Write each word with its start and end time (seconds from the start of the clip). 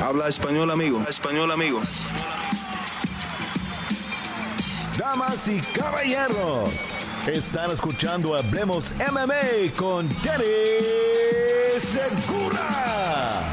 Habla 0.00 0.28
español, 0.28 0.70
amigo. 0.70 1.02
Español, 1.08 1.50
amigo. 1.50 1.80
Damas 4.96 5.48
y 5.48 5.58
caballeros, 5.76 6.70
están 7.26 7.72
escuchando 7.72 8.36
Hablemos 8.36 8.92
MMA 9.10 9.74
con 9.76 10.08
Danny 10.22 10.44
Segura. 11.80 13.52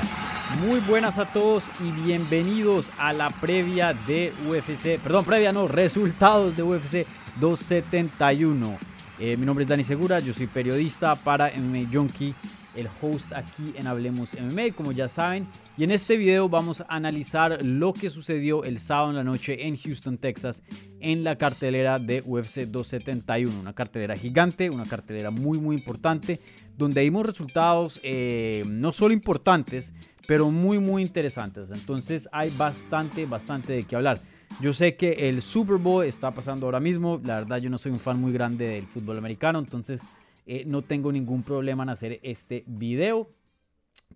Muy 0.61 0.79
buenas 0.81 1.17
a 1.17 1.25
todos 1.25 1.71
y 1.79 1.89
bienvenidos 2.05 2.91
a 2.99 3.11
la 3.11 3.31
previa 3.31 3.93
de 4.05 4.31
UFC, 4.47 4.99
perdón, 5.01 5.25
previa 5.25 5.51
no, 5.51 5.67
resultados 5.67 6.55
de 6.55 6.61
UFC 6.61 7.07
271. 7.39 8.77
Eh, 9.17 9.35
mi 9.37 9.47
nombre 9.47 9.63
es 9.63 9.69
Dani 9.69 9.83
Segura, 9.83 10.19
yo 10.19 10.31
soy 10.31 10.45
periodista 10.45 11.15
para 11.15 11.51
MMA 11.55 11.89
Junkie 11.91 12.35
el 12.75 12.87
host 13.01 13.33
aquí 13.33 13.73
en 13.75 13.87
Hablemos 13.87 14.35
MMA, 14.39 14.75
como 14.75 14.91
ya 14.91 15.09
saben. 15.09 15.47
Y 15.77 15.83
en 15.83 15.91
este 15.91 16.17
video 16.17 16.49
vamos 16.49 16.81
a 16.81 16.85
analizar 16.89 17.63
lo 17.63 17.93
que 17.93 18.09
sucedió 18.09 18.63
el 18.63 18.79
sábado 18.79 19.09
en 19.09 19.15
la 19.17 19.23
noche 19.23 19.67
en 19.67 19.77
Houston, 19.77 20.17
Texas, 20.17 20.63
en 20.99 21.23
la 21.23 21.37
cartelera 21.37 21.99
de 21.99 22.21
UFC 22.25 22.61
271. 22.61 23.59
Una 23.59 23.73
cartelera 23.73 24.15
gigante, 24.15 24.69
una 24.69 24.85
cartelera 24.85 25.31
muy, 25.31 25.59
muy 25.59 25.75
importante, 25.75 26.39
donde 26.77 27.01
vimos 27.01 27.25
resultados 27.25 27.99
eh, 28.03 28.63
no 28.67 28.91
solo 28.91 29.13
importantes, 29.13 29.93
pero 30.27 30.51
muy, 30.51 30.79
muy 30.79 31.01
interesantes. 31.01 31.71
Entonces 31.71 32.29
hay 32.31 32.51
bastante, 32.57 33.25
bastante 33.25 33.73
de 33.73 33.83
qué 33.83 33.95
hablar. 33.95 34.19
Yo 34.61 34.73
sé 34.73 34.95
que 34.95 35.29
el 35.29 35.41
Super 35.41 35.77
Bowl 35.77 36.05
está 36.05 36.31
pasando 36.31 36.65
ahora 36.65 36.79
mismo. 36.79 37.19
La 37.23 37.35
verdad, 37.35 37.57
yo 37.57 37.69
no 37.69 37.77
soy 37.77 37.91
un 37.91 37.99
fan 37.99 38.19
muy 38.19 38.31
grande 38.31 38.67
del 38.67 38.87
fútbol 38.87 39.17
americano, 39.17 39.59
entonces 39.59 39.99
eh, 40.45 40.63
no 40.65 40.81
tengo 40.81 41.11
ningún 41.11 41.43
problema 41.43 41.83
en 41.83 41.89
hacer 41.89 42.19
este 42.23 42.63
video. 42.67 43.29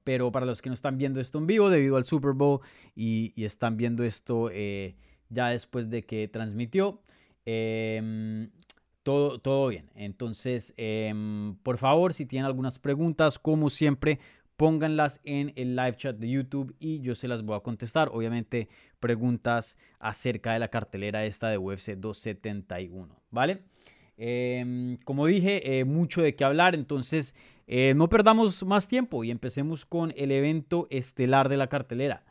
Pero 0.03 0.31
para 0.31 0.45
los 0.45 0.61
que 0.61 0.69
no 0.69 0.73
están 0.73 0.97
viendo 0.97 1.19
esto 1.19 1.37
en 1.37 1.47
vivo 1.47 1.69
debido 1.69 1.97
al 1.97 2.03
Super 2.03 2.33
Bowl 2.33 2.61
y, 2.95 3.33
están 3.43 3.77
viendo 3.77 4.03
esto 4.03 4.49
eh, 4.51 4.95
ya 5.29 5.49
después 5.49 5.89
de 5.89 6.03
que 6.03 6.27
transmitió, 6.27 7.01
em, 7.45 8.49
todo, 9.03 9.39
todo 9.39 9.67
bien. 9.67 9.89
Entonces, 9.95 10.73
em, 10.77 11.55
por 11.63 11.77
favor, 11.77 12.13
si 12.13 12.25
tienen 12.25 12.45
algunas 12.45 12.79
preguntas, 12.79 13.39
como 13.39 13.69
siempre, 13.69 14.19
pónganlas 14.59 15.21
en 15.23 15.53
el 15.55 15.75
live 15.75 15.95
chat 15.95 16.17
de 16.17 16.29
YouTube 16.29 16.75
y 16.79 16.99
yo 16.99 17.15
se 17.15 17.29
las 17.29 17.43
voy 17.43 17.55
a 17.55 17.61
contestar. 17.61 18.09
Obviamente, 18.11 18.67
preguntas 18.99 19.77
acerca 19.99 20.51
de 20.51 20.59
la 20.59 20.67
cartelera 20.67 21.25
esta 21.25 21.49
de 21.49 21.57
UFC 21.57 21.95
271, 21.95 23.21
¿vale? 23.31 23.63
Em, 24.21 24.97
como 25.05 25.27
dije, 25.27 25.79
eh, 25.79 25.85
mucho 25.85 26.21
de 26.21 26.35
qué 26.35 26.43
hablar, 26.43 26.75
entonces 26.75 27.37
eh, 27.67 27.93
no 27.95 28.09
perdamos 28.09 28.65
más 28.65 28.89
tiempo 28.89 29.23
y 29.23 29.31
empecemos 29.31 29.85
con 29.85 30.13
el 30.17 30.33
evento 30.33 30.87
estelar 30.89 31.47
de 31.47 31.55
la 31.55 31.67
cartelera. 31.67 32.25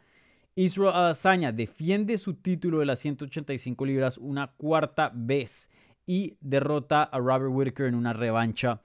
Israel 0.55 0.92
Adesanya 0.95 1.50
defiende 1.50 2.19
su 2.19 2.34
título 2.34 2.80
de 2.80 2.84
las 2.84 2.98
185 2.98 3.86
libras 3.86 4.19
una 4.19 4.48
cuarta 4.48 5.11
vez 5.14 5.70
y 6.05 6.36
derrota 6.42 7.05
a 7.05 7.19
Robert 7.19 7.53
Whittaker 7.55 7.86
en 7.86 7.95
una 7.95 8.12
revancha, 8.12 8.83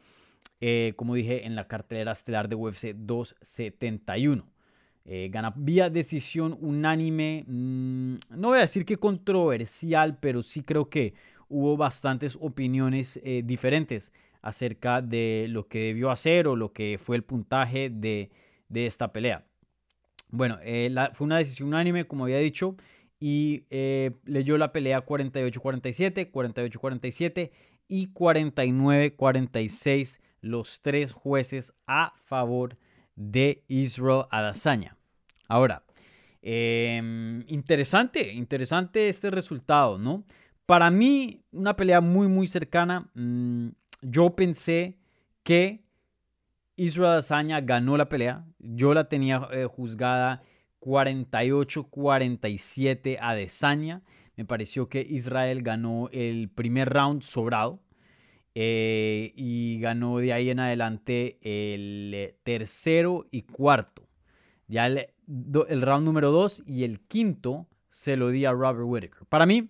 eh, 0.62 0.94
como 0.96 1.16
dije, 1.16 1.46
en 1.46 1.56
la 1.56 1.68
cartelera 1.68 2.14
estelar 2.14 2.48
de 2.48 2.56
UFC 2.56 2.94
271. 2.96 4.48
gana 5.30 5.54
vía 5.58 5.90
decisión 5.90 6.58
unánime, 6.62 7.44
mm, 7.46 8.16
no 8.38 8.48
voy 8.50 8.60
a 8.60 8.62
decir 8.62 8.86
que 8.86 8.96
controversial, 8.96 10.18
pero 10.22 10.42
sí 10.42 10.64
creo 10.64 10.90
que 10.90 11.14
hubo 11.54 11.78
bastantes 11.78 12.38
opiniones 12.42 13.20
eh, 13.24 13.44
diferentes 13.46 14.12
acerca 14.42 15.02
de 15.02 15.46
lo 15.50 15.68
que 15.68 15.80
debió 15.80 16.10
hacer 16.10 16.48
o 16.48 16.56
lo 16.56 16.74
que 16.74 17.00
fue 17.02 17.16
el 17.16 17.24
puntaje 17.24 17.90
de, 17.90 18.32
esta 18.74 19.14
pelea. 19.14 19.46
Bueno, 20.30 20.58
eh, 20.64 20.94
fue 21.14 21.26
una 21.26 21.38
decisión 21.38 21.70
unánime, 21.70 22.08
como 22.08 22.24
había 22.24 22.40
dicho, 22.40 22.76
y 23.20 23.66
eh, 23.70 24.12
leyó 24.26 24.58
la 24.58 24.72
pelea 24.72 25.06
48-47, 25.06 26.32
48-47 26.32 27.52
y 27.88 28.08
49-46 28.08 30.20
los 30.42 30.82
tres 30.82 31.14
jueces 31.14 31.76
a 31.86 32.16
favor 32.26 32.78
de 33.16 33.64
Israel 33.68 34.24
Adesanya. 34.32 34.98
Ahora, 35.48 35.84
em, 36.42 37.44
interesante, 37.48 38.34
interesante 38.34 39.08
este 39.08 39.30
resultado, 39.30 40.00
¿no? 40.00 40.26
Para 40.66 40.90
mí, 40.92 41.42
una 41.52 41.76
pelea 41.76 42.00
muy, 42.02 42.28
muy 42.28 42.48
cercana. 42.48 43.10
Mm, 43.14 43.70
yo 44.02 44.36
pensé 44.36 44.98
que 45.44 45.84
Israel 46.76 47.12
Adesanya 47.12 47.62
ganó 47.62 47.96
la 47.98 48.10
pelea. 48.10 48.46
Yo 48.60 48.94
la 48.94 49.08
tenía 49.10 49.48
eh, 49.52 49.66
juzgada 49.66 50.44
48-47 50.80 53.18
a 53.20 53.32
Adesanya. 53.32 54.04
Me 54.36 54.46
pareció 54.46 54.90
que 54.90 55.02
Israel 55.02 55.62
ganó 55.62 56.10
el 56.12 56.50
primer 56.50 56.90
round 56.90 57.22
sobrado. 57.22 57.80
Eh, 58.56 59.34
y 59.36 59.80
ganó 59.80 60.20
de 60.20 60.32
ahí 60.32 60.52
en 60.52 60.60
adelante 60.60 61.40
el 61.42 62.36
tercero 62.44 63.26
y 63.32 63.44
cuarto. 63.44 64.08
Ya 64.68 64.88
el, 64.88 65.82
round 65.82 66.06
número 66.06 66.32
dos 66.32 66.64
y 66.66 66.84
el 66.84 67.02
quinto 67.02 67.68
se 67.90 68.16
lo 68.16 68.30
di 68.30 68.46
a 68.46 68.52
Robert 68.52 68.86
Whittaker. 68.86 69.26
Para 69.28 69.46
mí, 69.46 69.70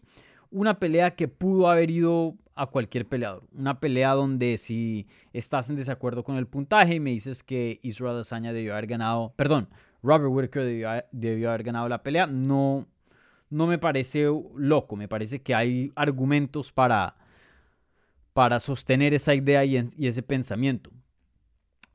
una 0.53 0.79
pelea 0.79 1.15
que 1.15 1.27
pudo 1.27 1.69
haber 1.69 1.89
ido 1.89 2.37
a 2.55 2.67
cualquier 2.67 3.07
peleador. 3.07 3.43
Una 3.53 3.79
pelea 3.79 4.11
donde 4.11 4.57
si 4.57 5.07
estás 5.33 5.69
en 5.69 5.75
desacuerdo 5.75 6.23
con 6.23 6.37
el 6.37 6.47
puntaje 6.47 6.95
y 6.95 6.99
me 6.99 7.09
dices 7.09 7.43
que 7.43 7.79
Israel 7.81 8.15
Adesanya 8.15 8.53
debió 8.53 8.73
haber 8.73 8.87
ganado, 8.87 9.33
perdón, 9.35 9.67
Robert 10.03 10.31
Whittaker 10.31 11.07
debió, 11.11 11.49
haber 11.49 11.63
ganado 11.63 11.89
la 11.89 12.03
pelea, 12.03 12.27
no, 12.27 12.87
no 13.49 13.67
me 13.67 13.79
parece 13.79 14.27
loco. 14.55 14.95
Me 14.95 15.07
parece 15.07 15.41
que 15.41 15.55
hay 15.55 15.91
argumentos 15.95 16.71
para, 16.71 17.15
para 18.33 18.59
sostener 18.59 19.13
esa 19.13 19.33
idea 19.33 19.65
y, 19.65 19.89
y 19.97 20.07
ese 20.07 20.21
pensamiento. 20.21 20.91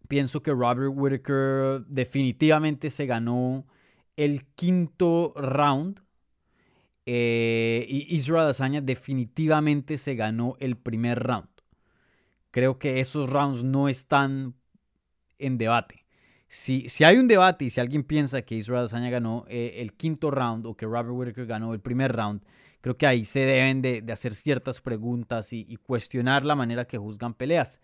Pienso 0.08 0.42
que 0.42 0.50
Robert 0.50 0.92
Whittaker 0.92 1.84
definitivamente 1.86 2.90
se 2.90 3.06
ganó 3.06 3.66
el 4.16 4.46
quinto 4.56 5.32
round 5.36 6.00
eh, 7.10 7.86
y 7.88 8.14
Israel 8.14 8.42
Adesanya 8.42 8.82
definitivamente 8.82 9.96
se 9.96 10.14
ganó 10.14 10.56
el 10.60 10.76
primer 10.76 11.18
round. 11.18 11.48
Creo 12.50 12.78
que 12.78 13.00
esos 13.00 13.30
rounds 13.30 13.64
no 13.64 13.88
están 13.88 14.54
en 15.38 15.56
debate. 15.56 16.04
Si, 16.48 16.86
si 16.90 17.04
hay 17.04 17.16
un 17.16 17.26
debate 17.26 17.64
y 17.64 17.70
si 17.70 17.80
alguien 17.80 18.02
piensa 18.02 18.42
que 18.42 18.56
Israel 18.56 18.80
Adesanya 18.80 19.08
ganó 19.08 19.46
eh, 19.48 19.76
el 19.78 19.94
quinto 19.94 20.30
round 20.30 20.66
o 20.66 20.76
que 20.76 20.84
Robert 20.84 21.08
Whittaker 21.08 21.46
ganó 21.46 21.72
el 21.72 21.80
primer 21.80 22.14
round, 22.14 22.42
creo 22.82 22.98
que 22.98 23.06
ahí 23.06 23.24
se 23.24 23.40
deben 23.40 23.80
de, 23.80 24.04
hacer 24.12 24.34
ciertas 24.34 24.82
preguntas 24.82 25.54
y, 25.54 25.78
cuestionar 25.78 26.44
la 26.44 26.56
manera 26.56 26.86
que 26.86 26.98
juzgan 26.98 27.32
peleas. 27.32 27.80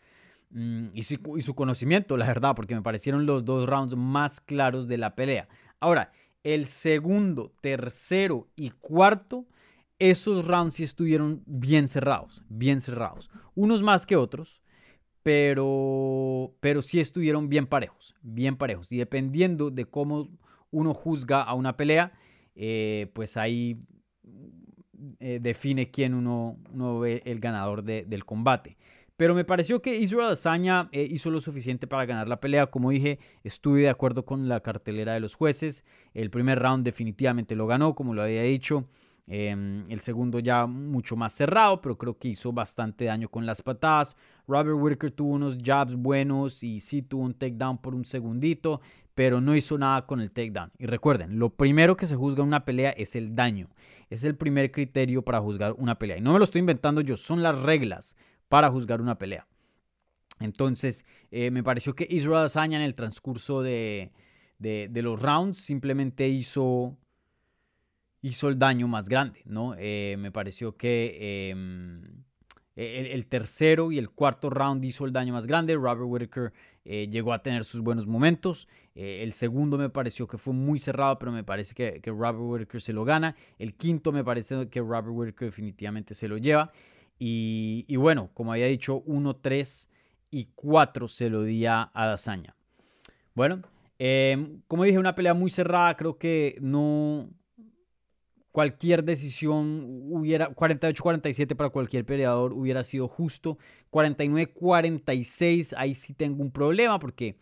Mm, 0.50 0.88
y 0.92 1.02
su 1.02 1.54
conocimiento, 1.54 2.18
la 2.18 2.26
verdad, 2.26 2.54
porque 2.54 2.74
me 2.74 2.82
parecieron 2.82 3.24
los 3.24 3.46
dos 3.46 3.66
rounds 3.66 3.96
más 3.96 4.42
claros 4.42 4.86
de 4.86 4.98
la 4.98 5.14
pelea. 5.14 5.48
Ahora, 5.80 6.12
el 6.44 6.66
segundo, 6.66 7.52
tercero 7.60 8.48
y 8.54 8.70
cuarto, 8.70 9.46
esos 9.98 10.46
rounds 10.46 10.76
sí 10.76 10.84
estuvieron 10.84 11.42
bien 11.46 11.88
cerrados, 11.88 12.44
bien 12.48 12.80
cerrados. 12.80 13.30
Unos 13.54 13.82
más 13.82 14.06
que 14.06 14.16
otros, 14.16 14.62
pero, 15.22 16.54
pero 16.60 16.82
sí 16.82 17.00
estuvieron 17.00 17.48
bien 17.48 17.66
parejos, 17.66 18.14
bien 18.20 18.56
parejos. 18.56 18.92
Y 18.92 18.98
dependiendo 18.98 19.70
de 19.70 19.86
cómo 19.86 20.28
uno 20.70 20.92
juzga 20.92 21.42
a 21.42 21.54
una 21.54 21.76
pelea, 21.76 22.12
eh, 22.54 23.10
pues 23.14 23.36
ahí 23.36 23.78
eh, 25.20 25.38
define 25.40 25.90
quién 25.90 26.12
uno, 26.12 26.58
ve 27.00 27.22
el 27.24 27.40
ganador 27.40 27.82
del 27.82 28.24
combate. 28.24 28.76
Pero 29.16 29.34
me 29.34 29.44
pareció 29.44 29.80
que 29.80 29.96
Israel 29.96 30.26
Adesanya 30.26 30.88
eh, 30.90 31.06
hizo 31.08 31.30
lo 31.30 31.40
suficiente 31.40 31.86
para 31.86 32.04
ganar 32.04 32.28
la 32.28 32.40
pelea. 32.40 32.66
Como 32.66 32.90
dije, 32.90 33.20
estuve 33.44 33.82
de 33.82 33.88
acuerdo 33.88 34.24
con 34.24 34.48
la 34.48 34.60
cartelera 34.60 35.14
de 35.14 35.20
los 35.20 35.36
jueces. 35.36 35.84
El 36.14 36.30
primer 36.30 36.58
round 36.58 36.84
definitivamente 36.84 37.54
lo 37.54 37.68
ganó, 37.68 37.94
como 37.94 38.12
lo 38.12 38.22
había 38.22 38.42
dicho. 38.42 38.88
Em, 39.26 39.88
el 39.88 40.00
segundo 40.00 40.38
ya 40.40 40.66
mucho 40.66 41.16
más 41.16 41.32
cerrado, 41.32 41.80
pero 41.80 41.96
creo 41.96 42.18
que 42.18 42.28
hizo 42.28 42.52
bastante 42.52 43.04
daño 43.04 43.28
con 43.28 43.46
las 43.46 43.62
patadas. 43.62 44.16
Robert 44.48 44.76
Whitaker 44.78 45.12
tuvo 45.12 45.32
unos 45.32 45.58
jabs 45.62 45.94
buenos 45.94 46.62
y 46.64 46.80
sí 46.80 47.00
tuvo 47.00 47.22
un 47.22 47.34
takedown 47.34 47.78
por 47.78 47.94
un 47.94 48.04
segundito, 48.04 48.80
pero 49.14 49.40
no 49.40 49.54
hizo 49.54 49.78
nada 49.78 50.06
con 50.06 50.20
el 50.20 50.32
takedown. 50.32 50.72
Y 50.76 50.86
recuerden, 50.86 51.38
lo 51.38 51.50
primero 51.50 51.96
que 51.96 52.06
se 52.06 52.16
juzga 52.16 52.42
en 52.42 52.48
una 52.48 52.64
pelea 52.64 52.90
es 52.90 53.14
el 53.14 53.34
daño. 53.36 53.68
Es 54.10 54.24
el 54.24 54.36
primer 54.36 54.72
criterio 54.72 55.22
para 55.22 55.40
juzgar 55.40 55.74
una 55.78 55.98
pelea. 55.98 56.18
Y 56.18 56.20
no 56.20 56.32
me 56.32 56.38
lo 56.38 56.44
estoy 56.44 56.58
inventando 56.58 57.00
yo, 57.00 57.16
son 57.16 57.42
las 57.44 57.58
reglas 57.62 58.16
para 58.54 58.70
juzgar 58.70 59.00
una 59.00 59.18
pelea. 59.18 59.48
Entonces, 60.38 61.04
eh, 61.32 61.50
me 61.50 61.64
pareció 61.64 61.96
que 61.96 62.06
Israel 62.08 62.36
Adesanya 62.36 62.78
en 62.78 62.84
el 62.84 62.94
transcurso 62.94 63.62
de, 63.62 64.12
los 64.60 65.20
rounds 65.20 65.58
simplemente 65.58 66.28
hizo, 66.28 66.96
hizo 68.22 68.48
el 68.48 68.56
daño 68.56 68.86
más 68.86 69.08
grande, 69.08 69.42
¿no? 69.44 69.74
Eh, 69.76 70.14
me 70.20 70.30
pareció 70.30 70.76
que 70.76 71.50
em, 71.50 72.22
eh, 72.76 73.10
el, 73.10 73.26
tercero 73.26 73.90
y 73.90 73.98
el 73.98 74.10
cuarto 74.10 74.50
round 74.50 74.84
hizo 74.84 75.04
el 75.04 75.12
daño 75.12 75.32
más 75.32 75.48
grande. 75.48 75.74
Robert 75.74 76.06
Whitaker 76.06 76.52
eh, 76.84 77.08
llegó 77.10 77.32
a 77.32 77.42
tener 77.42 77.64
sus 77.64 77.80
buenos 77.80 78.06
momentos. 78.06 78.68
El 78.94 79.32
segundo 79.32 79.76
me 79.76 79.90
pareció 79.90 80.28
que 80.28 80.38
fue 80.38 80.54
muy 80.54 80.78
cerrado, 80.78 81.18
pero 81.18 81.32
me 81.32 81.42
parece 81.42 81.74
que, 81.74 82.00
Robert 82.06 82.38
Whitaker 82.38 82.80
se 82.80 82.92
lo 82.92 83.04
gana. 83.04 83.34
El 83.58 83.74
quinto 83.74 84.12
me 84.12 84.22
parece 84.22 84.68
que 84.68 84.78
Robert 84.78 85.08
Whitaker 85.08 85.48
definitivamente 85.48 86.14
se 86.14 86.28
lo 86.28 86.38
lleva. 86.38 86.70
Y, 87.18 87.84
y 87.88 87.96
bueno, 87.96 88.30
como 88.34 88.52
había 88.52 88.66
dicho, 88.66 89.02
1, 89.06 89.36
3 89.36 89.90
y 90.30 90.48
4 90.54 91.08
se 91.08 91.30
lo 91.30 91.42
di 91.42 91.66
a 91.66 91.90
Dazaña. 91.94 92.54
Bueno, 93.34 93.62
em, 93.98 94.60
como 94.68 94.84
dije, 94.84 94.98
una 94.98 95.14
pelea 95.14 95.34
muy 95.34 95.50
cerrada. 95.50 95.96
Creo 95.96 96.18
que 96.18 96.56
no, 96.60 97.28
cualquier 98.52 99.02
decisión 99.02 100.04
hubiera 100.10 100.54
48-47 100.54 101.56
para 101.56 101.70
cualquier 101.70 102.06
peleador 102.06 102.52
hubiera 102.52 102.84
sido 102.84 103.08
justo. 103.08 103.58
49-46, 103.90 105.74
ahí 105.76 105.96
sí 105.96 106.14
tengo 106.14 106.42
un 106.42 106.52
problema 106.52 107.00
porque 107.00 107.36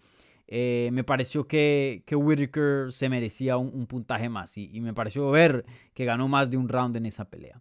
eh, 0.48 0.88
me 0.92 1.04
pareció 1.04 1.46
que, 1.46 2.02
que 2.06 2.16
Whitaker 2.16 2.90
se 2.90 3.10
merecía 3.10 3.58
un, 3.58 3.86
puntaje 3.86 4.30
más 4.30 4.56
y, 4.56 4.80
me 4.80 4.94
pareció 4.94 5.30
ver 5.30 5.66
que 5.92 6.06
ganó 6.06 6.28
más 6.28 6.50
de 6.50 6.56
un 6.56 6.68
round 6.68 6.96
en 6.96 7.04
esa 7.04 7.26
pelea. 7.26 7.60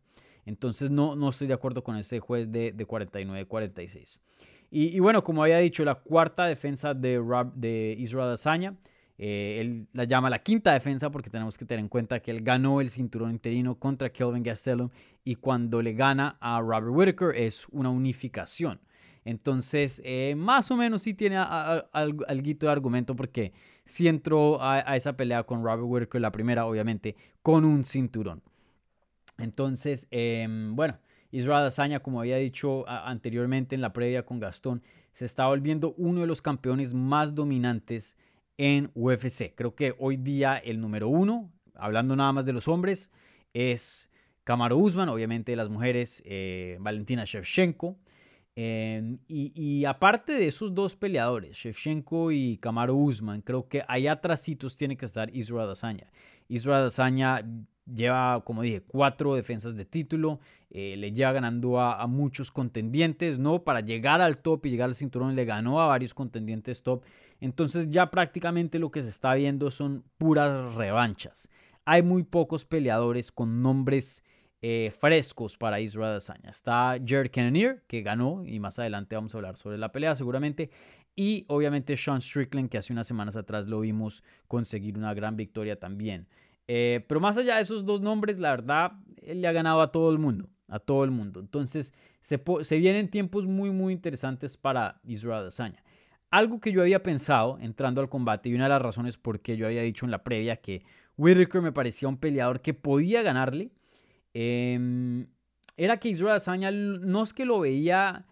Entonces 0.52 0.92
no, 0.92 1.16
no 1.16 1.30
estoy 1.30 1.48
de 1.48 1.54
acuerdo 1.54 1.84
con 1.84 1.96
ese 1.96 2.20
juez 2.20 2.52
de, 2.52 2.76
49-46. 2.76 4.20
Y, 4.70 4.96
y, 4.96 5.00
bueno, 5.00 5.24
como 5.24 5.44
había 5.44 5.58
dicho, 5.58 5.84
la 5.84 5.96
cuarta 5.96 6.46
defensa 6.46 6.94
de, 6.94 7.22
de 7.56 7.96
Israel 7.98 8.28
Adesanya 8.28 8.76
eh, 9.24 9.62
él 9.62 9.88
la 9.94 10.06
llama 10.06 10.32
la 10.32 10.40
quinta 10.40 10.74
defensa 10.74 11.12
porque 11.12 11.30
tenemos 11.30 11.56
que 11.56 11.64
tener 11.64 11.82
en 11.82 11.90
cuenta 11.90 12.20
que 12.22 12.32
él 12.32 12.42
ganó 12.42 12.82
el 12.82 12.90
cinturón 12.90 13.30
interino 13.30 13.76
contra 13.76 14.12
Kelvin 14.12 14.42
Gastelum 14.42 14.90
y 15.24 15.36
cuando 15.36 15.80
le 15.84 15.94
gana 15.94 16.40
a 16.42 16.60
Robert 16.60 16.88
Whitaker 16.90 17.36
es 17.36 17.68
una 17.70 17.92
unificación. 17.92 18.82
Entonces, 19.24 20.02
eh, 20.04 20.34
más 20.36 20.72
o 20.72 20.76
menos 20.76 21.04
sí 21.04 21.14
tiene 21.14 21.38
algo 21.38 22.26
de 22.26 22.68
argumento 22.68 23.16
porque 23.16 23.54
sí 23.84 24.08
entró 24.08 24.60
a, 24.60 24.96
esa 24.96 25.16
pelea 25.16 25.44
con 25.44 25.64
Robert 25.64 25.84
Whitaker, 25.86 26.20
la 26.20 26.32
primera 26.32 26.66
obviamente, 26.66 27.16
con 27.44 27.64
un 27.64 27.86
cinturón. 27.86 28.42
Entonces, 29.38 30.08
em, 30.12 30.76
bueno, 30.76 31.00
Israel 31.32 31.66
Azaña, 31.66 32.02
como 32.02 32.20
había 32.20 32.38
dicho 32.38 32.88
anteriormente 32.88 33.76
en 33.76 33.82
la 33.82 33.94
previa 33.94 34.26
con 34.26 34.40
Gastón, 34.40 34.84
se 35.14 35.26
está 35.26 35.48
volviendo 35.48 35.94
uno 35.98 36.22
de 36.22 36.28
los 36.28 36.42
campeones 36.42 36.94
más 36.94 37.36
dominantes 37.36 38.18
en 38.58 38.92
UFC. 38.94 39.54
Creo 39.56 39.76
que 39.76 39.96
hoy 39.98 40.18
día 40.18 40.58
el 40.58 40.80
número 40.80 41.08
uno, 41.08 41.52
hablando 41.76 42.16
nada 42.16 42.32
más 42.32 42.46
de 42.46 42.54
los 42.54 42.68
hombres, 42.68 43.12
es 43.54 44.10
Kamaru 44.44 44.78
Usman, 44.78 45.10
obviamente 45.10 45.52
de 45.52 45.56
las 45.56 45.70
mujeres, 45.70 46.22
eh, 46.26 46.78
Valentina 46.80 47.24
Shevchenko. 47.26 47.98
Em, 48.54 49.18
y, 49.28 49.86
aparte 49.86 50.34
de 50.34 50.48
esos 50.50 50.76
dos 50.76 50.98
peleadores, 50.98 51.56
Shevchenko 51.56 52.32
y 52.32 52.58
Kamaru 52.58 52.98
Usman, 52.98 53.42
creo 53.42 53.68
que 53.70 53.84
allá 53.88 54.12
atrasitos 54.12 54.76
tiene 54.76 54.98
que 54.98 55.06
estar 55.06 55.34
Israel 55.36 55.68
Adesanya. 55.68 56.12
Israel 56.50 56.82
Adesanya 56.82 57.46
lleva, 57.94 58.44
como 58.46 58.62
dije, 58.62 58.82
cuatro 58.82 59.36
defensas 59.36 59.76
de 59.76 59.86
título, 59.86 60.40
eh, 60.70 60.96
le 60.98 61.12
lleva 61.12 61.34
ganando 61.34 61.80
a, 61.80 62.06
muchos 62.08 62.52
contendientes, 62.52 63.40
¿no? 63.40 63.64
Para 63.64 63.82
llegar 63.82 64.22
al 64.22 64.38
top 64.38 64.66
y 64.66 64.70
llegar 64.72 64.90
al 64.90 64.96
cinturón 64.96 65.36
le 65.36 65.46
ganó 65.46 65.82
a 65.82 65.88
varios 65.88 66.14
contendientes 66.14 66.84
top 66.84 67.04
entonces 67.42 67.90
ya 67.90 68.10
prácticamente 68.12 68.80
lo 68.80 68.92
que 68.92 69.02
se 69.02 69.10
está 69.10 69.34
viendo 69.34 69.72
son 69.72 70.06
puras 70.18 70.76
revanchas. 70.76 71.50
Hay 71.84 72.04
muy 72.04 72.24
pocos 72.24 72.64
peleadores 72.64 73.32
con 73.32 73.64
nombres 73.64 74.24
eh, 74.62 74.92
frescos 74.98 75.58
para 75.58 75.80
Israel 75.80 76.12
Adesanya. 76.12 76.52
Está 76.52 76.96
Jared 77.04 77.32
Cannonier, 77.32 77.84
que 77.88 78.04
ganó, 78.04 78.44
y 78.46 78.60
más 78.60 78.78
adelante 78.78 79.16
vamos 79.16 79.34
a 79.34 79.40
hablar 79.40 79.58
sobre 79.58 79.80
la 79.80 79.92
pelea 79.92 80.16
seguramente. 80.16 80.70
Y 81.16 81.46
obviamente 81.48 81.98
Sean 81.98 82.22
Strickland, 82.22 82.70
que 82.70 82.78
hace 82.78 82.94
unas 82.94 83.08
semanas 83.08 83.36
atrás 83.36 83.68
lo 83.68 83.80
vimos 83.80 84.24
conseguir 84.48 84.98
una 84.98 85.14
gran 85.16 85.36
victoria 85.36 85.80
también. 85.80 86.28
Eh, 86.74 87.04
pero 87.06 87.20
más 87.20 87.38
allá 87.38 87.58
de 87.58 87.64
esos 87.64 87.84
dos 87.84 88.00
nombres, 88.00 88.40
la 88.40 88.52
verdad, 88.52 88.94
él 89.22 89.42
le 89.42 89.48
ha 89.50 89.52
ganado 89.52 89.82
a 89.82 89.92
todo 89.92 90.10
el 90.10 90.20
mundo. 90.20 90.50
A 90.70 90.80
todo 90.80 91.04
el 91.04 91.12
mundo. 91.12 91.42
Entonces, 91.42 91.94
se, 92.22 92.42
se 92.62 92.78
vienen 92.78 93.10
tiempos 93.10 93.46
muy, 93.46 93.72
muy 93.72 93.92
interesantes 93.92 94.56
para 94.56 95.02
Israel 95.04 95.40
Adesanya. 95.40 95.84
Algo 96.30 96.62
que 96.62 96.72
yo 96.72 96.82
había 96.82 97.04
pensado 97.04 97.58
entrando 97.60 98.00
al 98.00 98.08
combate 98.08 98.48
y 98.48 98.56
una 98.56 98.64
de 98.64 98.70
las 98.70 98.82
razones 98.82 99.18
por 99.18 99.42
qué 99.42 99.58
yo 99.58 99.66
había 99.66 99.82
dicho 99.82 100.06
en 100.06 100.12
la 100.12 100.24
previa 100.24 100.62
que 100.62 100.86
Whitaker 101.18 101.62
me 101.62 101.74
parecía 101.74 102.08
un 102.08 102.16
peleador 102.16 102.62
que 102.62 102.74
podía 102.74 103.22
ganarle, 103.22 103.74
em, 104.34 105.28
era 105.76 105.98
que 105.98 106.08
Israel 106.08 106.32
Adesanya 106.32 106.72
no 106.72 107.24
es 107.24 107.34
que 107.34 107.44
lo 107.44 107.60
veía 107.60 108.28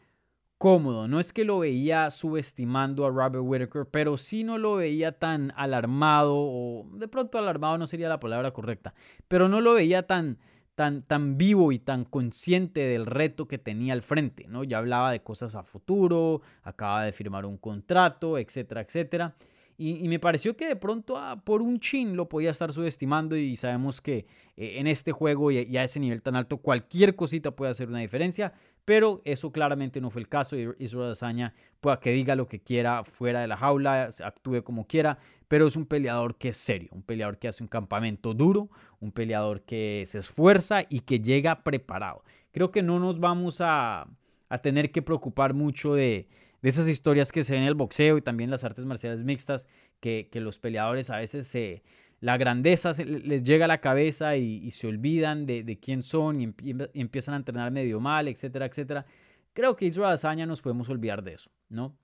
cómodo, 0.60 1.08
no 1.08 1.20
es 1.22 1.34
que 1.34 1.46
lo 1.46 1.60
veía 1.60 2.12
subestimando 2.12 3.06
a 3.06 3.10
Robert 3.10 3.44
Whitaker, 3.44 3.88
pero 3.90 4.18
sí 4.18 4.44
no 4.44 4.58
lo 4.58 4.76
veía 4.76 5.14
tan 5.14 5.54
alarmado, 5.56 6.36
o 6.36 6.86
de 6.94 7.08
pronto 7.08 7.40
alarmado 7.40 7.78
no 7.78 7.88
sería 7.88 8.10
la 8.10 8.20
palabra 8.20 8.52
correcta, 8.52 8.94
pero 9.30 9.48
no 9.48 9.62
lo 9.62 9.74
veía 9.74 10.06
tan, 10.06 10.38
tan, 10.76 11.38
vivo 11.38 11.72
y 11.72 11.80
tan 11.80 12.04
consciente 12.04 12.82
del 12.82 13.06
reto 13.06 13.48
que 13.48 13.58
tenía 13.58 13.94
al 13.94 14.02
frente, 14.02 14.48
¿no? 14.48 14.66
Ya 14.66 14.80
hablaba 14.80 15.12
de 15.12 15.24
cosas 15.24 15.56
a 15.56 15.64
futuro, 15.64 16.42
acaba 16.62 17.06
de 17.06 17.14
firmar 17.14 17.46
un 17.46 17.58
contrato, 17.58 18.38
etcétera, 18.38 18.82
etcétera. 18.82 19.36
Y, 19.82 20.10
me 20.10 20.20
pareció 20.20 20.58
que 20.58 20.68
de 20.68 20.76
pronto 20.76 21.18
ah, 21.18 21.42
por 21.42 21.62
un 21.62 21.80
chin 21.80 22.18
lo 22.18 22.28
podía 22.28 22.52
estar 22.52 22.74
subestimando 22.74 23.38
y 23.38 23.56
sabemos 23.56 24.02
que 24.02 24.26
eh, 24.58 24.74
en 24.78 24.88
este 24.88 25.14
juego 25.14 25.52
y, 25.52 25.78
a 25.78 25.84
ese 25.86 26.02
nivel 26.02 26.22
tan 26.22 26.36
alto 26.36 26.58
cualquier 26.58 27.16
cosita 27.16 27.56
puede 27.56 27.72
hacer 27.72 27.88
una 27.88 28.00
diferencia, 28.00 28.52
pero 28.90 29.22
eso 29.24 29.52
claramente 29.52 30.02
no 30.02 30.10
fue 30.10 30.20
el 30.20 30.28
caso. 30.28 30.56
Israel 30.58 31.12
Azaña 31.12 31.54
pueda 31.80 32.00
que 32.00 32.10
diga 32.10 32.36
lo 32.36 32.48
que 32.48 32.60
quiera 32.60 33.04
fuera 33.04 33.42
de 33.42 33.48
la 33.48 33.56
jaula, 33.56 34.10
actúe 34.24 34.64
como 34.64 34.88
quiera, 34.88 35.20
pero 35.48 35.68
es 35.68 35.76
un 35.76 35.86
peleador 35.86 36.40
que 36.40 36.50
es 36.50 36.58
serio, 36.58 36.90
un 36.94 37.04
peleador 37.04 37.38
que 37.38 37.48
hace 37.48 37.62
un 37.62 37.68
campamento 37.68 38.34
duro, 38.34 38.72
un 39.00 39.12
peleador 39.12 39.62
que 39.62 40.06
se 40.08 40.18
esfuerza 40.18 40.82
y 40.90 41.02
que 41.02 41.20
llega 41.20 41.64
preparado. 41.64 42.24
Creo 42.52 42.72
que 42.72 42.82
no 42.82 42.98
nos 42.98 43.20
vamos 43.20 43.62
a, 43.62 44.08
a 44.50 44.58
tener 44.58 44.92
que 44.92 45.04
preocupar 45.04 45.54
mucho 45.54 45.94
de 45.94 46.28
de 46.62 46.70
esas 46.70 46.88
historias 46.88 47.32
que 47.32 47.44
se 47.44 47.54
ven 47.54 47.64
en 47.64 47.70
el 47.70 47.76
boxeo 47.76 48.18
y 48.18 48.22
también 48.22 48.50
las 48.50 48.64
artes 48.64 48.86
marciales 48.86 49.24
mixtas, 49.24 49.68
que, 50.00 50.30
los 50.36 50.60
peleadores 50.60 51.10
a 51.10 51.18
veces 51.18 51.48
se, 51.48 51.84
la 52.22 52.38
grandeza 52.38 52.92
les 53.04 53.44
llega 53.44 53.66
a 53.66 53.68
la 53.68 53.80
cabeza 53.80 54.36
y, 54.36 54.70
se 54.72 54.88
olvidan 54.88 55.46
de, 55.46 55.80
quién 55.82 56.04
son 56.04 56.42
y, 56.42 56.54
empiezan 56.94 57.34
a 57.34 57.38
entrenar 57.38 57.72
medio 57.72 58.00
mal, 58.00 58.28
etcétera, 58.28 58.66
etcétera. 58.66 59.06
Creo 59.54 59.76
que 59.76 59.86
Israel 59.86 60.14
Azaña 60.14 60.46
nos 60.46 60.62
podemos 60.62 60.90
olvidar 60.90 61.24
de 61.24 61.34
eso, 61.34 61.50
¿no? 61.70 61.96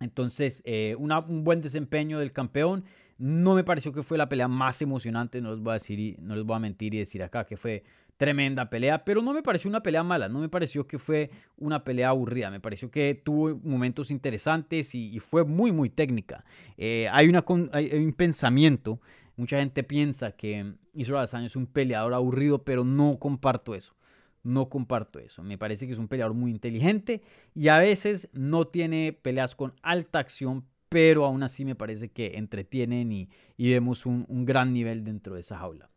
Entonces, 0.00 0.62
eh, 0.64 0.96
un 0.98 1.44
buen 1.44 1.60
desempeño 1.60 2.18
del 2.18 2.32
campeón. 2.32 2.84
No 3.16 3.54
me 3.54 3.62
pareció 3.62 3.92
que 3.92 4.02
fue 4.02 4.18
la 4.18 4.28
pelea 4.28 4.48
más 4.48 4.82
emocionante, 4.82 5.40
no 5.40 5.52
les 5.52 5.60
voy 5.60 5.70
a 5.70 5.74
decir, 5.74 6.16
no 6.20 6.34
les 6.34 6.44
voy 6.44 6.56
a 6.56 6.58
mentir 6.58 6.94
y 6.94 6.98
decir 6.98 7.22
acá 7.22 7.44
que 7.44 7.56
fue 7.56 7.84
tremenda 8.16 8.70
pelea, 8.70 9.04
pero 9.04 9.22
no 9.22 9.32
me 9.32 9.42
pareció 9.42 9.68
una 9.68 9.82
pelea 9.82 10.02
mala, 10.02 10.28
no 10.28 10.38
me 10.38 10.48
pareció 10.48 10.86
que 10.86 10.98
fue 10.98 11.30
una 11.56 11.84
pelea 11.84 12.10
aburrida, 12.10 12.50
me 12.50 12.60
pareció 12.60 12.90
que 12.90 13.14
tuvo 13.14 13.58
momentos 13.62 14.10
interesantes 14.10 14.94
y, 14.94 15.18
fue 15.20 15.44
muy, 15.44 15.72
muy 15.72 15.90
técnica. 15.90 16.44
Eh, 16.76 17.08
hay, 17.12 17.28
una, 17.28 17.44
un 17.48 18.14
pensamiento, 18.16 19.00
mucha 19.36 19.58
gente 19.58 19.82
piensa 19.82 20.32
que 20.32 20.74
Israel 20.92 21.20
Adesanya 21.20 21.46
es 21.46 21.56
un 21.56 21.66
peleador 21.66 22.14
aburrido, 22.14 22.64
pero 22.64 22.84
no 22.84 23.18
comparto 23.18 23.74
eso. 23.74 23.94
No 24.42 24.68
comparto 24.68 25.18
eso. 25.18 25.42
Me 25.42 25.56
parece 25.56 25.86
que 25.86 25.92
es 25.92 25.98
un 25.98 26.08
peleador 26.08 26.34
muy 26.34 26.50
inteligente 26.50 27.22
y 27.54 27.68
a 27.68 27.78
veces 27.78 28.28
no 28.32 28.66
tiene 28.66 29.18
peleas 29.20 29.54
con 29.56 29.74
alta 29.82 30.18
acción, 30.18 30.66
pero 30.90 31.24
aún 31.24 31.42
así 31.42 31.64
me 31.64 31.74
parece 31.74 32.10
que 32.10 32.36
entretienen 32.36 33.10
y, 33.10 33.28
vemos 33.56 34.04
un 34.06 34.44
gran 34.44 34.72
nivel 34.72 35.02
dentro 35.02 35.34
de 35.34 35.40
esa 35.40 35.58
jaula. 35.58 35.90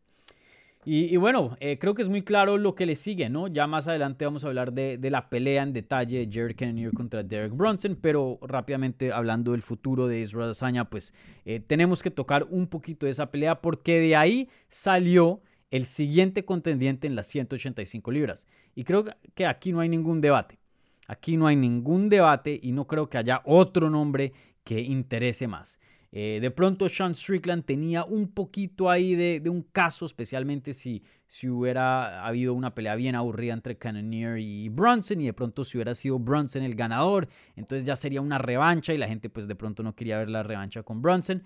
Y, 0.89 1.17
bueno, 1.17 1.57
eh, 1.59 1.77
creo 1.77 1.93
que 1.93 2.01
es 2.01 2.07
muy 2.07 2.21
claro 2.21 2.57
lo 2.57 2.73
que 2.73 2.85
le 2.85 2.95
sigue, 2.95 3.29
¿no? 3.29 3.49
Ya 3.49 3.67
más 3.67 3.89
adelante 3.89 4.23
vamos 4.23 4.45
a 4.45 4.47
hablar 4.47 4.71
de, 4.71 4.97
la 5.11 5.29
pelea 5.29 5.63
en 5.63 5.73
detalle 5.73 6.25
de 6.25 6.29
Jared 6.31 6.55
Cannonier 6.55 6.93
contra 6.93 7.23
Derek 7.23 7.51
Brunson, 7.51 7.97
pero 7.99 8.39
rápidamente 8.41 9.11
hablando 9.11 9.51
del 9.51 9.61
futuro 9.61 10.07
de 10.07 10.21
Israel 10.21 10.45
Adesanya, 10.45 10.85
pues 10.85 11.13
eh, 11.43 11.59
tenemos 11.59 12.01
que 12.01 12.09
tocar 12.09 12.47
un 12.49 12.67
poquito 12.67 13.05
de 13.05 13.11
esa 13.11 13.29
pelea 13.29 13.59
porque 13.59 13.99
de 13.99 14.15
ahí 14.15 14.47
salió 14.69 15.41
el 15.71 15.85
siguiente 15.85 16.45
contendiente 16.45 17.05
en 17.05 17.17
las 17.17 17.27
185 17.27 18.09
libras. 18.09 18.47
Y 18.73 18.85
creo 18.85 19.03
que 19.35 19.45
aquí 19.45 19.73
no 19.73 19.81
hay 19.81 19.89
ningún 19.89 20.21
debate. 20.21 20.57
Aquí 21.05 21.35
no 21.35 21.47
hay 21.47 21.57
ningún 21.57 22.07
debate 22.07 22.57
y 22.63 22.71
no 22.71 22.87
creo 22.87 23.09
que 23.09 23.17
haya 23.17 23.41
otro 23.43 23.89
nombre 23.89 24.31
que 24.63 24.79
interese 24.79 25.49
más. 25.49 25.81
Eh, 26.19 26.39
de 26.41 26.49
pronto 26.49 26.89
Sean 26.89 27.13
Strickland 27.13 27.63
tenía 27.63 28.03
un 28.03 28.29
poquito 28.29 28.89
ahí 28.89 29.13
de, 29.13 29.49
un 29.51 29.61
caso, 29.61 30.03
especialmente 30.03 30.73
si, 30.73 31.03
si 31.27 31.47
hubiera 31.47 32.25
habido 32.25 32.55
una 32.55 32.73
pelea 32.73 32.95
bien 32.95 33.13
aburrida 33.13 33.53
entre 33.53 33.77
Cannonier 33.77 34.39
y 34.39 34.67
Brunson 34.69 35.21
y 35.21 35.27
de 35.27 35.33
pronto 35.33 35.63
si 35.63 35.77
hubiera 35.77 35.93
sido 35.93 36.17
Brunson 36.17 36.63
el 36.63 36.73
ganador, 36.73 37.27
entonces 37.55 37.83
ya 37.83 37.95
sería 37.95 38.19
una 38.21 38.39
revancha 38.39 38.95
y 38.95 38.97
la 38.97 39.07
gente 39.07 39.29
pues 39.29 39.47
de 39.47 39.53
pronto 39.53 39.83
no 39.83 39.93
quería 39.93 40.17
ver 40.17 40.31
la 40.31 40.41
revancha 40.41 40.81
con 40.81 41.03
Brunson. 41.03 41.43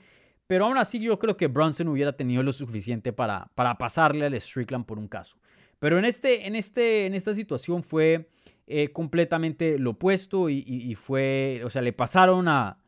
Pero 0.47 0.67
aún 0.67 0.77
así 0.77 1.01
yo 1.01 1.19
creo 1.19 1.35
que 1.35 1.47
Brunson 1.47 1.89
hubiera 1.89 2.13
tenido 2.13 2.41
lo 2.41 2.53
suficiente 2.53 3.11
para, 3.11 3.51
para 3.55 3.77
pasarle 3.77 4.25
al 4.25 4.39
Strickland 4.39 4.85
por 4.85 4.97
un 4.97 5.09
caso. 5.09 5.35
Pero 5.79 5.99
en, 5.99 6.05
este, 6.05 6.47
en, 6.47 6.55
este, 6.55 7.07
en 7.07 7.13
esta 7.13 7.33
situación 7.33 7.83
fue 7.83 8.29
eh, 8.67 8.93
completamente 8.93 9.77
lo 9.77 9.89
opuesto 9.89 10.49
y, 10.49 10.95
fue, 10.95 11.61
o 11.65 11.69
sea, 11.69 11.81
le 11.81 11.91
pasaron 11.91 12.47
a, 12.47 12.80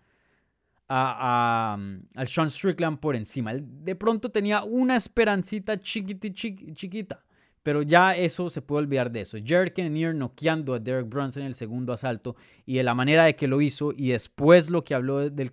a, 0.90 1.78
al 2.16 2.28
Sean 2.28 2.50
Strickland 2.50 3.00
por 3.00 3.16
encima. 3.16 3.54
De 3.56 3.96
pronto 3.96 4.30
tenía 4.30 4.64
una 4.64 4.96
esperancita 4.96 5.80
chiquita, 5.80 6.30
chiquita, 6.32 7.24
pero 7.64 7.82
ya 7.82 8.16
eso 8.16 8.50
se 8.50 8.62
puede 8.62 8.84
olvidar 8.84 9.12
de 9.12 9.22
eso. 9.22 9.38
Jared 9.44 9.74
noqueando 10.14 10.74
a 10.74 10.80
Derek 10.80 11.08
Brunson 11.08 11.44
en 11.44 11.48
el 11.48 11.56
segundo 11.56 11.94
asalto 11.94 12.36
y 12.66 12.76
de 12.76 12.84
la 12.84 12.94
manera 12.94 13.26
de 13.26 13.36
que 13.36 13.48
lo 13.48 13.62
hizo 13.62 13.92
y 13.96 14.10
después 14.10 14.70
lo 14.70 14.84
que 14.84 14.96
habló 14.96 15.30
del, 15.30 15.52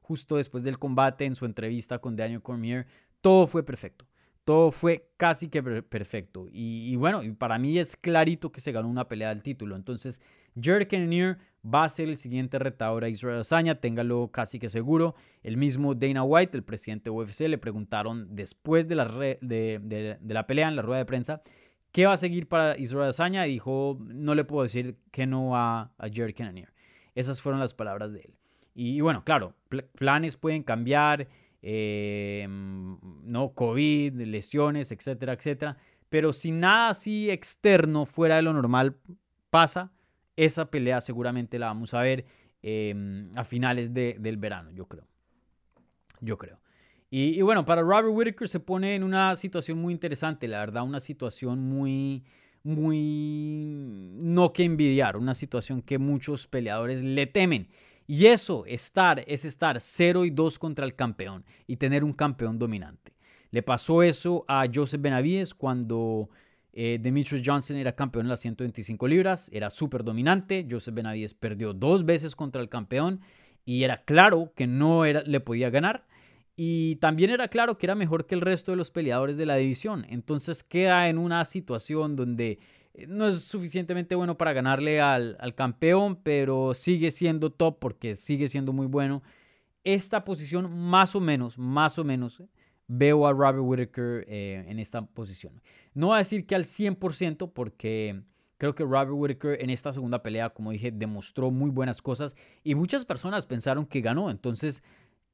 justo 0.00 0.36
después 0.36 0.64
del 0.64 0.78
combate 0.78 1.24
en 1.24 1.34
su 1.34 1.44
entrevista 1.44 1.98
con 1.98 2.16
Daniel 2.16 2.42
Cormier, 2.42 2.86
todo 3.20 3.46
fue 3.46 3.64
perfecto 3.64 4.06
todo 4.44 4.70
fue 4.70 5.10
casi 5.16 5.48
que 5.48 5.62
perfecto. 5.62 6.46
Y, 6.52 6.94
bueno, 6.96 7.22
para 7.38 7.58
mí 7.58 7.78
es 7.78 7.96
clarito 7.96 8.52
que 8.52 8.60
se 8.60 8.72
ganó 8.72 8.88
una 8.88 9.08
pelea 9.08 9.30
del 9.30 9.42
título. 9.42 9.74
Entonces, 9.74 10.20
Jared 10.60 10.88
Cannonier 10.88 11.38
va 11.64 11.84
a 11.84 11.88
ser 11.88 12.08
el 12.08 12.16
siguiente 12.16 12.58
retador 12.58 13.04
a 13.04 13.08
Israel 13.08 13.40
Azaña, 13.40 13.76
téngalo 13.76 14.30
casi 14.30 14.58
que 14.58 14.68
seguro. 14.68 15.14
El 15.42 15.56
mismo 15.56 15.94
Dana 15.94 16.22
White, 16.22 16.56
el 16.56 16.62
presidente 16.62 17.04
de 17.04 17.10
UFC, 17.10 17.40
le 17.48 17.58
preguntaron 17.58 18.28
después 18.34 18.86
de 18.86 18.94
la, 18.94 19.06
de, 19.06 20.18
la 20.26 20.46
pelea 20.46 20.68
en 20.68 20.76
la 20.76 20.82
rueda 20.82 20.98
de 20.98 21.06
prensa 21.06 21.42
qué 21.92 22.06
va 22.06 22.14
a 22.14 22.16
seguir 22.16 22.48
para 22.48 22.76
Israel 22.76 23.08
Azaña 23.08 23.46
y 23.46 23.52
dijo, 23.52 23.98
no 24.00 24.34
le 24.34 24.44
puedo 24.44 24.64
decir 24.64 24.96
que 25.12 25.26
no 25.26 25.56
a, 25.56 25.92
a 25.96 26.08
Jared 26.12 26.34
Cannonier. 26.34 26.72
Esas 27.14 27.40
fueron 27.40 27.60
las 27.60 27.72
palabras 27.72 28.12
de 28.12 28.20
él. 28.20 28.34
Y, 28.74 29.00
bueno, 29.00 29.22
claro, 29.24 29.54
planes 29.94 30.36
pueden 30.36 30.62
cambiar. 30.64 31.28
Eh, 31.66 32.46
¿no? 32.46 33.54
COVID, 33.54 34.20
lesiones, 34.20 34.92
etcétera, 34.92 35.32
etcétera. 35.32 35.78
Pero 36.10 36.34
si 36.34 36.50
nada 36.50 36.90
así 36.90 37.30
externo 37.30 38.04
fuera 38.04 38.36
de 38.36 38.42
lo 38.42 38.52
normal 38.52 38.98
pasa, 39.48 39.90
esa 40.36 40.70
pelea 40.70 41.00
seguramente 41.00 41.58
la 41.58 41.66
vamos 41.66 41.94
a 41.94 42.02
ver 42.02 42.24
em, 42.62 43.24
a 43.36 43.44
finales 43.44 43.92
del 43.92 44.36
verano, 44.36 44.70
yo 44.70 44.86
creo. 44.86 45.06
Yo 46.20 46.38
creo. 46.38 46.58
Y, 47.10 47.40
bueno, 47.42 47.64
para 47.64 47.82
Robert 47.82 48.08
Whitaker 48.10 48.48
se 48.48 48.58
pone 48.58 48.96
en 48.96 49.04
una 49.04 49.36
situación 49.36 49.78
muy 49.78 49.92
interesante, 49.92 50.48
la 50.48 50.58
verdad, 50.58 50.82
una 50.82 50.98
situación 50.98 51.60
muy, 51.60 52.24
muy 52.64 54.16
no 54.20 54.52
que 54.52 54.64
envidiar, 54.64 55.16
una 55.16 55.34
situación 55.34 55.80
que 55.80 55.98
muchos 55.98 56.48
peleadores 56.48 57.04
le 57.04 57.26
temen. 57.26 57.68
Y 58.08 58.26
eso, 58.26 58.66
estar, 58.66 59.22
es 59.28 59.44
estar 59.44 59.80
0 59.80 60.24
y 60.24 60.30
2 60.30 60.58
contra 60.58 60.84
el 60.84 60.96
campeón 60.96 61.44
y 61.68 61.76
tener 61.76 62.02
un 62.02 62.14
campeón 62.14 62.58
dominante. 62.58 63.12
Le 63.52 63.62
pasó 63.62 64.02
eso 64.02 64.44
a 64.48 64.66
Joseph 64.74 65.00
Benavides 65.00 65.54
cuando 65.54 66.28
eh, 66.76 66.98
Demetrius 67.00 67.42
Johnson 67.44 67.76
era 67.76 67.94
campeón 67.94 68.26
en 68.26 68.30
las 68.30 68.40
125 68.40 69.06
libras, 69.06 69.48
era 69.52 69.70
súper 69.70 70.02
dominante. 70.02 70.66
Joseph 70.68 70.94
Benavides 70.94 71.32
perdió 71.32 71.72
dos 71.72 72.04
veces 72.04 72.34
contra 72.34 72.60
el 72.60 72.68
campeón 72.68 73.20
y 73.64 73.84
era 73.84 73.98
claro 73.98 74.52
que 74.56 74.66
no 74.66 75.04
era, 75.04 75.22
le 75.22 75.38
podía 75.38 75.70
ganar. 75.70 76.04
Y 76.56 76.96
también 76.96 77.30
era 77.30 77.46
claro 77.46 77.78
que 77.78 77.86
era 77.86 77.94
mejor 77.94 78.26
que 78.26 78.34
el 78.34 78.40
resto 78.40 78.72
de 78.72 78.76
los 78.76 78.90
peleadores 78.90 79.36
de 79.36 79.46
la 79.46 79.54
división. 79.54 80.04
Entonces 80.08 80.64
queda 80.64 81.08
en 81.08 81.18
una 81.18 81.44
situación 81.44 82.16
donde 82.16 82.58
eh, 82.94 83.06
no 83.06 83.28
es 83.28 83.44
suficientemente 83.44 84.16
bueno 84.16 84.36
para 84.36 84.52
ganarle 84.52 85.00
al, 85.00 85.54
campeón, 85.54 86.16
pero 86.24 86.74
sigue 86.74 87.12
siendo 87.12 87.50
top 87.50 87.78
porque 87.78 88.16
sigue 88.16 88.48
siendo 88.48 88.72
muy 88.72 88.86
bueno. 88.86 89.22
Esta 89.84 90.24
posición, 90.24 90.76
más 90.76 91.14
o 91.14 91.20
menos, 91.20 91.56
más 91.56 92.00
o 92.00 92.04
menos, 92.04 92.42
veo 92.86 93.26
a 93.26 93.32
Robert 93.32 93.60
Whitaker 93.60 94.24
eh, 94.28 94.64
en 94.68 94.78
esta 94.78 95.02
posición. 95.02 95.60
No 95.94 96.08
voy 96.08 96.16
a 96.16 96.18
decir 96.18 96.46
que 96.46 96.54
al 96.54 96.64
100%, 96.64 97.52
porque 97.52 98.22
creo 98.58 98.74
que 98.74 98.84
Robert 98.84 99.12
Whitaker 99.12 99.62
en 99.62 99.70
esta 99.70 99.92
segunda 99.92 100.22
pelea, 100.22 100.50
como 100.50 100.70
dije, 100.70 100.90
demostró 100.90 101.50
muy 101.50 101.70
buenas 101.70 102.02
cosas 102.02 102.34
y 102.62 102.74
muchas 102.74 103.04
personas 103.04 103.46
pensaron 103.46 103.86
que 103.86 104.00
ganó. 104.00 104.30
Entonces, 104.30 104.82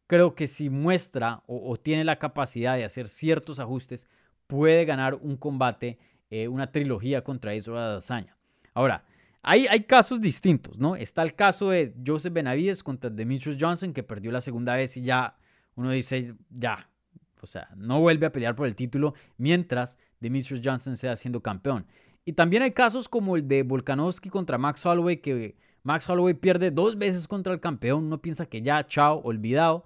creo 0.06 0.34
que 0.34 0.46
si 0.46 0.70
muestra 0.70 1.42
o, 1.46 1.76
tiene 1.76 2.04
la 2.04 2.18
capacidad 2.18 2.76
de 2.76 2.84
hacer 2.84 3.08
ciertos 3.08 3.60
ajustes, 3.60 4.08
puede 4.46 4.84
ganar 4.84 5.14
un 5.14 5.36
combate 5.36 5.98
eh, 6.30 6.46
una 6.46 6.70
trilogía 6.70 7.24
contra 7.24 7.54
Israel 7.54 7.78
Adesanya. 7.78 8.36
Ahora, 8.72 9.04
hay, 9.42 9.66
hay, 9.66 9.80
casos 9.84 10.20
distintos, 10.20 10.78
¿no? 10.78 10.94
Está 10.94 11.22
el 11.22 11.34
caso 11.34 11.70
de 11.70 11.94
Joseph 12.06 12.32
Benavides 12.32 12.84
contra 12.84 13.10
Demetrius 13.10 13.56
Johnson, 13.58 13.92
que 13.92 14.02
perdió 14.02 14.30
la 14.30 14.40
segunda 14.40 14.76
vez 14.76 14.96
y 14.96 15.02
ya 15.02 15.36
uno 15.74 15.90
dice, 15.90 16.34
ya, 16.50 16.88
o 17.42 17.46
sea, 17.46 17.68
no 17.76 18.00
vuelve 18.00 18.26
a 18.26 18.32
pelear 18.32 18.54
por 18.54 18.66
el 18.66 18.74
título 18.74 19.14
mientras 19.36 19.98
Demetrius 20.20 20.60
Johnson 20.64 20.96
sea 20.96 21.16
siendo 21.16 21.40
campeón. 21.42 21.86
Y 22.24 22.34
también 22.34 22.62
hay 22.62 22.72
casos 22.72 23.08
como 23.08 23.36
el 23.36 23.48
de 23.48 23.62
Volkanovski 23.62 24.28
contra 24.28 24.58
Max 24.58 24.84
Holloway, 24.84 25.18
que 25.18 25.56
Max 25.82 26.08
Holloway 26.08 26.34
pierde 26.34 26.70
dos 26.70 26.98
veces 26.98 27.26
contra 27.26 27.52
el 27.52 27.60
campeón. 27.60 28.04
Uno 28.04 28.20
piensa 28.20 28.46
que 28.46 28.62
ya, 28.62 28.86
chao, 28.86 29.20
olvidado. 29.24 29.84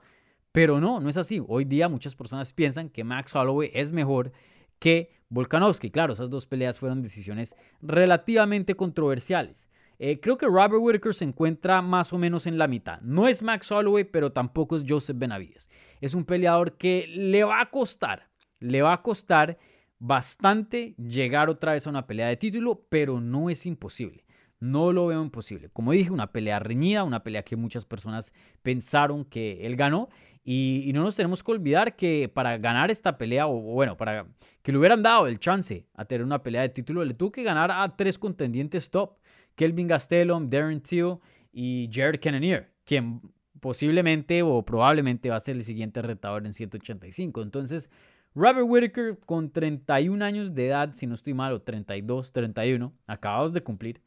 Pero 0.53 0.81
no, 0.81 1.01
no 1.01 1.09
es 1.09 1.17
así. 1.17 1.43
Hoy 1.47 1.65
día 1.65 1.89
muchas 1.89 2.15
personas 2.15 2.53
piensan 2.53 2.89
que 2.89 3.05
Max 3.05 3.35
Holloway 3.35 3.71
es 3.75 3.93
mejor 3.93 4.33
que 4.79 5.11
Volkanovski. 5.29 5.91
Claro, 5.91 6.13
esas 6.13 6.31
dos 6.31 6.47
peleas 6.47 6.79
fueron 6.79 7.03
decisiones 7.03 7.57
relativamente 7.83 8.75
controversiales. 8.77 9.69
Eh, 9.99 10.21
creo 10.21 10.37
que 10.37 10.47
Robert 10.47 10.81
Whitaker 10.81 11.15
se 11.15 11.25
encuentra 11.25 11.83
más 11.83 12.13
o 12.13 12.19
menos 12.19 12.47
en 12.47 12.59
la 12.59 12.69
mitad. 12.69 13.01
No 13.01 13.29
es 13.29 13.43
Max 13.43 13.71
Holloway, 13.71 14.05
pero 14.05 14.33
tampoco 14.33 14.77
es 14.77 14.85
Joseph 14.87 15.19
Benavides. 15.19 15.71
Es 16.01 16.15
un 16.15 16.25
peleador 16.25 16.77
que 16.77 17.07
le 17.09 17.45
va 17.45 17.61
a 17.61 17.71
costar, 17.71 18.31
le 18.61 18.83
va 18.83 18.93
a 18.93 19.03
costar 19.03 19.59
bastante 19.99 20.95
llegar 20.97 21.49
otra 21.49 21.73
vez 21.73 21.87
a 21.87 21.91
una 21.91 22.07
pelea 22.07 22.29
de 22.29 22.37
título, 22.37 22.87
pero 22.89 23.21
no 23.21 23.51
es 23.51 23.67
imposible. 23.67 24.25
No 24.61 24.93
lo 24.93 25.07
veo 25.07 25.23
imposible. 25.23 25.69
Como 25.71 25.93
dije, 25.93 26.11
una 26.11 26.33
pelea 26.33 26.59
reñida, 26.59 27.05
una 27.05 27.23
pelea 27.23 27.43
que 27.43 27.57
muchas 27.57 27.85
personas 27.85 28.33
pensaron 28.63 29.25
que 29.25 29.67
él 29.67 29.77
ganó 29.77 30.09
y, 30.47 30.91
no 30.93 31.03
nos 31.03 31.17
tenemos 31.17 31.43
que 31.43 31.53
olvidar 31.53 31.97
que 31.97 32.31
para 32.33 32.59
ganar 32.59 32.91
esta 32.91 33.17
pelea, 33.17 33.47
o, 33.47 33.59
bueno, 33.61 33.97
para 33.97 34.27
que 34.63 34.73
le 34.73 34.79
hubieran 34.79 35.03
dado 35.03 35.27
el 35.27 35.39
chance 35.39 35.87
a 35.95 36.05
tener 36.05 36.23
una 36.23 36.43
pelea 36.43 36.61
de 36.61 36.69
título, 36.69 37.03
le 37.03 37.15
tuvo 37.15 37.33
que 37.33 37.43
ganar 37.43 37.71
a 37.71 37.89
tres 37.89 38.19
contendientes 38.19 38.91
top. 38.91 39.17
Kelvin 39.57 39.89
Gastelum, 39.89 40.49
Darren 40.49 40.81
Till 40.81 41.17
y 41.53 41.89
Jared 41.93 42.21
Cannonier, 42.21 42.73
quien 42.85 43.21
posiblemente 43.61 44.43
o 44.43 44.65
probablemente 44.65 45.31
va 45.31 45.37
a 45.37 45.41
ser 45.41 45.57
el 45.57 45.63
siguiente 45.63 46.03
retador 46.03 46.45
en 46.47 46.53
185. 46.53 47.43
Entonces, 47.43 47.91
Robert 48.35 48.67
Whitaker 48.69 49.19
con 49.25 49.51
31 49.51 50.25
años 50.25 50.55
de 50.55 50.67
edad, 50.67 50.93
si 50.93 51.07
no 51.07 51.15
estoy 51.15 51.35
mal, 51.35 51.53
o 51.53 51.63
32, 51.63 52.33
31, 52.33 52.93
acabados 53.07 53.53
de 53.53 53.63
cumplir, 53.63 54.03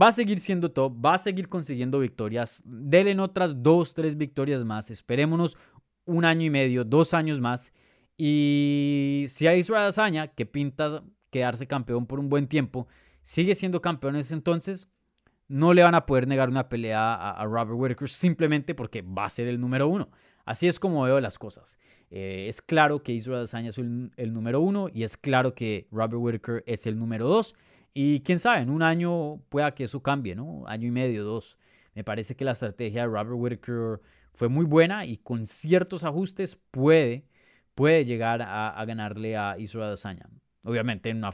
Va 0.00 0.08
a 0.08 0.12
seguir 0.12 0.40
siendo 0.40 0.72
top, 0.72 0.92
va 1.04 1.14
a 1.14 1.18
seguir 1.18 1.48
consiguiendo 1.48 2.00
victorias. 2.00 2.62
Denle 2.64 3.12
en 3.12 3.20
otras 3.20 3.62
dos, 3.62 3.94
tres 3.94 4.16
victorias 4.16 4.64
más. 4.64 4.90
Esperémonos 4.90 5.56
un 6.04 6.24
año 6.24 6.44
y 6.44 6.50
medio, 6.50 6.84
dos 6.84 7.14
años 7.14 7.40
más. 7.40 7.72
Y 8.16 9.26
si 9.28 9.46
hay 9.46 9.60
Israel 9.60 9.86
Azaña, 9.86 10.26
que 10.28 10.46
pinta 10.46 11.04
quedarse 11.30 11.68
campeón 11.68 12.06
por 12.06 12.18
un 12.18 12.28
buen 12.28 12.48
tiempo, 12.48 12.88
sigue 13.24 13.54
siendo 13.54 13.80
campeón 13.80 14.14
en 14.14 14.20
ese 14.20 14.34
entonces, 14.34 14.88
no 15.48 15.72
le 15.72 15.82
van 15.82 15.94
a 15.94 16.06
poder 16.06 16.28
negar 16.28 16.48
una 16.50 16.68
pelea 16.68 17.14
a, 17.14 17.44
Robert 17.46 17.78
Whitaker 17.78 18.08
simplemente 18.08 18.74
porque 18.74 19.02
va 19.02 19.24
a 19.24 19.30
ser 19.30 19.48
el 19.48 19.60
número 19.60 19.88
uno. 19.88 20.10
Así 20.44 20.68
es 20.68 20.78
como 20.78 21.02
veo 21.02 21.18
las 21.20 21.38
cosas. 21.38 21.78
Eh, 22.10 22.46
es 22.48 22.60
claro 22.60 23.02
que 23.02 23.12
Israel 23.12 23.38
Adesanya 23.38 23.70
es 23.70 23.78
el, 23.78 24.32
número 24.32 24.60
uno 24.60 24.88
y 24.92 25.04
es 25.04 25.16
claro 25.16 25.54
que 25.54 25.88
Robert 25.90 26.20
Whitaker 26.20 26.64
es 26.66 26.86
el 26.86 26.98
número 26.98 27.26
dos. 27.26 27.54
Y 27.94 28.20
quién 28.20 28.38
sabe, 28.38 28.60
en 28.60 28.70
un 28.70 28.82
año 28.82 29.40
pueda 29.48 29.74
que 29.74 29.84
eso 29.84 30.02
cambie, 30.02 30.34
¿no? 30.34 30.64
Año 30.66 30.86
y 30.86 30.90
medio, 30.90 31.24
dos. 31.24 31.56
Me 31.94 32.04
parece 32.04 32.36
que 32.36 32.44
la 32.44 32.52
estrategia 32.52 33.02
de 33.02 33.06
Robert 33.06 33.36
Whitaker 33.36 34.00
fue 34.34 34.48
muy 34.48 34.66
buena 34.66 35.06
y 35.06 35.16
con 35.16 35.46
ciertos 35.46 36.04
ajustes 36.04 36.56
puede, 36.70 37.24
puede 37.74 38.04
llegar 38.04 38.42
a, 38.42 38.84
ganarle 38.84 39.38
a 39.38 39.56
Israel 39.58 39.88
Adesanya. 39.88 40.28
Obviamente 40.64 41.08
en 41.08 41.18
una 41.18 41.30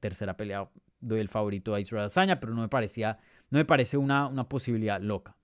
tercera 0.00 0.36
pelea 0.36 0.68
doy 1.02 1.20
el 1.20 1.28
favorito 1.28 1.74
a 1.74 1.80
Israel 1.80 2.04
Adesanya, 2.04 2.40
pero 2.40 2.54
no 2.54 2.62
me 2.62 2.68
parecía, 2.68 3.18
no 3.50 3.58
me 3.58 3.66
parece 3.66 3.98
una, 3.98 4.26
una 4.26 4.48
posibilidad 4.48 5.00
loca. 5.00 5.36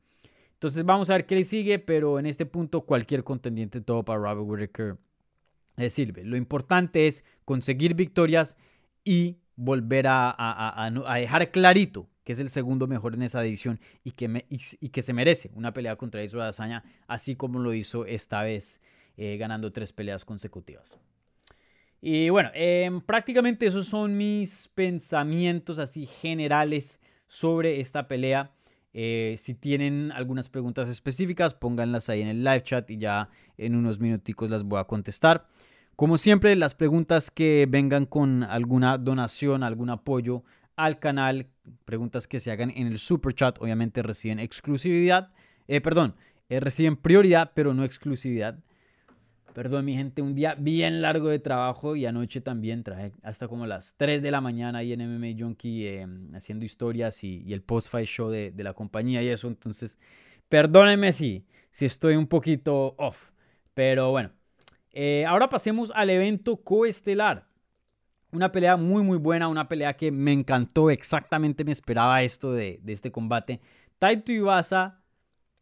Entonces 0.55 0.85
vamos 0.85 1.11
a 1.11 1.13
ver 1.13 1.27
qué 1.27 1.35
le 1.37 1.45
sigue, 1.45 1.79
pero 1.79 2.19
en 2.19 2.27
este 2.27 2.47
punto 2.47 2.81
cualquier 2.81 3.23
contendiente 3.23 3.81
todo 3.81 4.05
para 4.05 4.19
Robert 4.19 4.41
Whitaker 4.49 4.97
le 5.77 5.91
sirve. 5.91 6.25
Lo 6.25 6.37
importante 6.37 7.07
es 7.07 7.25
conseguir 7.45 7.95
victorias 7.95 8.57
y 9.05 9.39
volver 9.55 10.07
a, 10.09 10.91
dejar 11.15 11.51
clarito 11.51 12.09
que 12.25 12.33
es 12.33 12.39
el 12.39 12.51
segundo 12.51 12.87
mejor 12.87 13.15
en 13.15 13.23
esa 13.23 13.41
división 13.41 13.81
y 14.05 14.11
que, 14.11 14.45
y, 14.51 14.89
que 14.91 15.03
se 15.03 15.15
merece 15.15 15.51
una 15.55 15.73
pelea 15.73 15.97
contra 15.97 16.23
Israel 16.23 16.43
Adesanya, 16.43 16.85
así 17.07 17.37
como 17.37 17.59
lo 17.59 17.73
hizo 17.73 18.05
esta 18.05 18.43
vez, 18.43 18.83
eh, 19.17 19.39
ganando 19.39 19.73
tres 19.73 19.95
peleas 19.95 20.27
consecutivas. 20.27 20.99
Y 22.01 22.31
bueno, 22.31 22.51
em, 22.55 23.01
prácticamente 23.01 23.67
esos 23.67 23.87
son 23.87 24.17
mis 24.17 24.69
pensamientos 24.69 25.79
así 25.79 26.07
generales 26.07 27.01
sobre 27.27 27.81
esta 27.81 28.07
pelea. 28.07 28.53
Eh, 28.95 29.35
si 29.39 29.55
tienen 29.55 30.13
algunas 30.13 30.49
preguntas 30.49 30.89
específicas, 30.89 31.55
pónganlas 31.55 32.09
ahí 32.09 32.23
en 32.23 32.29
el 32.29 32.45
live 32.45 32.63
chat 32.63 32.91
y 32.91 32.99
ya 32.99 33.29
en 33.57 33.75
unos 33.75 34.01
minuticos 34.01 34.49
las 34.49 34.65
voy 34.65 34.81
a 34.81 34.85
contestar. 34.85 35.49
Como 35.97 36.17
siempre, 36.17 36.55
las 36.55 36.75
preguntas 36.75 37.31
que 37.31 37.67
vengan 37.69 38.07
con 38.07 38.45
alguna 38.45 38.99
donación, 38.99 39.65
algún 39.65 39.91
apoyo 39.91 40.45
al 40.77 41.01
canal, 41.01 41.49
preguntas 41.85 42.29
que 42.29 42.39
se 42.39 42.53
hagan 42.53 42.71
en 42.71 42.87
el 42.87 43.01
super 43.01 43.35
chat, 43.35 43.61
obviamente 43.61 44.03
reciben 44.03 44.39
exclusividad, 44.39 45.33
eh, 45.67 45.81
perdón, 45.81 46.15
eh, 46.49 46.61
reciben 46.61 46.97
prioridad, 46.97 47.51
pero 47.53 47.75
no 47.75 47.83
exclusividad. 47.83 48.61
Perdón, 49.55 49.87
mi 49.87 49.97
gente, 49.97 50.23
un 50.23 50.35
día 50.35 50.55
bien 50.55 51.03
largo 51.03 51.29
de 51.29 51.39
trabajo 51.39 51.97
y 51.97 52.07
anoche 52.07 52.41
también 52.41 52.83
traje 52.83 53.13
hasta 53.23 53.49
como 53.49 53.67
las 53.67 53.95
3 53.97 54.23
de 54.23 54.31
la 54.31 54.41
mañana 54.41 54.79
ahí 54.79 54.93
en 54.93 55.01
MMA 55.01 55.39
Junkie 55.39 55.87
eh, 55.87 56.07
haciendo 56.35 56.65
historias 56.65 57.25
y, 57.25 57.53
el 57.53 57.63
post-fight 57.63 58.07
show 58.07 58.31
de, 58.31 58.53
la 58.57 58.75
compañía 58.75 59.23
y 59.23 59.29
eso. 59.29 59.49
Entonces, 59.49 59.99
perdónenme 60.49 61.13
si, 61.13 61.47
si 61.71 61.87
estoy 61.87 62.17
un 62.17 62.27
poquito 62.27 62.95
off. 62.99 63.31
Pero 63.75 64.11
bueno, 64.11 64.31
eh, 64.93 65.25
ahora 65.27 65.49
pasemos 65.49 65.93
al 65.95 66.11
evento 66.11 66.57
coestelar. 66.59 67.49
Una 68.31 68.53
pelea 68.53 68.77
muy, 68.77 69.03
muy 69.03 69.17
buena, 69.17 69.49
una 69.49 69.69
pelea 69.69 69.97
que 69.97 70.13
me 70.13 70.33
encantó, 70.33 70.91
exactamente 70.91 71.65
me 71.65 71.73
esperaba 71.73 72.23
esto 72.23 72.53
de, 72.53 72.79
de 72.83 72.93
este 72.93 73.11
combate. 73.11 73.61
Taito 73.99 74.31
Iwasa 74.31 74.98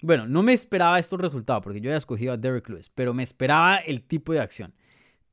bueno, 0.02 0.26
no 0.26 0.42
me 0.42 0.52
esperaba 0.52 0.98
estos 0.98 1.20
resultados 1.20 1.62
porque 1.62 1.80
yo 1.80 1.90
había 1.90 1.98
escogido 1.98 2.32
a 2.32 2.36
Derek 2.36 2.68
Lewis, 2.68 2.90
pero 2.90 3.14
me 3.14 3.22
esperaba 3.22 3.76
el 3.76 4.02
tipo 4.02 4.32
de 4.32 4.40
acción. 4.40 4.74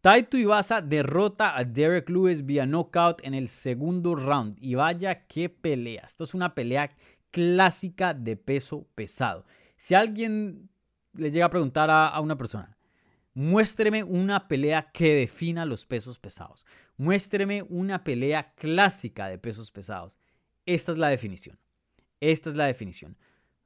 Taito 0.03 0.35
Ibaza 0.37 0.81
derrota 0.81 1.57
a 1.57 1.63
Derek 1.63 2.09
Lewis 2.09 2.45
vía 2.45 2.65
knockout 2.65 3.21
en 3.23 3.33
el 3.33 3.47
segundo 3.47 4.15
round. 4.15 4.57
Y 4.59 4.75
vaya 4.75 5.25
qué 5.27 5.47
pelea. 5.47 6.03
Esto 6.05 6.25
es 6.25 6.33
una 6.33 6.53
pelea 6.53 6.89
clásica 7.31 8.13
de 8.13 8.35
peso 8.35 8.85
pesado. 8.95 9.45
Si 9.77 9.95
alguien 9.95 10.69
le 11.13 11.31
llega 11.31 11.45
a 11.45 11.49
preguntar 11.49 11.89
a, 11.89 12.09
a 12.09 12.19
una 12.19 12.35
persona, 12.35 12.77
muéstreme 13.33 14.03
una 14.03 14.49
pelea 14.49 14.91
que 14.91 15.15
defina 15.15 15.65
los 15.65 15.85
pesos 15.85 16.19
pesados. 16.19 16.65
Muéstreme 16.97 17.63
una 17.69 18.03
pelea 18.03 18.53
clásica 18.55 19.27
de 19.27 19.37
pesos 19.37 19.71
pesados. 19.71 20.19
Esta 20.65 20.91
es 20.91 20.97
la 20.97 21.07
definición. 21.07 21.57
Esta 22.19 22.49
es 22.49 22.57
la 22.57 22.65
definición. 22.65 23.17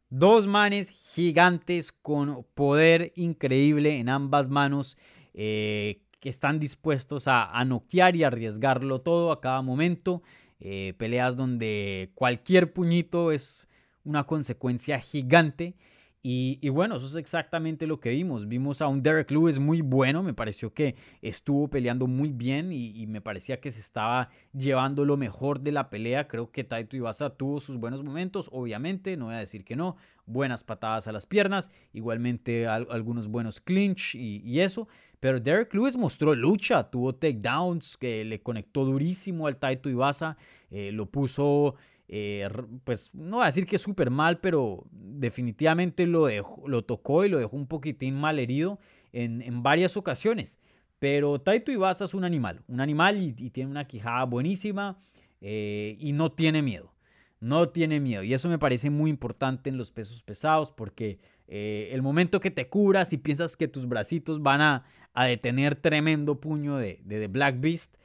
Dos 0.09 0.47
manes 0.47 0.89
gigantes 0.89 1.91
con 1.91 2.45
poder 2.53 3.11
increíble 3.15 3.97
en 3.97 4.07
ambas 4.07 4.47
manos 4.47 4.97
eh, 5.33 6.01
que 6.21 6.29
están 6.29 6.59
dispuestos 6.59 7.27
a, 7.27 7.63
noquear 7.65 8.15
y 8.15 8.23
arriesgarlo 8.23 9.01
todo 9.01 9.33
a 9.33 9.41
cada 9.41 9.61
momento. 9.61 10.21
Eh, 10.59 10.93
peleas 10.97 11.35
donde 11.35 12.11
cualquier 12.15 12.71
puñito 12.71 13.31
es 13.31 13.67
una 14.05 14.23
consecuencia 14.23 14.97
gigante 14.99 15.75
y, 16.23 16.67
bueno, 16.69 16.97
eso 16.97 17.05
es 17.05 17.15
exactamente 17.15 17.87
lo 17.87 17.99
que 17.99 18.09
vimos. 18.09 18.47
Vimos 18.47 18.81
a 18.81 18.87
un 18.87 19.01
Derek 19.01 19.31
Lewis 19.31 19.59
muy 19.59 19.81
bueno, 19.81 20.23
me 20.23 20.33
pareció 20.33 20.73
que 20.73 20.95
estuvo 21.21 21.69
peleando 21.69 22.07
muy 22.07 22.33
bien 22.33 22.71
y, 22.71 23.05
me 23.07 23.21
parecía 23.21 23.61
que 23.61 23.71
se 23.71 23.79
estaba 23.79 24.29
llevando 24.51 25.05
lo 25.05 25.15
mejor 25.15 25.61
de 25.61 25.71
la 25.71 25.89
pelea. 25.89 26.27
Creo 26.27 26.51
que 26.51 26.63
Taito 26.63 26.97
Ibasa 26.97 27.29
tuvo 27.29 27.59
sus 27.59 27.77
buenos 27.77 28.03
momentos, 28.03 28.49
obviamente, 28.51 29.15
no 29.15 29.25
voy 29.25 29.35
a 29.35 29.39
decir 29.39 29.63
que 29.63 29.75
no. 29.75 29.95
Buenas 30.25 30.65
patadas 30.65 31.07
a 31.07 31.13
las 31.13 31.25
piernas, 31.25 31.71
igualmente 31.93 32.67
algunos 32.67 33.29
buenos 33.29 33.61
clinch 33.61 34.15
y, 34.15 34.59
eso. 34.59 34.89
Pero 35.19 35.39
Derek 35.39 35.73
Lewis 35.73 35.95
mostró 35.95 36.35
lucha, 36.35 36.89
tuvo 36.89 37.15
takedowns 37.15 37.95
que 37.95 38.25
le 38.25 38.41
conectó 38.41 38.83
durísimo 38.85 39.47
al 39.47 39.57
Taito 39.57 39.89
Ibasa, 39.89 40.35
eh, 40.69 40.91
lo 40.91 41.05
puso 41.05 41.75
eh, 42.09 42.47
pues 42.85 43.13
no 43.13 43.37
voy 43.37 43.43
a 43.43 43.47
decir 43.47 43.65
que 43.65 43.75
es 43.75 43.81
súper 43.81 44.09
mal, 44.09 44.39
pero 44.39 44.85
definitivamente 44.91 46.07
lo, 46.07 46.27
lo 46.65 46.83
tocó 46.85 47.25
y 47.25 47.29
lo 47.29 47.37
dejó 47.37 47.55
un 47.57 47.67
poquitín 47.67 48.15
mal 48.15 48.39
herido 48.39 48.79
en, 49.11 49.61
varias 49.63 49.97
ocasiones. 49.97 50.59
Pero 50.99 51.39
Taito 51.39 51.71
Ibasa 51.71 52.05
es 52.05 52.13
un 52.13 52.23
animal, 52.23 52.61
un 52.67 52.79
animal 52.79 53.17
y, 53.19 53.49
tiene 53.49 53.69
una 53.69 53.87
quijada 53.87 54.23
buenísima 54.23 54.99
eh, 55.41 55.97
y 55.99 56.13
no 56.13 56.31
tiene 56.31 56.61
miedo. 56.61 56.93
No 57.39 57.69
tiene 57.69 57.99
miedo. 57.99 58.23
Y 58.23 58.33
eso 58.33 58.49
me 58.49 58.57
parece 58.57 58.89
muy 58.89 59.11
importante 59.11 59.69
en 59.69 59.77
los 59.77 59.91
pesos 59.91 60.23
pesados 60.23 60.71
porque 60.71 61.19
eh, 61.47 61.89
el 61.91 62.01
momento 62.01 62.39
que 62.39 62.49
te 62.49 62.67
curas 62.67 63.13
y 63.13 63.17
piensas 63.17 63.55
que 63.55 63.67
tus 63.67 63.87
bracitos 63.87 64.41
van 64.41 64.61
a, 64.61 64.85
detener 65.15 65.73
tremendo 65.73 66.39
puño 66.39 66.77
de, 66.77 67.01
de, 67.03 67.27
Black 67.27 67.59
Beast, 67.59 67.95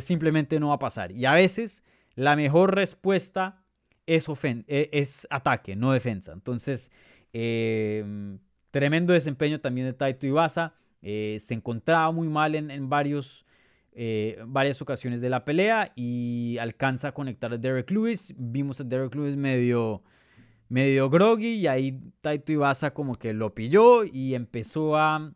simplemente 0.00 0.58
no 0.58 0.68
va 0.68 0.76
a 0.76 0.78
pasar. 0.78 1.12
Y 1.12 1.26
a 1.26 1.34
veces 1.34 1.84
la 2.14 2.36
mejor 2.36 2.74
respuesta 2.74 3.64
es, 4.06 4.28
e, 4.44 4.90
es 4.92 5.26
ataque, 5.30 5.76
no 5.76 5.92
defensa. 5.92 6.32
Entonces, 6.32 6.90
em, 7.32 8.38
tremendo 8.70 9.12
desempeño 9.12 9.60
también 9.60 9.86
de 9.86 9.92
Taito 9.92 10.26
Ibasa. 10.26 10.74
Eh, 11.02 11.38
se 11.40 11.54
encontraba 11.54 12.10
muy 12.12 12.28
mal 12.28 12.54
en, 12.54 12.88
varios, 12.88 13.44
eh, 13.92 14.42
varias 14.46 14.80
ocasiones 14.80 15.20
de 15.20 15.28
la 15.28 15.44
pelea 15.44 15.92
y 15.94 16.56
alcanza 16.58 17.08
a 17.08 17.12
conectar 17.12 17.52
a 17.52 17.58
Derek 17.58 17.90
Lewis. 17.90 18.34
Vimos 18.38 18.80
a 18.80 18.84
Derek 18.84 19.14
Lewis 19.14 19.36
medio, 19.36 20.02
medio 20.68 21.10
groggy 21.10 21.56
y 21.56 21.66
ahí 21.66 22.00
Taito 22.20 22.52
Ibasa 22.52 22.94
como 22.94 23.16
que 23.16 23.34
lo 23.34 23.54
pilló 23.54 24.04
y 24.04 24.34
empezó 24.34 24.96
a, 24.96 25.34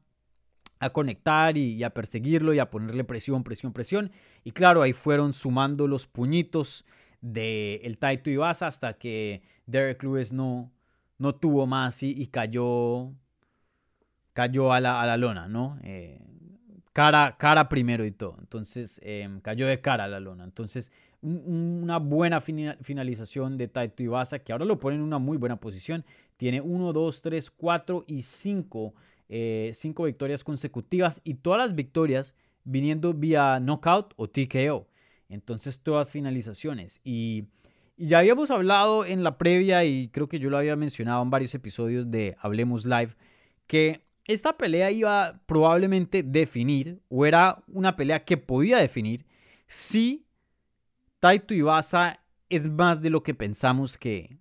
a 0.80 0.90
conectar 0.90 1.56
y, 1.56 1.82
a 1.82 1.90
perseguirlo 1.90 2.54
y 2.54 2.58
a 2.58 2.70
ponerle 2.70 3.04
presión, 3.04 3.44
presión, 3.44 3.72
presión. 3.72 4.12
Y 4.44 4.52
claro, 4.52 4.82
ahí 4.82 4.92
fueron 4.92 5.32
sumando 5.32 5.86
los 5.86 6.06
puñitos 6.06 6.84
del 7.20 7.80
el 7.82 7.98
Taito 7.98 8.30
Ibasa 8.30 8.68
hasta 8.68 8.94
que 8.94 9.42
Derek 9.66 10.02
Lewis 10.02 10.32
no, 10.32 10.70
no 11.18 11.34
tuvo 11.34 11.66
más 11.66 12.02
y, 12.02 12.26
cayó, 12.28 13.12
cayó 14.32 14.72
a 14.72 14.80
la, 14.80 15.00
a 15.00 15.06
la 15.06 15.16
lona, 15.16 15.48
¿no? 15.48 15.78
Eh, 15.82 16.20
cara, 16.92 17.36
cara 17.38 17.68
primero 17.68 18.04
y 18.04 18.12
todo. 18.12 18.36
Entonces 18.38 19.00
em, 19.04 19.40
cayó 19.40 19.66
de 19.66 19.80
cara 19.80 20.04
a 20.04 20.08
la 20.08 20.20
lona. 20.20 20.44
Entonces 20.44 20.92
una 21.20 21.98
buena 21.98 22.40
finalización 22.40 23.58
de 23.58 23.66
Taito 23.66 24.04
Ibasa 24.04 24.38
que 24.38 24.52
ahora 24.52 24.64
lo 24.64 24.78
pone 24.78 24.96
en 24.96 25.02
una 25.02 25.18
muy 25.18 25.36
buena 25.36 25.56
posición. 25.56 26.04
Tiene 26.36 26.60
1, 26.60 26.92
2, 26.92 27.22
3, 27.22 27.50
4 27.50 28.04
y 28.06 28.22
5 28.22 28.94
eh, 29.28 29.72
cinco 29.74 30.04
victorias 30.04 30.44
consecutivas 30.44 31.20
y 31.24 31.34
todas 31.34 31.58
las 31.58 31.74
victorias 31.74 32.34
viniendo 32.64 33.14
vía 33.14 33.60
knockout 33.60 34.14
o 34.16 34.28
TKO. 34.28 34.86
Entonces 35.28 35.80
todas 35.80 36.10
finalizaciones. 36.10 37.00
Y, 37.04 37.44
ya 37.98 38.20
habíamos 38.20 38.50
hablado 38.52 39.04
en 39.04 39.24
la 39.24 39.38
previa 39.38 39.84
y 39.84 40.08
creo 40.08 40.28
que 40.28 40.38
yo 40.38 40.50
lo 40.50 40.56
había 40.56 40.76
mencionado 40.76 41.20
en 41.22 41.30
varios 41.30 41.54
episodios 41.54 42.10
de 42.10 42.36
Hablemos 42.40 42.86
Live, 42.86 43.16
que 43.66 44.04
esta 44.26 44.56
pelea 44.56 44.90
iba 44.92 45.40
probablemente 45.46 46.22
definir 46.22 47.00
o 47.08 47.26
era 47.26 47.62
una 47.66 47.96
pelea 47.96 48.24
que 48.24 48.36
podía 48.36 48.78
definir 48.78 49.26
si 49.66 50.26
Taito 51.18 51.54
Ibasa 51.54 52.20
es 52.48 52.68
más 52.70 53.02
de 53.02 53.10
lo 53.10 53.22
que 53.22 53.34
pensamos 53.34 53.98
que, 53.98 54.38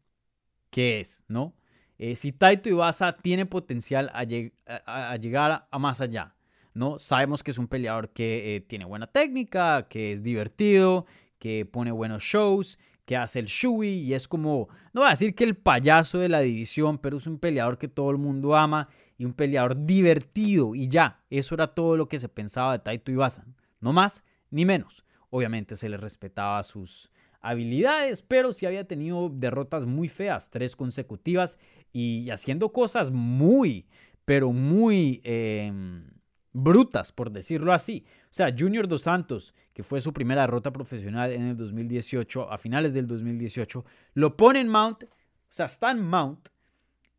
que 0.69 0.99
es, 0.99 1.23
¿no? 1.27 1.55
Eh, 1.99 2.15
si 2.15 2.31
Taito 2.31 2.69
Ibasa 2.69 3.17
tiene 3.17 3.45
potencial 3.45 4.11
a, 4.13 4.23
llegar 4.23 5.67
a 5.69 5.79
más 5.79 6.01
allá, 6.01 6.35
¿no? 6.73 6.99
Sabemos 6.99 7.41
que 7.41 7.51
es 7.51 7.57
un 7.57 7.67
peleador 7.67 8.09
que 8.09 8.55
eh, 8.55 8.61
tiene 8.61 8.85
buena 8.85 9.07
técnica, 9.07 9.87
que 9.87 10.11
es 10.11 10.21
divertido, 10.21 11.05
que 11.39 11.65
pone 11.65 11.91
buenos 11.91 12.23
shows, 12.23 12.77
que 13.05 13.17
hace 13.17 13.39
el 13.39 13.45
shui 13.45 13.87
y 13.87 14.13
es 14.13 14.27
como, 14.27 14.67
no 14.93 15.01
voy 15.01 15.07
a 15.07 15.11
decir 15.11 15.33
que 15.33 15.43
el 15.43 15.55
payaso 15.55 16.19
de 16.19 16.29
la 16.29 16.41
división, 16.41 16.99
pero 16.99 17.17
es 17.17 17.25
un 17.25 17.39
peleador 17.39 17.77
que 17.77 17.87
todo 17.87 18.11
el 18.11 18.17
mundo 18.17 18.55
ama 18.55 18.89
y 19.17 19.25
un 19.25 19.33
peleador 19.33 19.85
divertido 19.85 20.75
y 20.75 20.89
ya, 20.89 21.23
eso 21.29 21.55
era 21.55 21.73
todo 21.73 21.97
lo 21.97 22.07
que 22.07 22.19
se 22.19 22.29
pensaba 22.29 22.73
de 22.73 22.79
Taito 22.79 23.11
Ibasa, 23.11 23.45
no 23.79 23.93
más 23.93 24.23
ni 24.51 24.65
menos. 24.65 25.03
Obviamente 25.29 25.75
se 25.75 25.89
le 25.89 25.97
respetaba 25.97 26.61
sus, 26.63 27.11
habilidades, 27.41 28.23
pero 28.23 28.51
sí 28.53 28.65
había 28.65 28.87
tenido 28.87 29.29
derrotas 29.29 29.85
muy 29.85 30.09
feas, 30.09 30.49
tres 30.49 30.75
consecutivas 30.75 31.57
y 31.91 32.29
haciendo 32.29 32.71
cosas 32.71 33.11
muy, 33.11 33.87
pero 34.25 34.51
muy 34.51 35.21
em, 35.23 36.05
brutas, 36.53 37.11
por 37.11 37.31
decirlo 37.31 37.73
así. 37.73 38.05
O 38.25 38.33
sea, 38.33 38.53
Junior 38.57 38.87
Dos 38.87 39.03
Santos, 39.03 39.53
que 39.73 39.83
fue 39.83 40.01
su 40.01 40.13
primera 40.13 40.41
derrota 40.41 40.71
profesional 40.71 41.31
en 41.31 41.43
el 41.43 41.57
2018, 41.57 42.51
a 42.51 42.57
finales 42.57 42.93
del 42.93 43.07
2018, 43.07 43.85
lo 44.13 44.37
pone 44.37 44.59
en 44.59 44.67
Mount, 44.67 45.03
o 45.03 45.07
sea, 45.49 45.67
está 45.67 45.91
en 45.91 46.01
Mount, 46.01 46.49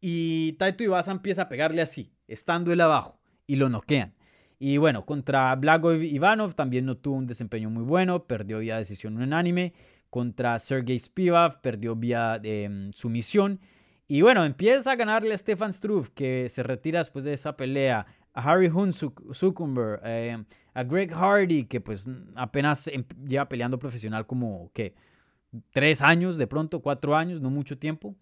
y 0.00 0.52
Taito 0.52 0.85
Ibasa 0.85 1.11
empieza 1.11 1.42
a 1.42 1.48
pegarle 1.48 1.83
así, 1.83 2.12
estando 2.26 2.72
él 2.72 2.81
abajo, 2.81 3.18
y 3.46 3.57
lo 3.57 3.68
noquean. 3.68 4.14
Y 4.59 4.76
bueno, 4.76 5.07
contra 5.07 5.54
Blago 5.54 5.92
Ivanov 5.94 6.54
también 6.54 6.85
no 6.85 6.96
tuvo 6.96 7.16
un 7.16 7.26
desempeño 7.26 7.70
muy 7.70 7.85
bueno, 7.85 8.24
perdió 8.26 8.59
vía 8.59 8.76
decisión 8.76 9.16
unánime 9.16 9.72
contra 10.11 10.59
Sergey 10.59 10.98
Spivak, 10.98 11.61
perdió 11.61 11.94
vía 11.94 12.40
em, 12.42 12.90
sumisión. 12.92 13.61
Y 14.11 14.23
bueno, 14.23 14.47
empieza 14.47 14.92
a 14.92 14.97
ganarle 14.97 15.35
a 15.35 15.38
Stefan 15.38 15.71
Struve, 15.71 16.09
que 16.14 16.49
se 16.49 16.62
retira 16.62 17.01
después 17.01 17.27
de 17.27 17.35
esa 17.35 17.57
pelea. 17.57 18.07
A 18.33 18.42
Harry 18.42 18.68
Hun 18.68 18.90
em, 20.05 20.44
a 20.73 20.85
Greg 20.85 21.12
Hardy, 21.12 21.64
que 21.64 21.81
pues 21.81 22.07
apenas 22.35 22.87
em, 22.88 23.05
lleva 23.27 23.49
peleando 23.49 23.79
profesional 23.79 24.27
como, 24.27 24.71
¿qué? 24.73 24.94
Tres 25.73 26.01
años, 26.01 26.38
de 26.38 26.47
pronto, 26.47 26.81
cuatro 26.81 27.14
años, 27.14 27.42
no 27.42 27.51
mucho 27.51 27.77
tiempo. 27.77 28.16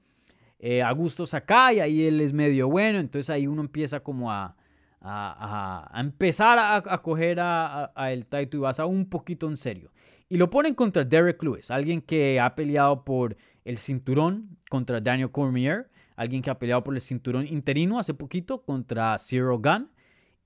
Eh, 0.59 0.83
Augusto 0.83 1.25
Sakai, 1.25 1.79
ahí 1.79 2.07
él 2.07 2.21
es 2.21 2.33
medio 2.33 2.69
bueno, 2.69 2.99
entonces 2.99 3.31
ahí 3.31 3.47
uno 3.47 3.61
empieza 3.61 4.01
como 4.01 4.33
a, 4.33 4.57
a, 5.01 6.01
empezar 6.01 6.59
a, 6.59 7.03
coger 7.03 7.39
a, 7.41 7.93
el 8.11 8.27
Taito 8.27 8.57
Ibasa 8.57 8.87
un 8.87 9.09
poquito 9.09 9.49
en 9.49 9.57
serio. 9.57 9.93
Y 10.29 10.37
lo 10.37 10.51
ponen 10.51 10.75
contra 10.75 11.05
Derek 11.05 11.43
Lewis, 11.43 11.71
alguien 11.71 12.01
que 12.01 12.41
ha 12.41 12.55
peleado 12.55 13.05
por 13.05 13.37
el 13.65 13.79
cinturón 13.79 14.59
contra 14.69 15.01
Daniel 15.01 15.31
Cormier, 15.31 15.89
alguien 16.17 16.43
que 16.43 16.51
ha 16.51 16.59
peleado 16.59 16.83
por 16.83 16.95
el 16.95 17.01
cinturón 17.01 17.47
interino 17.47 17.99
hace 17.99 18.15
poquito 18.15 18.63
contra 18.63 19.17
Zero 19.19 19.59
Gun. 19.59 19.91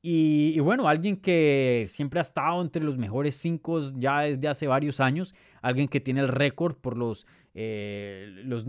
Y, 0.03 0.59
bueno, 0.61 0.89
alguien 0.89 1.17
que 1.19 1.85
siempre 1.87 2.21
ha 2.21 2.23
estado 2.23 2.63
entre 2.63 2.83
los 2.83 2.97
mejores 2.97 3.35
cinco 3.35 3.81
ya 3.97 4.21
desde 4.21 4.49
hace 4.49 4.67
varios 4.67 4.99
años, 4.99 5.35
alguien 5.61 5.89
que 5.89 6.01
tiene 6.01 6.21
el 6.21 6.29
récord 6.29 6.75
por 6.77 6.97
los, 6.97 7.27
eh, 7.53 8.31
los, 8.45 8.67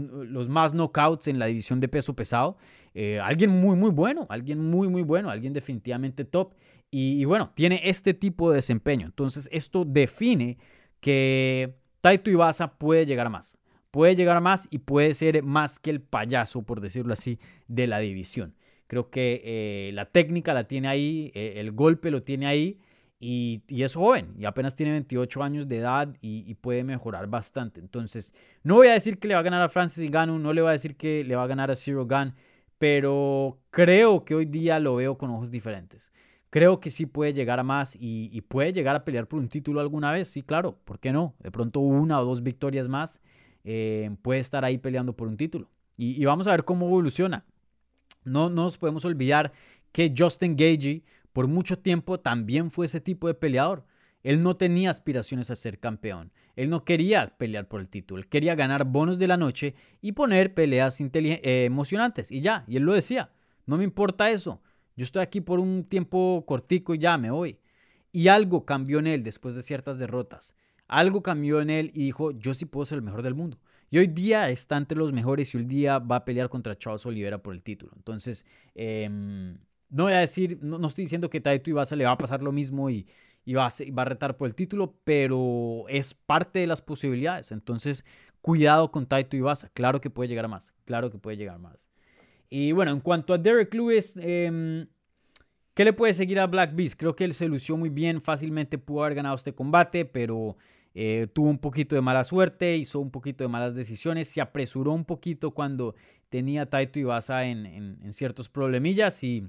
más 0.49 0.73
knockouts 0.73 1.29
en 1.29 1.39
la 1.39 1.45
división 1.45 1.79
de 1.79 1.87
peso 1.87 2.13
pesado, 2.17 2.57
eh, 2.93 3.21
alguien 3.21 3.49
muy, 3.49 3.77
muy 3.77 3.91
bueno, 3.91 4.27
alguien 4.29 4.59
muy, 4.59 4.89
muy 4.89 5.03
bueno, 5.03 5.29
alguien 5.29 5.53
definitivamente 5.53 6.25
top. 6.25 6.53
Y, 6.93 7.23
bueno, 7.23 7.53
tiene 7.55 7.79
este 7.85 8.13
tipo 8.13 8.49
de 8.49 8.57
desempeño. 8.57 9.05
Entonces, 9.05 9.47
esto 9.53 9.85
define 9.85 10.57
que 11.01 11.75
Taito 11.99 12.29
Ibasa 12.29 12.77
puede 12.77 13.05
llegar 13.05 13.29
más. 13.29 13.57
Puede 13.91 14.15
llegar 14.15 14.39
más 14.39 14.69
y 14.71 14.79
puede 14.79 15.13
ser 15.13 15.43
más 15.43 15.79
que 15.79 15.89
el 15.89 16.01
payaso, 16.01 16.63
por 16.63 16.79
decirlo 16.79 17.11
así, 17.11 17.39
de 17.67 17.87
la 17.87 17.99
división. 17.99 18.55
Creo 18.87 19.09
que 19.09 19.41
eh, 19.43 19.91
la 19.93 20.05
técnica 20.05 20.53
la 20.53 20.65
tiene 20.65 20.87
ahí, 20.87 21.31
eh, 21.33 21.55
el 21.57 21.71
golpe 21.71 22.11
lo 22.11 22.23
tiene 22.23 22.45
ahí 22.45 22.79
y, 23.19 23.61
es 23.69 23.95
joven 23.95 24.33
y 24.37 24.45
apenas 24.45 24.75
tiene 24.75 24.93
28 24.93 25.43
años 25.43 25.67
de 25.67 25.77
edad 25.77 26.17
y, 26.21 26.53
puede 26.55 26.83
mejorar 26.83 27.27
bastante. 27.27 27.79
Entonces, 27.79 28.33
no 28.63 28.75
voy 28.75 28.87
a 28.87 28.93
decir 28.93 29.19
que 29.19 29.27
le 29.27 29.35
va 29.35 29.41
a 29.41 29.43
ganar 29.43 29.61
a 29.61 29.69
Francis 29.69 30.09
Ngannou, 30.09 30.39
no 30.39 30.53
le 30.53 30.61
voy 30.61 30.69
a 30.69 30.73
decir 30.73 30.95
que 30.95 31.23
le 31.23 31.35
va 31.35 31.43
a 31.43 31.47
ganar 31.47 31.69
a 31.69 31.75
Zero 31.75 32.05
Gun, 32.05 32.33
pero 32.77 33.59
creo 33.69 34.25
que 34.25 34.35
hoy 34.35 34.45
día 34.45 34.79
lo 34.79 34.95
veo 34.95 35.17
con 35.17 35.29
ojos 35.29 35.51
diferentes. 35.51 36.11
Creo 36.51 36.79
que 36.79 36.91
sí 36.91 37.07
puede 37.07 37.33
llegar 37.33 37.59
a 37.59 37.63
más 37.63 37.97
y, 37.99 38.41
puede 38.41 38.73
llegar 38.73 38.95
a 38.95 39.03
pelear 39.03 39.27
por 39.27 39.39
un 39.39 39.49
título 39.49 39.79
alguna 39.79 40.11
vez, 40.11 40.27
sí, 40.27 40.43
claro, 40.43 40.77
¿por 40.85 40.99
qué 40.99 41.11
no? 41.11 41.33
De 41.39 41.49
pronto 41.49 41.79
una 41.79 42.19
o 42.19 42.25
dos 42.25 42.43
victorias 42.43 42.87
más 42.87 43.21
eh, 43.63 44.11
puede 44.21 44.39
estar 44.41 44.63
ahí 44.63 44.77
peleando 44.77 45.15
por 45.15 45.27
un 45.27 45.37
título. 45.37 45.71
y 45.97 46.23
vamos 46.25 46.47
a 46.47 46.51
ver 46.51 46.63
cómo 46.63 46.85
evoluciona. 46.85 47.45
No, 48.23 48.49
nos 48.49 48.77
podemos 48.77 49.05
olvidar 49.05 49.51
que 49.91 50.13
Justin 50.15 50.55
Gagey 50.55 51.03
por 51.33 51.47
mucho 51.47 51.79
tiempo 51.79 52.19
también 52.19 52.71
fue 52.71 52.85
ese 52.85 53.01
tipo 53.01 53.27
de 53.27 53.33
peleador. 53.33 53.85
Él 54.23 54.41
no 54.41 54.55
tenía 54.55 54.89
aspiraciones 54.91 55.49
a 55.49 55.55
ser 55.55 55.79
campeón. 55.79 56.31
Él 56.55 56.69
no 56.69 56.85
quería 56.85 57.35
pelear 57.37 57.67
por 57.67 57.81
el 57.81 57.89
título. 57.89 58.19
Él 58.19 58.27
quería 58.27 58.55
ganar 58.55 58.85
bonos 58.85 59.17
de 59.17 59.27
la 59.27 59.37
noche 59.37 59.73
y 60.01 60.11
poner 60.11 60.53
peleas 60.53 60.99
eh, 61.01 61.65
emocionantes. 61.65 62.31
Y 62.31 62.41
ya, 62.41 62.63
y 62.67 62.77
él 62.77 62.83
lo 62.83 62.93
decía. 62.93 63.31
No 63.65 63.77
me 63.77 63.83
importa 63.83 64.29
eso. 64.29 64.61
Yo 64.95 65.03
estoy 65.03 65.21
aquí 65.21 65.41
por 65.41 65.59
un 65.59 65.83
tiempo 65.83 66.43
cortico 66.45 66.93
y 66.95 66.99
ya 66.99 67.17
me 67.17 67.31
voy. 67.31 67.59
Y 68.11 68.27
algo 68.27 68.65
cambió 68.65 68.99
en 68.99 69.07
él 69.07 69.23
después 69.23 69.55
de 69.55 69.63
ciertas 69.63 69.97
derrotas. 69.97 70.55
Algo 70.87 71.23
cambió 71.23 71.61
en 71.61 71.69
él 71.69 71.91
y 71.93 72.05
dijo, 72.05 72.31
yo 72.31 72.53
sí 72.53 72.65
puedo 72.65 72.85
ser 72.85 72.97
el 72.97 73.03
mejor 73.03 73.21
del 73.21 73.35
mundo. 73.35 73.57
Y 73.89 73.97
hoy 73.97 74.07
día 74.07 74.49
está 74.49 74.77
entre 74.77 74.97
los 74.97 75.11
mejores 75.11 75.53
y 75.53 75.57
hoy 75.57 75.65
día 75.65 75.99
va 75.99 76.17
a 76.17 76.25
pelear 76.25 76.49
contra 76.49 76.77
Charles 76.77 77.05
Oliveira 77.05 77.43
por 77.43 77.53
el 77.53 77.61
título. 77.61 77.91
Entonces, 77.97 78.45
em, 78.73 79.57
no 79.89 80.03
voy 80.03 80.13
a 80.13 80.19
decir, 80.19 80.59
no, 80.61 80.85
estoy 80.87 81.03
diciendo 81.05 81.29
que 81.29 81.41
Taito 81.41 81.69
Ibasa 81.69 81.95
le 81.97 82.05
va 82.05 82.11
a 82.11 82.17
pasar 82.17 82.41
lo 82.41 82.53
mismo 82.53 82.89
y, 82.89 83.05
va, 83.53 83.67
a, 83.67 84.01
a, 84.01 84.05
retar 84.05 84.37
por 84.37 84.47
el 84.47 84.55
título, 84.55 84.95
pero 85.03 85.85
es 85.89 86.13
parte 86.13 86.59
de 86.59 86.67
las 86.67 86.81
posibilidades. 86.81 87.51
Entonces, 87.51 88.05
cuidado 88.41 88.91
con 88.91 89.07
Taito 89.07 89.35
Ibasa. 89.35 89.69
Claro 89.73 89.99
que 89.99 90.09
puede 90.09 90.29
llegar 90.29 90.45
a 90.45 90.47
más. 90.47 90.73
Claro 90.85 91.11
que 91.11 91.17
puede 91.17 91.37
llegar 91.37 91.59
más. 91.59 91.90
Y 92.53 92.73
bueno, 92.73 92.91
en 92.91 92.99
cuanto 92.99 93.33
a 93.33 93.37
Derek 93.37 93.73
Lewis, 93.73 94.17
em, 94.17 94.85
¿qué 95.73 95.85
le 95.85 95.93
puede 95.93 96.13
seguir 96.13 96.37
a 96.37 96.47
Black 96.47 96.75
Beast? 96.75 96.95
Creo 96.99 97.15
que 97.15 97.23
él 97.23 97.33
se 97.33 97.47
lució 97.47 97.77
muy 97.77 97.89
bien, 97.89 98.21
fácilmente 98.21 98.77
pudo 98.77 99.03
haber 99.03 99.15
ganado 99.15 99.35
este 99.35 99.55
combate, 99.55 100.03
pero 100.03 100.57
eh, 100.93 101.27
tuvo 101.33 101.49
un 101.49 101.59
poquito 101.59 101.95
de 101.95 102.01
mala 102.01 102.25
suerte, 102.25 102.75
hizo 102.75 102.99
un 102.99 103.09
poquito 103.09 103.45
de 103.45 103.47
malas 103.47 103.73
decisiones, 103.73 104.27
se 104.27 104.41
apresuró 104.41 104.91
un 104.91 105.05
poquito 105.05 105.51
cuando 105.51 105.95
tenía 106.27 106.69
Taito 106.69 106.99
Ibasa 106.99 107.45
en, 107.45 107.65
en, 107.65 108.11
ciertos 108.11 108.49
problemillas 108.49 109.23
y, 109.23 109.47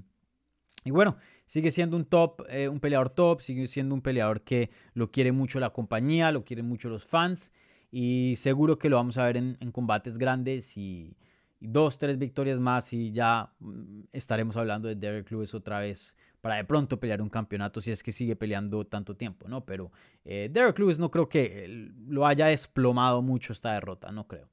y, 0.85 0.91
bueno, 0.91 1.17
sigue 1.45 1.71
siendo 1.71 1.97
un 1.97 2.05
top, 2.05 2.43
eh, 2.47 2.69
un 2.69 2.79
peleador 2.79 3.09
top, 3.09 3.41
sigue 3.41 3.67
siendo 3.67 3.95
un 3.95 4.01
peleador 4.01 4.43
que 4.43 4.69
lo 4.93 5.11
quiere 5.11 5.33
mucho 5.33 5.59
la 5.59 5.71
compañía, 5.71 6.31
lo 6.31 6.45
quieren 6.45 6.69
mucho 6.69 6.87
los 6.87 7.05
fans 7.05 7.51
y 7.91 8.35
seguro 8.37 8.79
que 8.79 8.87
lo 8.87 8.95
vamos 8.95 9.17
a 9.17 9.25
ver 9.25 9.35
en, 9.35 9.57
en 9.59 9.71
combates 9.73 10.17
grandes 10.17 10.77
y, 10.77 11.17
y, 11.17 11.17
dos, 11.63 11.97
tres 11.97 12.17
victorias 12.17 12.59
más 12.59 12.91
y 12.93 13.11
ya 13.11 13.51
mm, 13.59 14.01
estaremos 14.11 14.57
hablando 14.57 14.87
de 14.87 14.95
Derek 14.95 15.31
Lewis 15.31 15.53
otra 15.53 15.79
vez 15.79 16.15
para 16.41 16.55
de 16.55 16.65
pronto 16.65 16.99
pelear 16.99 17.21
un 17.21 17.29
campeonato 17.29 17.79
si 17.79 17.91
es 17.91 18.03
que 18.03 18.11
sigue 18.11 18.35
peleando 18.35 18.85
tanto 18.85 19.15
tiempo, 19.15 19.47
¿no? 19.47 19.65
Pero 19.65 19.91
eh, 20.25 20.49
Derek 20.51 20.77
Lewis 20.77 20.99
no 20.99 21.09
creo 21.09 21.29
que 21.29 21.89
lo 22.07 22.27
haya 22.27 22.47
desplomado 22.47 23.21
mucho 23.21 23.53
esta 23.53 23.73
derrota, 23.73 24.11
no 24.11 24.27
creo. 24.27 24.49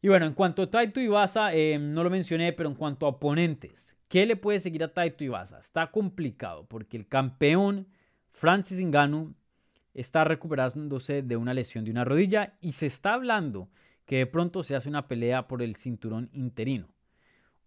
Y 0.00 0.08
bueno, 0.08 0.26
en 0.26 0.32
cuanto 0.32 0.62
a 0.62 0.70
Taito 0.70 0.98
Ibasa, 0.98 1.54
eh, 1.54 1.78
no 1.78 2.02
lo 2.02 2.10
mencioné, 2.10 2.52
pero 2.54 2.70
en 2.70 2.74
cuanto 2.74 3.06
a 3.06 3.10
oponentes, 3.10 3.98
¿qué 4.08 4.24
le 4.24 4.34
puede 4.34 4.60
seguir 4.60 4.82
a 4.82 4.88
Taito 4.88 5.22
Ibasa? 5.22 5.60
Está 5.60 5.90
complicado 5.90 6.66
porque 6.66 6.96
el 6.96 7.06
campeón 7.06 7.86
Francis 8.30 8.80
Ngannou 8.80 9.34
está 9.92 10.24
recuperándose 10.24 11.22
de 11.22 11.36
una 11.36 11.52
lesión 11.52 11.84
de 11.84 11.90
una 11.90 12.04
rodilla 12.04 12.54
y 12.62 12.72
se 12.72 12.86
está 12.86 13.12
hablando 13.12 13.68
que 14.12 14.18
de 14.18 14.26
pronto 14.26 14.62
se 14.62 14.76
hace 14.76 14.90
una 14.90 15.08
pelea 15.08 15.48
por 15.48 15.62
el 15.62 15.74
cinturón 15.74 16.28
interino. 16.34 16.86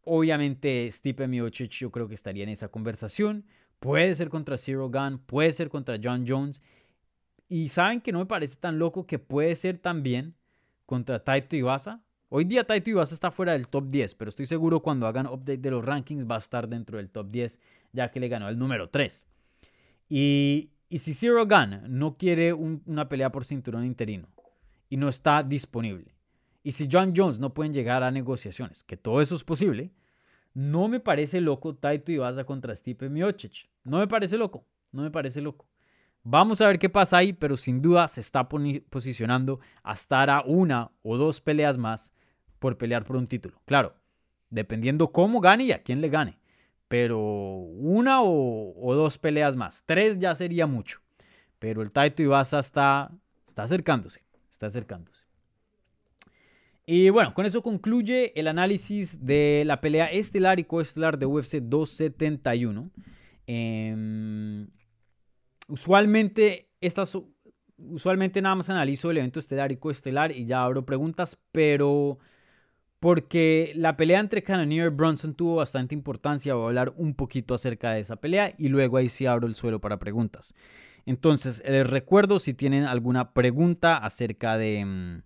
Obviamente 0.03 0.87
Stipe 0.91 1.27
Miocic 1.27 1.71
yo 1.71 1.89
creo 1.89 2.07
que 2.07 2.13
estaría 2.13 2.43
en 2.43 2.49
esa 2.49 2.67
conversación. 2.67 3.47
Puede 3.79 4.13
ser 4.13 4.29
contra 4.29 4.55
Zero 4.55 4.91
Gun, 4.91 5.17
puede 5.17 5.51
ser 5.53 5.69
contra 5.69 5.97
John 5.99 6.23
Jones. 6.27 6.61
Y 7.49 7.69
saben 7.69 7.99
que 7.99 8.11
no 8.11 8.19
me 8.19 8.27
parece 8.27 8.57
tan 8.57 8.77
loco 8.77 9.07
que 9.07 9.17
puede 9.17 9.55
ser 9.55 9.79
también 9.79 10.35
contra 10.85 11.23
Taito 11.23 11.55
Ibasa. 11.55 12.03
Hoy 12.29 12.43
día 12.43 12.63
Taito 12.63 12.91
Ibasa 12.91 13.15
está 13.15 13.31
fuera 13.31 13.53
del 13.53 13.67
top 13.67 13.87
10, 13.87 14.13
pero 14.13 14.29
estoy 14.29 14.45
seguro 14.45 14.81
cuando 14.81 15.07
hagan 15.07 15.25
update 15.25 15.57
de 15.57 15.71
los 15.71 15.83
rankings 15.83 16.29
va 16.29 16.35
a 16.35 16.37
estar 16.37 16.69
dentro 16.69 16.99
del 16.99 17.09
top 17.09 17.31
10, 17.31 17.59
ya 17.91 18.11
que 18.11 18.19
le 18.19 18.27
ganó 18.27 18.49
el 18.49 18.59
número 18.59 18.91
3. 18.91 19.25
Y, 20.09 20.69
si 20.91 21.15
Zero 21.15 21.43
Gun 21.47 21.85
no 21.87 22.17
quiere 22.19 22.53
una 22.53 23.09
pelea 23.09 23.31
por 23.31 23.45
cinturón 23.45 23.83
interino 23.83 24.27
y 24.91 24.97
no 24.97 25.09
está 25.09 25.41
disponible, 25.41 26.14
y 26.65 26.71
si 26.71 26.89
John 26.91 27.13
Jones 27.15 27.39
no 27.39 27.53
pueden 27.53 27.73
llegar 27.73 28.01
a 28.01 28.09
negociaciones, 28.09 28.83
que 28.83 28.97
todo 28.97 29.21
eso 29.21 29.35
es 29.35 29.43
posible, 29.43 29.91
no 30.55 30.87
me 30.87 30.99
parece 30.99 31.39
loco 31.39 31.75
Taito 31.75 32.11
Ibasa 32.11 32.43
contra 32.43 32.75
Stipe 32.75 33.07
Miocic. 33.07 33.69
No 33.83 33.99
me 33.99 34.07
parece 34.07 34.35
loco, 34.35 34.65
no 34.91 35.03
me 35.03 35.11
parece 35.11 35.41
loco. 35.41 35.67
Vamos 36.23 36.61
a 36.61 36.67
ver 36.67 36.79
qué 36.79 36.89
pasa 36.89 37.17
ahí, 37.17 37.33
pero 37.33 37.55
sin 37.55 37.83
duda 37.83 38.07
se 38.07 38.19
está 38.19 38.49
posicionando 38.49 39.59
a 39.83 39.93
estar 39.93 40.31
a 40.31 40.41
una 40.41 40.89
o 41.03 41.17
dos 41.17 41.39
peleas 41.39 41.77
más 41.77 42.15
por 42.57 42.79
pelear 42.79 43.03
por 43.03 43.17
un 43.17 43.27
título. 43.27 43.61
Claro, 43.65 43.93
dependiendo 44.49 45.11
cómo 45.11 45.41
gane 45.41 45.65
y 45.65 45.71
a 45.71 45.83
quién 45.83 46.01
le 46.01 46.09
gane. 46.09 46.39
Pero 46.87 47.19
una 47.19 48.23
o, 48.23 48.95
dos 48.95 49.19
peleas 49.19 49.55
más. 49.55 49.83
Tres 49.85 50.17
ya 50.17 50.33
sería 50.33 50.65
mucho. 50.65 50.99
Pero 51.59 51.83
el 51.83 51.91
Taito 51.91 52.23
Ibasa 52.23 52.57
está, 52.57 53.11
está 53.47 53.61
acercándose. 53.61 54.25
Está 54.49 54.65
acercándose. 54.65 55.24
Y 56.85 57.09
bueno, 57.09 57.33
con 57.33 57.45
eso 57.45 57.63
concluye 57.63 58.31
el 58.39 58.47
análisis 58.47 59.25
de 59.25 59.63
la 59.65 59.81
pelea 59.81 60.05
estelar 60.05 60.59
y 60.59 60.65
coestelar 60.65 61.17
de 61.17 61.25
UFC 61.25 61.59
271. 61.59 62.91
Em, 63.47 64.67
usualmente, 65.67 66.69
estas, 66.81 67.17
usualmente 67.77 68.41
nada 68.41 68.55
más 68.55 68.69
analizo 68.69 69.09
el 69.09 69.17
evento 69.17 69.39
estelar 69.39 69.71
y 69.71 69.77
coestelar 69.77 70.31
y 70.31 70.45
ya 70.45 70.63
abro 70.63 70.85
preguntas, 70.85 71.39
pero 71.51 72.19
porque 72.99 73.71
la 73.75 73.97
pelea 73.97 74.19
entre 74.19 74.43
Cannonier 74.43 74.87
y 74.87 74.95
Bronson 74.95 75.33
tuvo 75.33 75.55
bastante 75.55 75.95
importancia, 75.95 76.53
voy 76.53 76.65
a 76.65 76.67
hablar 76.67 76.93
un 76.97 77.15
poquito 77.15 77.55
acerca 77.55 77.91
de 77.91 78.01
esa 78.01 78.15
pelea 78.15 78.53
y 78.57 78.69
luego 78.69 78.97
ahí 78.97 79.09
sí 79.09 79.25
abro 79.25 79.47
el 79.47 79.55
suelo 79.55 79.81
para 79.81 79.99
preguntas. 79.99 80.53
Entonces, 81.07 81.61
les 81.67 81.87
recuerdo 81.87 82.39
si 82.39 82.53
tienen 82.53 82.83
alguna 82.83 83.33
pregunta 83.33 83.97
acerca 83.97 84.57
de 84.57 84.79
em, 84.79 85.21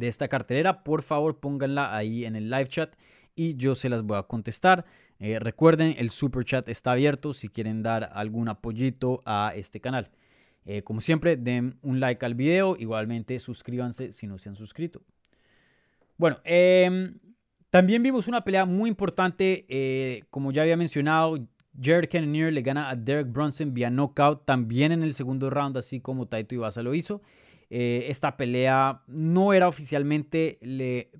de 0.00 0.08
esta 0.08 0.26
cartelera, 0.26 0.82
por 0.82 1.02
favor 1.02 1.38
pónganla 1.38 1.94
ahí 1.94 2.24
en 2.24 2.34
el 2.34 2.50
live 2.50 2.66
chat 2.66 2.96
y 3.36 3.54
yo 3.54 3.74
se 3.74 3.88
las 3.88 4.02
voy 4.02 4.18
a 4.18 4.24
contestar. 4.24 4.84
Eh, 5.18 5.38
recuerden, 5.38 5.94
el 5.98 6.10
super 6.10 6.44
chat 6.44 6.68
está 6.68 6.92
abierto 6.92 7.32
si 7.32 7.48
quieren 7.48 7.82
dar 7.82 8.10
algún 8.12 8.48
apoyito 8.48 9.22
a 9.24 9.52
este 9.54 9.80
canal. 9.80 10.10
Eh, 10.64 10.82
como 10.82 11.00
siempre, 11.00 11.36
den 11.36 11.78
un 11.82 12.00
like 12.00 12.24
al 12.24 12.34
video, 12.34 12.76
igualmente 12.78 13.38
suscríbanse 13.38 14.12
si 14.12 14.26
no 14.26 14.38
se 14.38 14.48
han 14.48 14.56
suscrito. 14.56 15.02
Bueno, 16.16 16.38
em, 16.44 17.18
también 17.70 18.02
vimos 18.02 18.28
una 18.28 18.44
pelea 18.44 18.66
muy 18.66 18.90
importante, 18.90 19.64
eh, 19.68 20.24
como 20.30 20.52
ya 20.52 20.62
había 20.62 20.76
mencionado, 20.76 21.38
Jared 21.80 22.10
Cannonier 22.10 22.52
le 22.52 22.62
gana 22.62 22.90
a 22.90 22.96
Derek 22.96 23.30
Bronson 23.32 23.72
vía 23.72 23.90
knockout 23.90 24.44
también 24.44 24.92
en 24.92 25.02
el 25.02 25.14
segundo 25.14 25.50
round, 25.50 25.76
así 25.78 26.00
como 26.00 26.26
Taito 26.26 26.54
Ibasa 26.54 26.82
lo 26.82 26.94
hizo. 26.94 27.22
Eh, 27.70 28.06
esta 28.08 28.36
pelea 28.36 29.02
no 29.06 29.52
era 29.52 29.68
oficialmente, 29.68 30.58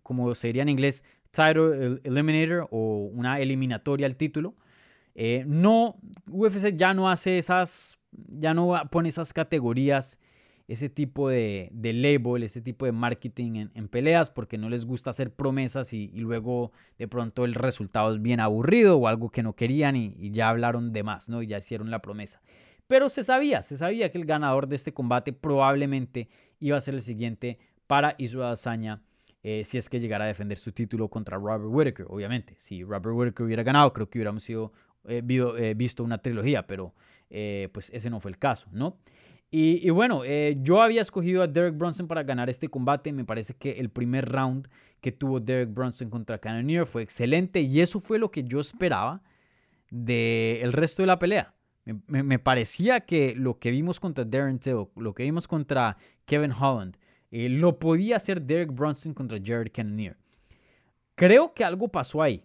como 0.02 0.34
se 0.34 0.48
diría 0.48 0.62
en 0.62 0.68
inglés, 0.68 1.04
title 1.30 2.00
eliminator 2.02 2.68
o 2.70 3.08
una 3.12 3.40
eliminatoria 3.40 4.06
al 4.06 4.16
título. 4.16 4.54
Eh, 5.14 5.44
no, 5.46 5.96
UFC 6.28 6.76
ya 6.76 6.92
no 6.94 7.08
hace 7.08 7.38
esas, 7.38 7.98
ya 8.12 8.52
no 8.54 8.80
pone 8.90 9.08
esas 9.08 9.32
categorías 9.32 10.18
ese 10.70 10.88
tipo 10.88 11.28
de, 11.28 11.68
de 11.72 11.92
label, 11.92 12.44
ese 12.44 12.60
tipo 12.60 12.86
de 12.86 12.92
marketing 12.92 13.66
en, 13.74 13.88
peleas, 13.88 14.30
porque 14.30 14.56
no 14.56 14.68
les 14.68 14.86
gusta 14.86 15.10
hacer 15.10 15.34
promesas 15.34 15.92
y, 15.92 16.12
luego 16.14 16.70
de 16.96 17.08
pronto 17.08 17.44
el 17.44 17.54
resultado 17.54 18.14
es 18.14 18.22
bien 18.22 18.38
aburrido 18.38 18.96
o 18.96 19.08
algo 19.08 19.30
que 19.30 19.42
no 19.42 19.56
querían 19.56 19.96
y, 19.96 20.30
ya 20.30 20.48
hablaron 20.48 20.92
de 20.92 21.02
más, 21.02 21.28
¿no? 21.28 21.42
Y 21.42 21.48
ya 21.48 21.58
hicieron 21.58 21.90
la 21.90 22.00
promesa. 22.00 22.40
Pero 22.90 23.08
se 23.08 23.22
sabía, 23.22 23.62
se 23.62 23.76
sabía 23.76 24.10
que 24.10 24.18
el 24.18 24.24
ganador 24.24 24.66
de 24.66 24.74
este 24.74 24.92
combate 24.92 25.32
probablemente 25.32 26.28
iba 26.58 26.76
a 26.76 26.80
ser 26.80 26.94
el 26.94 27.02
siguiente 27.02 27.60
para 27.86 28.16
Israel 28.18 28.50
Azaña 28.50 29.00
eh, 29.44 29.62
si 29.62 29.78
es 29.78 29.88
que 29.88 30.00
llegara 30.00 30.24
a 30.24 30.26
defender 30.26 30.58
su 30.58 30.72
título 30.72 31.08
contra 31.08 31.36
Robert 31.36 31.66
Whittaker, 31.66 32.06
obviamente. 32.08 32.54
Si 32.58 32.82
Robert 32.82 33.14
Whittaker 33.14 33.46
hubiera 33.46 33.62
ganado, 33.62 33.92
creo 33.92 34.10
que 34.10 34.18
hubiéramos 34.18 34.42
sido, 34.42 34.72
eh, 35.04 35.22
eh, 35.24 35.74
visto 35.76 36.02
una 36.02 36.18
trilogía, 36.18 36.66
pero 36.66 36.92
pues 37.72 37.90
ese 37.90 38.10
no 38.10 38.18
fue 38.18 38.32
el 38.32 38.38
caso, 38.38 38.68
¿no? 38.72 38.98
Y, 39.52 39.88
bueno, 39.90 40.24
yo 40.56 40.82
había 40.82 41.00
escogido 41.00 41.44
a 41.44 41.46
Derek 41.46 41.76
Bronson 41.76 42.08
para 42.08 42.24
ganar 42.24 42.50
este 42.50 42.66
combate. 42.66 43.12
Me 43.12 43.24
parece 43.24 43.54
que 43.54 43.78
el 43.78 43.88
primer 43.88 44.28
round 44.28 44.68
que 45.00 45.12
tuvo 45.12 45.38
Derek 45.38 45.72
Bronson 45.72 46.10
contra 46.10 46.38
Cannonier 46.38 46.86
fue 46.86 47.02
excelente 47.02 47.60
y 47.60 47.80
eso 47.80 48.00
fue 48.00 48.18
lo 48.18 48.32
que 48.32 48.42
yo 48.42 48.58
esperaba 48.58 49.22
del 49.90 50.72
resto 50.72 51.02
de 51.02 51.06
la 51.06 51.20
pelea. 51.20 51.54
Me, 52.06 52.38
parecía 52.38 53.00
que 53.00 53.34
lo 53.36 53.58
que 53.58 53.70
vimos 53.70 54.00
contra 54.00 54.24
Darren 54.24 54.58
Till, 54.58 54.86
lo 54.96 55.14
que 55.14 55.22
vimos 55.24 55.48
contra 55.48 55.96
Kevin 56.24 56.52
Holland, 56.52 56.96
eh, 57.30 57.48
lo 57.48 57.78
podía 57.78 58.16
hacer 58.16 58.42
Derek 58.42 58.72
Bronson 58.72 59.14
contra 59.14 59.38
Jared 59.42 59.72
Cannonier. 59.72 60.16
Creo 61.14 61.54
que 61.54 61.64
algo 61.64 61.88
pasó 61.88 62.22
ahí. 62.22 62.44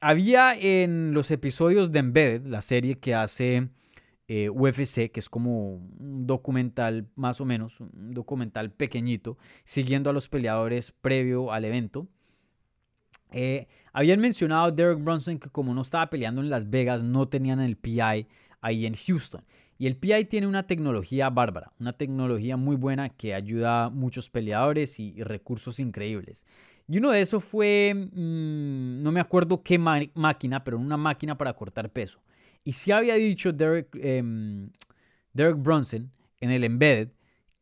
Había 0.00 0.54
en 0.54 1.12
los 1.12 1.30
episodios 1.30 1.92
de 1.92 1.98
Embedded, 1.98 2.46
la 2.46 2.62
serie 2.62 2.98
que 2.98 3.14
hace 3.14 3.68
eh, 4.28 4.48
UFC, 4.48 5.10
que 5.10 5.20
es 5.20 5.28
como 5.28 5.74
un 5.74 6.26
documental 6.26 7.08
más 7.16 7.40
o 7.40 7.44
menos, 7.44 7.80
un 7.80 8.14
documental 8.14 8.70
pequeñito, 8.70 9.36
siguiendo 9.64 10.08
a 10.08 10.12
los 10.12 10.28
peleadores 10.28 10.92
previo 10.92 11.52
al 11.52 11.64
evento. 11.64 12.06
Eh, 13.32 13.66
habían 13.92 14.20
mencionado 14.20 14.64
a 14.64 14.70
Derek 14.70 15.02
Bronson 15.02 15.38
que 15.38 15.50
como 15.50 15.74
no 15.74 15.82
estaba 15.82 16.08
peleando 16.10 16.40
en 16.40 16.50
Las 16.50 16.68
Vegas, 16.68 17.02
no 17.02 17.28
tenían 17.28 17.60
el 17.60 17.76
PI 17.76 18.26
ahí 18.60 18.86
en 18.86 18.94
Houston. 18.94 19.44
Y 19.80 19.86
el 19.86 19.96
PI 19.96 20.26
tiene 20.26 20.46
una 20.46 20.66
tecnología 20.66 21.30
bárbara, 21.30 21.72
una 21.80 21.94
tecnología 21.94 22.58
muy 22.58 22.76
buena 22.76 23.08
que 23.08 23.32
ayuda 23.34 23.84
a 23.84 23.90
muchos 23.90 24.28
peleadores 24.28 25.00
y, 25.00 25.22
recursos 25.22 25.80
increíbles. 25.80 26.44
Y 26.86 26.98
uno 26.98 27.10
de 27.12 27.22
esos 27.22 27.42
fue, 27.42 27.94
mm, 27.94 29.02
no 29.02 29.10
me 29.10 29.20
acuerdo 29.20 29.62
qué 29.62 29.78
máquina, 29.78 30.64
pero 30.64 30.78
una 30.78 30.98
máquina 30.98 31.38
para 31.38 31.54
cortar 31.54 31.90
peso. 31.90 32.20
Y 32.62 32.72
si 32.72 32.92
había 32.92 33.14
dicho 33.14 33.54
em, 33.94 34.70
Derek, 35.32 35.56
Bronson 35.56 36.10
en 36.40 36.50
el 36.50 36.64
embedded 36.64 37.08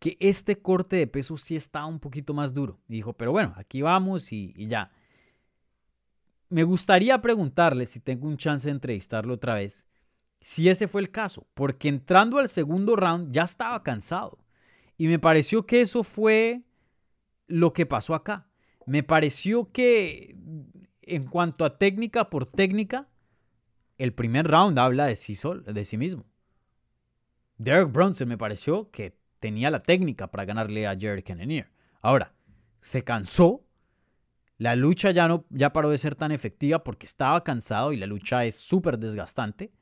que 0.01 0.17
este 0.19 0.61
corte 0.61 0.97
de 0.97 1.07
peso 1.07 1.37
sí 1.37 1.55
estaba 1.55 1.87
un 1.87 2.01
poquito 2.01 2.35
más 2.35 2.53
duro. 2.53 2.81
Y 2.89 2.95
dijo, 2.95 3.13
pero 3.13 3.31
bueno, 3.31 3.55
aquí 3.57 3.83
vamos 3.83 4.33
y, 4.33 4.55
ya. 4.67 4.91
Me 6.49 6.63
gustaría 6.63 7.21
preguntarle, 7.21 7.87
si 7.87 8.01
tengo 8.01 8.27
un 8.27 8.37
chance 8.37 8.69
de 8.69 8.73
entrevistarlo 8.73 9.35
otra 9.35 9.55
vez, 9.55 9.87
si 10.41 10.69
ese 10.69 10.89
fue 10.89 11.01
el 11.01 11.11
caso, 11.11 11.47
porque 11.55 11.89
entrando 11.89 12.39
al 12.39 12.49
segundo 12.49 12.97
round 12.97 13.33
ya 13.33 13.43
estaba 13.43 13.83
cansado. 13.83 14.39
Y 14.97 15.09
me 15.09 15.19
pareció 15.19 15.67
que 15.67 15.81
eso 15.81 16.05
fue 16.05 16.63
lo 17.47 17.73
que 17.73 17.87
pasó 17.87 18.15
acá. 18.15 18.49
Me 18.87 19.03
pareció 19.03 19.71
que 19.71 20.37
en 21.03 21.27
cuanto 21.27 21.65
a 21.65 21.79
técnica 21.79 22.31
por 22.31 22.47
técnica, 22.47 23.09
el 23.99 24.15
primer 24.15 24.47
round 24.47 24.79
habla 24.79 25.07
de 25.07 25.17
sí, 25.17 25.35
sol, 25.35 25.65
de 25.65 25.85
sí 25.85 25.99
mismo. 25.99 26.25
Derek 27.59 27.91
Bronson 27.91 28.29
me 28.29 28.39
pareció 28.39 28.91
que 28.91 29.19
tenía 29.41 29.71
la 29.71 29.83
técnica 29.83 30.31
para 30.31 30.45
ganarle 30.45 30.87
a 30.87 30.97
Jared 30.99 31.25
Cannonier. 31.25 31.71
Ahora, 32.01 32.33
se 32.81 33.03
cansó. 33.03 33.65
La 34.59 34.77
lucha 34.77 35.11
ya, 35.13 35.29
no, 35.29 35.47
ya 35.51 35.73
paró 35.73 35.89
de 35.91 35.99
ser 35.99 36.15
tan 36.15 36.33
efectiva 36.33 36.85
porque 36.85 37.07
estaba 37.07 37.43
cansado 37.45 37.93
y 37.93 37.97
la 37.97 38.07
lucha 38.07 38.45
es 38.45 38.57
súper 38.57 38.99
desgastante. 38.99 39.73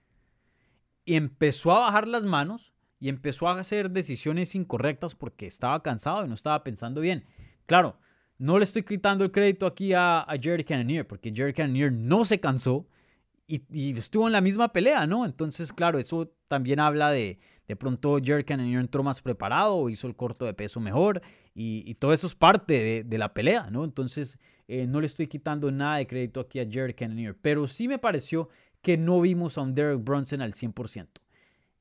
Y 1.05 1.17
empezó 1.17 1.73
a 1.73 1.81
bajar 1.81 2.07
las 2.07 2.25
manos 2.25 2.73
y 3.01 3.09
empezó 3.09 3.49
a 3.49 3.59
hacer 3.59 3.91
decisiones 3.91 4.55
incorrectas 4.55 5.15
porque 5.15 5.47
estaba 5.47 5.83
cansado 5.83 6.25
y 6.25 6.29
no 6.29 6.35
estaba 6.35 6.63
pensando 6.63 7.01
bien. 7.01 7.25
Claro, 7.67 7.99
no 8.39 8.59
le 8.59 8.65
estoy 8.65 8.83
quitando 8.83 9.25
el 9.25 9.33
crédito 9.33 9.67
aquí 9.67 9.95
a, 9.95 10.21
a 10.21 10.37
Jared 10.41 10.67
Cannonier 10.67 11.07
porque 11.07 11.33
Jared 11.35 11.55
Cannonier 11.55 11.93
no 11.93 12.25
se 12.25 12.39
cansó 12.39 12.87
y, 13.47 13.97
estuvo 13.97 14.27
en 14.27 14.33
la 14.33 14.41
misma 14.41 14.73
pelea, 14.73 15.07
¿no? 15.07 15.25
Entonces, 15.25 15.73
claro, 15.73 15.99
eso 15.99 16.33
también 16.49 16.81
habla 16.81 17.11
de, 17.11 17.39
de 17.69 17.77
pronto 17.77 18.19
Jerry 18.23 18.45
Cannonier 18.45 18.81
entró 18.81 19.03
más 19.03 19.23
preparado, 19.23 19.89
hizo 19.89 20.09
el 20.09 20.17
corto 20.17 20.45
de 20.45 20.55
peso 20.55 20.81
mejor 20.81 21.23
y, 21.55 21.95
todo 21.95 22.13
eso 22.13 22.27
es 22.27 22.35
parte 22.35 23.05
de, 23.05 23.19
la 23.19 23.33
pelea, 23.33 23.69
¿no? 23.71 23.85
Entonces, 23.85 24.39
eh, 24.69 24.87
no 24.87 25.01
le 25.01 25.07
estoy 25.07 25.27
quitando 25.27 25.71
nada 25.71 25.99
de 25.99 26.07
crédito 26.07 26.41
aquí 26.41 26.61
a 26.61 26.69
Jerry 26.69 26.95
Cannonier, 26.95 27.37
pero 27.41 27.67
sí 27.67 27.89
me 27.89 27.99
pareció 27.99 28.49
que 28.83 28.97
no 28.97 29.21
vimos 29.21 29.59
a 29.59 29.63
un 29.63 29.75
Derek 29.75 30.03
Bronson 30.03 30.41
al 30.41 30.53
100%. 30.53 31.07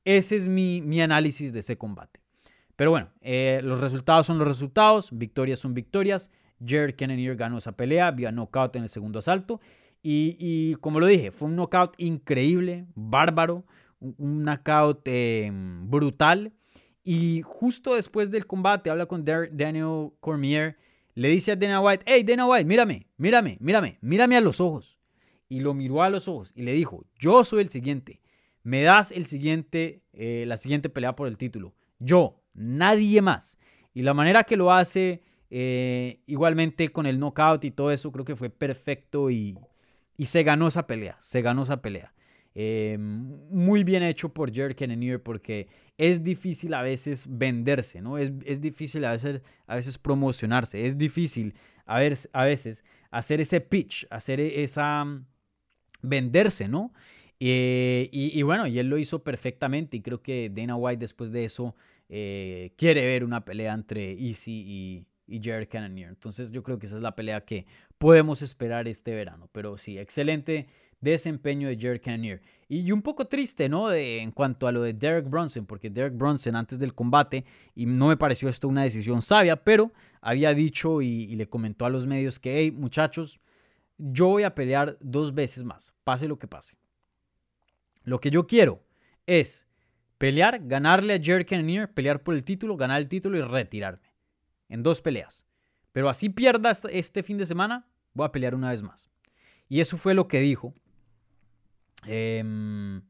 Ese 0.04 0.36
es 0.36 0.48
mi, 0.48 0.80
mi 0.82 1.00
análisis 1.00 1.52
de 1.52 1.60
ese 1.60 1.76
combate. 1.76 2.20
Pero 2.76 2.90
bueno, 2.90 3.08
eh, 3.22 3.60
los 3.64 3.80
resultados 3.80 4.26
son 4.26 4.38
los 4.38 4.46
resultados, 4.46 5.08
victorias 5.10 5.58
son 5.58 5.74
victorias. 5.74 6.30
Jared 6.64 6.94
Cannonier 6.96 7.34
ganó 7.34 7.58
esa 7.58 7.72
pelea 7.72 8.10
vía 8.10 8.30
knockout 8.30 8.76
en 8.76 8.84
el 8.84 8.88
segundo 8.88 9.18
asalto. 9.18 9.60
Y, 10.08 10.76
como 10.76 11.00
lo 11.00 11.06
dije, 11.06 11.32
fue 11.32 11.48
un 11.48 11.56
knockout 11.56 11.94
increíble, 11.98 12.86
bárbaro, 12.94 13.64
un, 13.98 14.44
knockout 14.44 15.00
em, 15.06 15.90
brutal. 15.90 16.52
Y 17.02 17.42
justo 17.42 17.96
después 17.96 18.30
del 18.30 18.46
combate 18.46 18.88
habla 18.90 19.06
con 19.06 19.24
Daniel 19.24 20.10
Cormier, 20.20 20.76
le 21.16 21.28
dice 21.28 21.52
a 21.52 21.56
Dana 21.56 21.80
White, 21.80 22.04
hey 22.06 22.22
Dana 22.22 22.46
White, 22.46 22.66
mírame, 22.66 23.06
mírame, 23.16 23.56
mírame, 23.58 23.98
mírame 24.02 24.36
a 24.36 24.40
los 24.42 24.60
ojos. 24.60 24.98
Y 25.48 25.60
lo 25.60 25.72
miró 25.74 26.02
a 26.02 26.10
los 26.10 26.28
ojos 26.28 26.52
y 26.54 26.62
le 26.62 26.72
dijo, 26.72 27.06
yo 27.18 27.42
soy 27.42 27.62
el 27.62 27.70
siguiente, 27.70 28.20
me 28.62 28.82
das 28.82 29.12
el 29.12 29.24
siguiente, 29.24 30.02
eh, 30.12 30.44
la 30.46 30.58
siguiente 30.58 30.90
pelea 30.90 31.16
por 31.16 31.26
el 31.26 31.38
título. 31.38 31.74
Yo, 31.98 32.42
nadie 32.54 33.22
más. 33.22 33.58
Y 33.94 34.02
la 34.02 34.12
manera 34.12 34.44
que 34.44 34.58
lo 34.58 34.72
hace, 34.72 35.22
eh, 35.48 36.20
igualmente 36.26 36.90
con 36.90 37.06
el 37.06 37.18
knockout 37.18 37.64
y 37.64 37.70
todo 37.70 37.92
eso, 37.92 38.12
creo 38.12 38.26
que 38.26 38.36
fue 38.36 38.50
perfecto 38.50 39.30
y, 39.30 39.58
y 40.18 40.26
se 40.26 40.42
ganó 40.42 40.68
esa 40.68 40.86
pelea, 40.86 41.16
se 41.18 41.40
ganó 41.40 41.62
esa 41.62 41.80
pelea. 41.80 42.12
Eh, 42.58 42.96
muy 42.98 43.84
bien 43.84 44.02
hecho 44.02 44.30
por 44.30 44.50
Jared 44.50 44.74
Cannonier 44.74 45.22
porque 45.22 45.68
es 45.98 46.24
difícil 46.24 46.72
a 46.72 46.80
veces 46.80 47.26
venderse, 47.28 48.00
¿no? 48.00 48.16
Es, 48.16 48.32
es, 48.46 48.62
difícil 48.62 49.04
a 49.04 49.12
veces, 49.12 49.42
a 49.66 49.74
veces 49.74 49.98
promocionarse, 49.98 50.86
es 50.86 50.96
difícil 50.96 51.54
a, 51.84 51.98
ver, 51.98 52.16
a 52.32 52.44
veces 52.46 52.82
hacer 53.10 53.42
ese 53.42 53.60
pitch, 53.60 54.06
hacer 54.08 54.40
esa... 54.40 55.04
venderse, 56.00 56.66
¿no? 56.66 56.94
Eh, 57.40 58.08
y, 58.10 58.40
bueno, 58.40 58.66
y 58.66 58.78
él 58.78 58.88
lo 58.88 58.96
hizo 58.96 59.22
perfectamente 59.22 59.98
y 59.98 60.00
creo 60.00 60.22
que 60.22 60.48
Dana 60.48 60.76
White 60.76 61.00
después 61.00 61.32
de 61.32 61.44
eso 61.44 61.76
eh, 62.08 62.72
quiere 62.78 63.04
ver 63.04 63.22
una 63.22 63.44
pelea 63.44 63.74
entre 63.74 64.12
Easy 64.12 64.64
y, 64.66 65.06
y 65.26 65.42
Jared 65.42 65.68
Cannonier. 65.68 66.08
Entonces 66.08 66.50
yo 66.52 66.62
creo 66.62 66.78
que 66.78 66.86
esa 66.86 66.96
es 66.96 67.02
la 67.02 67.14
pelea 67.14 67.44
que 67.44 67.66
podemos 67.98 68.40
esperar 68.40 68.88
este 68.88 69.14
verano. 69.14 69.50
Pero 69.52 69.76
sí, 69.76 69.98
excelente 69.98 70.66
desempeño 71.12 71.68
de 71.68 71.76
Jared 71.76 72.00
Cannonier. 72.02 72.42
Y, 72.68 72.90
un 72.90 73.02
poco 73.02 73.26
triste, 73.26 73.68
¿no? 73.68 73.92
en 73.92 74.30
cuanto 74.32 74.66
a 74.66 74.72
lo 74.72 74.82
de 74.82 74.92
Derek 74.92 75.28
Bronson, 75.28 75.66
porque 75.66 75.88
Derek 75.88 76.16
Bronson 76.16 76.56
antes 76.56 76.78
del 76.78 76.94
combate, 76.94 77.44
y 77.74 77.86
no 77.86 78.08
me 78.08 78.16
pareció 78.16 78.48
esto 78.48 78.68
una 78.68 78.82
decisión 78.82 79.22
sabia, 79.22 79.56
pero 79.56 79.92
había 80.20 80.52
dicho 80.52 81.00
y, 81.00 81.34
le 81.36 81.48
comentó 81.48 81.86
a 81.86 81.90
los 81.90 82.06
medios 82.06 82.38
que, 82.38 82.58
hey, 82.58 82.72
muchachos, 82.72 83.40
yo 83.98 84.26
voy 84.26 84.42
a 84.42 84.54
pelear 84.54 84.98
dos 85.00 85.34
veces 85.34 85.64
más, 85.64 85.94
pase 86.04 86.28
lo 86.28 86.38
que 86.38 86.48
pase. 86.48 86.76
Lo 88.02 88.20
que 88.20 88.30
yo 88.30 88.46
quiero 88.46 88.82
es 89.26 89.66
pelear, 90.18 90.60
ganarle 90.66 91.14
a 91.14 91.20
Jared 91.22 91.46
Cannonier, 91.46 91.92
pelear 91.92 92.22
por 92.22 92.34
el 92.34 92.44
título, 92.44 92.76
ganar 92.76 92.98
el 92.98 93.08
título 93.08 93.38
y 93.38 93.42
retirarme 93.42 94.12
en 94.68 94.82
dos 94.82 95.00
peleas. 95.00 95.46
Pero 95.92 96.08
así 96.08 96.28
pierda 96.28 96.72
este 96.90 97.22
fin 97.22 97.38
de 97.38 97.46
semana, 97.46 97.88
voy 98.12 98.26
a 98.26 98.32
pelear 98.32 98.54
una 98.54 98.70
vez 98.70 98.82
más. 98.82 99.08
Y 99.68 99.80
eso 99.80 99.96
fue 99.96 100.14
lo 100.14 100.28
que 100.28 100.40
dijo 100.40 100.74
em, 102.06 103.02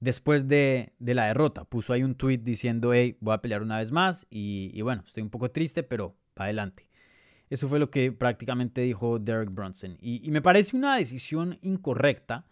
después 0.00 0.48
de, 0.48 0.92
la 0.98 1.26
derrota. 1.26 1.64
Puso 1.64 1.92
ahí 1.92 2.02
un 2.02 2.14
tweet 2.14 2.38
diciendo, 2.38 2.92
hey, 2.92 3.16
voy 3.20 3.34
a 3.34 3.42
pelear 3.42 3.62
una 3.62 3.78
vez 3.78 3.92
más. 3.92 4.26
Y, 4.30 4.80
bueno, 4.82 5.02
estoy 5.06 5.22
un 5.22 5.30
poco 5.30 5.50
triste, 5.50 5.82
pero 5.82 6.16
para 6.34 6.46
adelante. 6.46 6.86
Eso 7.48 7.68
fue 7.68 7.78
lo 7.78 7.90
que 7.90 8.12
prácticamente 8.12 8.80
dijo 8.82 9.18
Derek 9.18 9.50
Brunson. 9.50 9.96
Y, 10.00 10.26
y 10.26 10.30
me 10.30 10.40
parece 10.40 10.76
una 10.76 10.96
decisión 10.96 11.58
incorrecta 11.62 12.46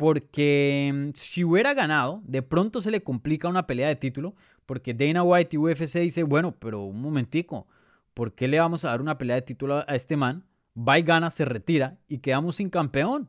porque 0.00 0.86
em, 0.88 1.12
si 1.12 1.44
hubiera 1.44 1.74
ganado, 1.74 2.22
de 2.24 2.40
pronto 2.40 2.80
se 2.80 2.90
le 2.90 3.02
complica 3.02 3.48
una 3.48 3.66
pelea 3.66 3.88
de 3.88 3.96
título, 3.96 4.34
porque 4.64 4.94
Dana 4.94 5.22
White 5.22 5.56
y 5.56 5.58
UFC 5.58 5.98
dice, 5.98 6.22
bueno, 6.22 6.56
pero 6.58 6.84
un 6.84 7.02
momentico, 7.02 7.66
¿por 8.14 8.34
qué 8.34 8.48
le 8.48 8.58
vamos 8.58 8.86
a 8.86 8.88
dar 8.88 9.02
una 9.02 9.18
pelea 9.18 9.36
de 9.36 9.42
título 9.42 9.84
a 9.86 9.94
este 9.94 10.16
man? 10.16 10.46
Va 10.74 10.98
y 10.98 11.02
gana, 11.02 11.28
se 11.28 11.44
retira 11.44 11.98
y 12.08 12.20
quedamos 12.20 12.56
sin 12.56 12.70
campeón. 12.70 13.28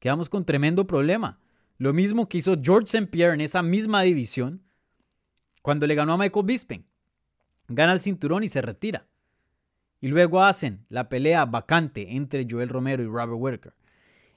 Quedamos 0.00 0.28
con 0.28 0.44
tremendo 0.44 0.86
problema. 0.86 1.38
Lo 1.78 1.92
mismo 1.92 2.28
que 2.28 2.38
hizo 2.38 2.56
George 2.60 2.86
St. 2.86 3.06
Pierre 3.06 3.34
en 3.34 3.40
esa 3.40 3.62
misma 3.62 4.02
división 4.02 4.62
cuando 5.62 5.86
le 5.86 5.94
ganó 5.94 6.14
a 6.14 6.18
Michael 6.18 6.46
Bisping. 6.46 6.84
gana 7.68 7.92
el 7.92 8.00
cinturón 8.00 8.42
y 8.42 8.48
se 8.48 8.62
retira. 8.62 9.06
Y 10.00 10.08
luego 10.08 10.42
hacen 10.42 10.84
la 10.88 11.08
pelea 11.08 11.44
vacante 11.44 12.16
entre 12.16 12.46
Joel 12.50 12.68
Romero 12.68 13.02
y 13.02 13.06
Robert 13.06 13.32
Whitaker. 13.36 13.74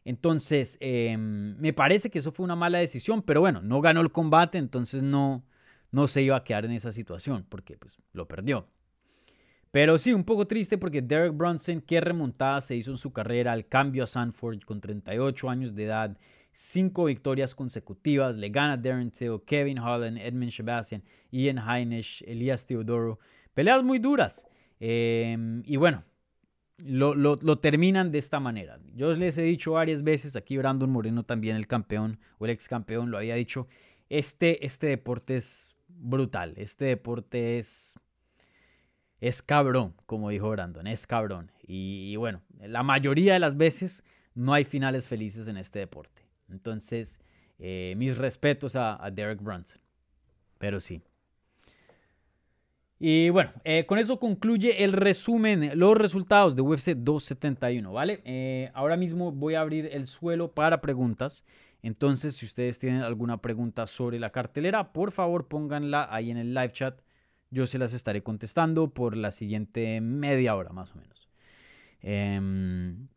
Entonces, 0.05 0.77
em, 0.81 1.55
me 1.57 1.73
parece 1.73 2.11
que 2.11 2.19
eso 2.19 2.31
fue 2.31 2.43
una 2.43 2.55
mala 2.55 2.77
decisión, 2.79 3.21
pero 3.21 3.39
bueno, 3.41 3.61
no 3.61 3.81
ganó 3.81 4.01
el 4.01 4.11
combate, 4.11 4.57
entonces 4.57 5.01
no, 5.01 5.43
no 5.91 6.07
se 6.07 6.21
iba 6.21 6.35
a 6.35 6.43
quedar 6.43 6.65
en 6.65 6.71
esa 6.71 6.91
situación, 6.91 7.45
porque 7.47 7.77
pues 7.77 7.97
lo 8.11 8.27
perdió. 8.27 8.67
Pero 9.73 9.97
sí, 9.97 10.13
un 10.13 10.23
poco 10.23 10.45
triste 10.45 10.77
porque 10.77 11.01
Derek 11.01 11.35
Brunson, 11.35 11.81
qué 11.81 11.99
remontada 11.99 12.61
se 12.61 12.75
hizo 12.75 12.91
en 12.91 12.97
su 12.97 13.11
carrera 13.11 13.53
al 13.53 13.67
cambio 13.67 14.03
a 14.03 14.07
Sanford 14.07 14.59
con 14.59 14.79
38 14.79 15.49
años 15.49 15.73
de 15.73 15.85
edad, 15.85 16.15
cinco 16.51 17.05
victorias 17.05 17.55
consecutivas, 17.55 18.35
le 18.35 18.49
gana 18.49 18.77
Darren 18.77 19.09
Till, 19.09 19.41
Kevin 19.47 19.79
Holland, 19.79 20.19
Edmund 20.19 20.51
Sebastian, 20.51 21.01
Ian 21.31 21.57
Heinisch, 21.57 22.23
Elias 22.27 22.67
Teodoro. 22.67 23.17
Peleas 23.55 23.81
muy 23.81 23.97
duras. 23.97 24.45
Em, 24.79 25.63
y 25.65 25.77
bueno, 25.77 26.03
lo, 26.85 27.15
lo, 27.15 27.57
terminan 27.57 28.11
de 28.11 28.19
esta 28.19 28.39
manera. 28.39 28.79
Yo 28.93 29.15
les 29.15 29.39
he 29.39 29.41
dicho 29.41 29.71
varias 29.71 30.03
veces, 30.03 30.35
aquí 30.35 30.55
Brandon 30.55 30.91
Moreno 30.91 31.23
también, 31.23 31.55
el 31.55 31.65
campeón 31.65 32.19
o 32.37 32.45
el 32.45 32.51
ex 32.51 32.67
campeón, 32.67 33.09
lo 33.09 33.17
había 33.17 33.33
dicho, 33.33 33.67
este, 34.09 34.63
este 34.63 34.85
deporte 34.85 35.35
es 35.37 35.75
brutal, 35.87 36.53
este 36.57 36.85
deporte 36.85 37.57
es 37.57 37.97
es 39.23 39.41
cabrón, 39.41 39.93
como 40.05 40.31
dijo 40.31 40.49
Brandon, 40.49 40.85
es 40.85 41.07
cabrón. 41.07 41.49
Y, 41.65 42.13
bueno, 42.17 42.41
la 42.59 42.83
mayoría 42.83 43.31
de 43.31 43.39
las 43.39 43.55
veces 43.55 44.03
no 44.35 44.53
hay 44.53 44.65
finales 44.65 45.07
felices 45.07 45.47
en 45.47 45.55
este 45.55 45.79
deporte. 45.79 46.23
Entonces, 46.49 47.21
eh, 47.57 47.93
mis 47.95 48.17
respetos 48.17 48.75
a, 48.75 48.99
Derek 49.13 49.41
Brunson. 49.41 49.79
Pero 50.57 50.81
sí. 50.81 51.01
Y 52.99 53.29
bueno, 53.29 53.53
eh, 53.63 53.85
con 53.85 53.97
eso 53.97 54.19
concluye 54.19 54.83
el 54.83 54.91
resumen, 54.91 55.71
los 55.79 55.97
resultados 55.97 56.53
de 56.53 56.61
UFC 56.61 56.89
271, 56.93 57.93
¿vale? 57.93 58.21
Eh, 58.25 58.71
ahora 58.73 58.97
mismo 58.97 59.31
voy 59.31 59.55
a 59.55 59.61
abrir 59.61 59.87
el 59.93 60.05
suelo 60.05 60.51
para 60.51 60.81
preguntas. 60.81 61.45
Entonces, 61.81 62.35
si 62.35 62.45
ustedes 62.45 62.77
tienen 62.77 63.03
alguna 63.03 63.41
pregunta 63.41 63.87
sobre 63.87 64.19
la 64.19 64.31
cartelera, 64.31 64.91
por 64.91 65.13
favor 65.13 65.47
pónganla 65.47 66.09
ahí 66.11 66.29
en 66.29 66.35
el 66.35 66.53
live 66.53 66.71
chat 66.73 67.01
yo 67.53 67.67
se 67.67 67.77
las 67.77 67.93
estaré 67.93 68.23
contestando 68.23 68.93
por 68.93 69.15
la 69.15 69.31
siguiente 69.31 70.01
media 70.01 70.55
hora 70.55 70.73
más 70.73 70.91
o 70.91 70.95
menos. 70.95 71.29
Em, 72.01 73.07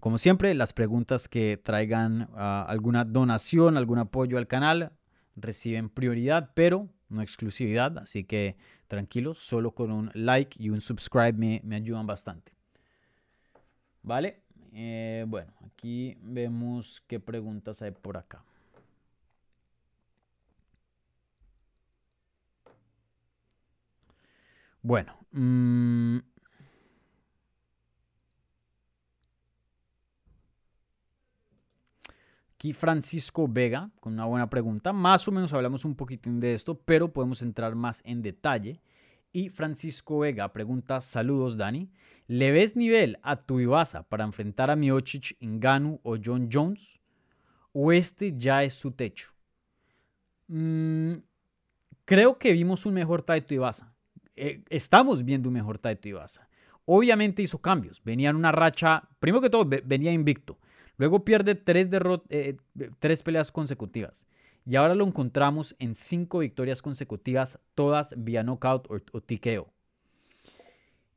como 0.00 0.18
siempre, 0.18 0.54
las 0.54 0.72
preguntas 0.72 1.28
que 1.28 1.56
traigan 1.56 2.28
ah, 2.34 2.66
alguna 2.68 3.04
donación, 3.04 3.76
algún 3.76 3.98
apoyo 3.98 4.38
al 4.38 4.48
canal, 4.48 4.92
reciben 5.36 5.88
prioridad, 5.88 6.50
pero 6.54 6.88
no 7.08 7.22
exclusividad. 7.22 7.98
Así 7.98 8.24
que 8.24 8.56
tranquilos, 8.88 9.38
solo 9.38 9.72
con 9.72 9.92
un 9.92 10.10
like 10.14 10.60
y 10.62 10.70
un 10.70 10.80
subscribe 10.80 11.32
me, 11.32 11.76
ayudan 11.76 12.06
bastante. 12.06 12.52
¿Vale? 14.02 14.42
Eh, 14.72 15.24
bueno, 15.28 15.52
aquí 15.64 16.16
vemos 16.22 17.02
qué 17.06 17.20
preguntas 17.20 17.82
hay 17.82 17.92
por 17.92 18.16
acá. 18.16 18.44
Bueno. 24.82 25.16
Mm, 25.32 26.18
aquí 32.54 32.72
Francisco 32.72 33.48
Vega 33.48 33.90
con 34.00 34.12
una 34.14 34.26
buena 34.26 34.50
pregunta. 34.50 34.92
Más 34.92 35.26
o 35.28 35.32
menos 35.32 35.52
hablamos 35.52 35.84
un 35.84 35.94
poquitín 35.94 36.40
de 36.40 36.54
esto, 36.54 36.78
pero 36.78 37.12
podemos 37.12 37.42
entrar 37.42 37.74
más 37.74 38.02
en 38.04 38.22
detalle. 38.22 38.80
Y 39.32 39.48
Francisco 39.50 40.18
Vega 40.18 40.52
pregunta, 40.52 41.00
saludos 41.00 41.56
Dani, 41.56 41.88
¿le 42.26 42.50
ves 42.50 42.74
nivel 42.76 43.18
a 43.22 43.36
tu 43.36 43.60
Ibasa 43.60 44.02
para 44.02 44.24
enfrentar 44.24 44.70
a 44.70 44.76
Miocic, 44.76 45.36
Inganu 45.40 46.00
o 46.02 46.16
John 46.22 46.48
Jones? 46.52 47.00
¿O 47.72 47.92
este 47.92 48.36
ya 48.36 48.64
es 48.64 48.74
su 48.74 48.90
techo? 48.90 49.28
Mm, 50.48 51.14
creo 52.04 52.38
que 52.38 52.52
vimos 52.52 52.84
un 52.86 52.94
mejor 52.94 53.22
Taito 53.22 53.54
Ibasa. 53.54 53.94
Eh, 54.42 54.62
estamos 54.70 55.22
viendo 55.22 55.50
un 55.50 55.52
mejor 55.52 55.78
Taito 55.78 56.08
Ibasa. 56.08 56.48
Obviamente 56.86 57.42
hizo 57.42 57.58
cambios. 57.58 58.02
Venía 58.02 58.30
en 58.30 58.36
una 58.36 58.52
racha, 58.52 59.06
primero 59.18 59.42
que 59.42 59.50
todo, 59.50 59.68
venía 59.84 60.12
invicto. 60.12 60.58
Luego 60.96 61.26
pierde 61.26 61.54
tres, 61.54 61.88
eh, 62.30 62.56
tres 62.98 63.22
peleas 63.22 63.52
consecutivas. 63.52 64.26
Y 64.64 64.76
ahora 64.76 64.94
lo 64.94 65.06
encontramos 65.06 65.76
en 65.78 65.94
cinco 65.94 66.38
victorias 66.38 66.80
consecutivas, 66.80 67.58
todas 67.74 68.14
vía 68.16 68.42
knockout 68.42 68.90
o, 68.90 68.94
o 69.12 69.20
TKO. 69.20 69.70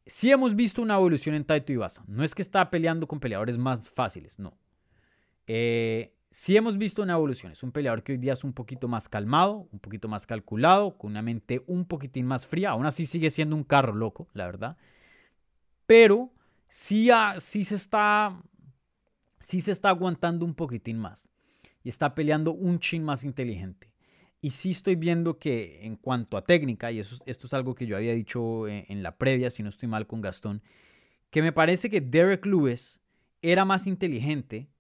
Sí 0.06 0.30
hemos 0.30 0.54
visto 0.54 0.82
una 0.82 0.96
evolución 0.96 1.34
en 1.34 1.46
Taito 1.46 1.72
Ibasa. 1.72 2.04
No 2.08 2.26
es 2.26 2.36
que 2.36 2.42
está 2.42 2.70
peleando 2.70 3.08
con 3.08 3.22
peleadores 3.22 3.58
más 3.58 3.90
fáciles, 3.90 4.38
no. 4.38 4.58
Eh, 5.48 6.14
sí 6.34 6.58
hemos 6.58 6.80
visto 6.80 7.04
una 7.04 7.13
evolución. 7.13 7.52
Es 7.52 7.62
un 7.62 7.72
peleador 7.72 8.02
que 8.02 8.13
hoy 8.13 8.17
día 8.17 8.34
es 8.34 8.43
un 8.43 8.54
poquito 8.54 8.88
más 8.88 9.08
calmado, 9.08 9.67
un 9.72 9.80
poquito 9.80 10.08
más 10.08 10.26
calculado, 10.26 10.98
con 10.98 11.12
una 11.12 11.22
mente 11.22 11.63
un 11.67 11.86
poquitín 11.86 12.26
más 12.26 12.48
fría. 12.48 12.72
Aún 12.72 12.88
así 12.88 13.06
sigue 13.06 13.30
siendo 13.30 13.56
un 13.56 13.63
carro 13.63 13.93
loco, 13.93 14.28
la 14.34 14.48
verdad. 14.48 14.78
Pero 15.86 16.34
sí, 16.67 17.10
sí, 17.38 17.63
se, 17.63 17.76
está, 17.76 18.41
sí 19.38 19.62
se 19.62 19.72
está 19.72 19.89
aguantando 19.89 20.43
un 20.43 20.56
poquitín 20.56 20.98
más. 20.98 21.30
Y 21.84 21.89
está 21.89 22.15
peleando 22.15 22.52
un 22.52 22.80
chin 22.80 23.04
más 23.04 23.24
inteligente. 23.24 23.91
Y 24.41 24.50
sí 24.50 24.72
estoy 24.72 24.96
viendo 24.96 25.38
que 25.38 25.86
en 25.86 25.98
cuanto 25.98 26.36
a 26.36 26.43
técnica, 26.43 26.91
y 26.91 27.00
esto 27.00 27.24
es 27.26 27.54
algo 27.54 27.76
que 27.76 27.86
yo 27.86 27.96
había 27.96 28.13
dicho 28.13 28.67
en, 28.67 28.86
en 28.88 29.04
la 29.04 29.17
previa, 29.17 29.52
si 29.52 29.62
no 29.62 29.69
estoy 29.69 29.88
mal 29.88 30.08
con 30.08 30.22
Gastón, 30.22 30.63
que 31.30 31.43
me 31.43 31.52
parece 31.52 31.91
que 31.91 32.02
Derek 32.02 32.46
Lewis 32.48 33.02
era 33.43 33.65
más 33.65 33.86
inteligente 33.86 34.73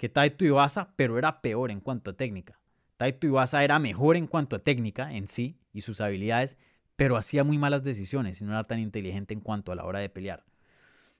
que 0.00 0.08
Taito 0.08 0.46
Iwasa, 0.46 0.94
pero 0.96 1.18
era 1.18 1.42
peor 1.42 1.70
en 1.70 1.78
cuanto 1.78 2.12
a 2.12 2.14
técnica. 2.14 2.58
Taito 2.96 3.26
Iwasa 3.26 3.62
era 3.62 3.78
mejor 3.78 4.16
en 4.16 4.26
cuanto 4.26 4.56
a 4.56 4.58
técnica 4.58 5.12
en 5.12 5.28
sí 5.28 5.58
y 5.74 5.82
sus 5.82 6.00
habilidades, 6.00 6.56
pero 6.96 7.18
hacía 7.18 7.44
muy 7.44 7.58
malas 7.58 7.82
decisiones 7.84 8.40
y 8.40 8.44
no 8.46 8.52
era 8.52 8.64
tan 8.64 8.78
inteligente 8.78 9.34
en 9.34 9.40
cuanto 9.40 9.72
a 9.72 9.74
la 9.74 9.84
hora 9.84 9.98
de 9.98 10.08
pelear. 10.08 10.42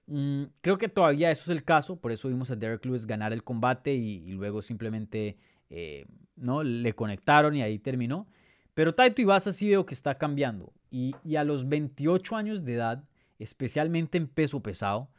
Mm, 0.07 0.45
creo 0.61 0.79
que 0.79 0.89
todavía 0.89 1.29
eso 1.29 1.43
es 1.43 1.55
el 1.55 1.63
caso, 1.63 1.97
por 1.97 2.11
eso 2.11 2.27
vimos 2.27 2.49
a 2.49 2.55
Derek 2.55 2.83
Lewis 2.83 3.05
ganar 3.05 3.33
el 3.33 3.43
combate 3.43 3.93
y, 3.93 4.31
luego 4.31 4.63
simplemente 4.63 5.37
eh, 5.69 6.07
¿no? 6.35 6.63
le 6.63 6.95
conectaron 6.95 7.55
y 7.55 7.61
ahí 7.61 7.77
terminó. 7.77 8.25
Pero 8.73 8.95
Taito 8.95 9.21
Iwasa 9.21 9.51
sí 9.51 9.69
veo 9.69 9.85
que 9.85 9.93
está 9.93 10.17
cambiando 10.17 10.73
y, 10.89 11.15
y 11.23 11.35
a 11.35 11.43
los 11.43 11.69
28 11.69 12.35
años 12.35 12.65
de 12.65 12.73
edad, 12.73 13.03
especialmente 13.37 14.17
en 14.17 14.27
peso 14.27 14.63
pesado, 14.63 15.11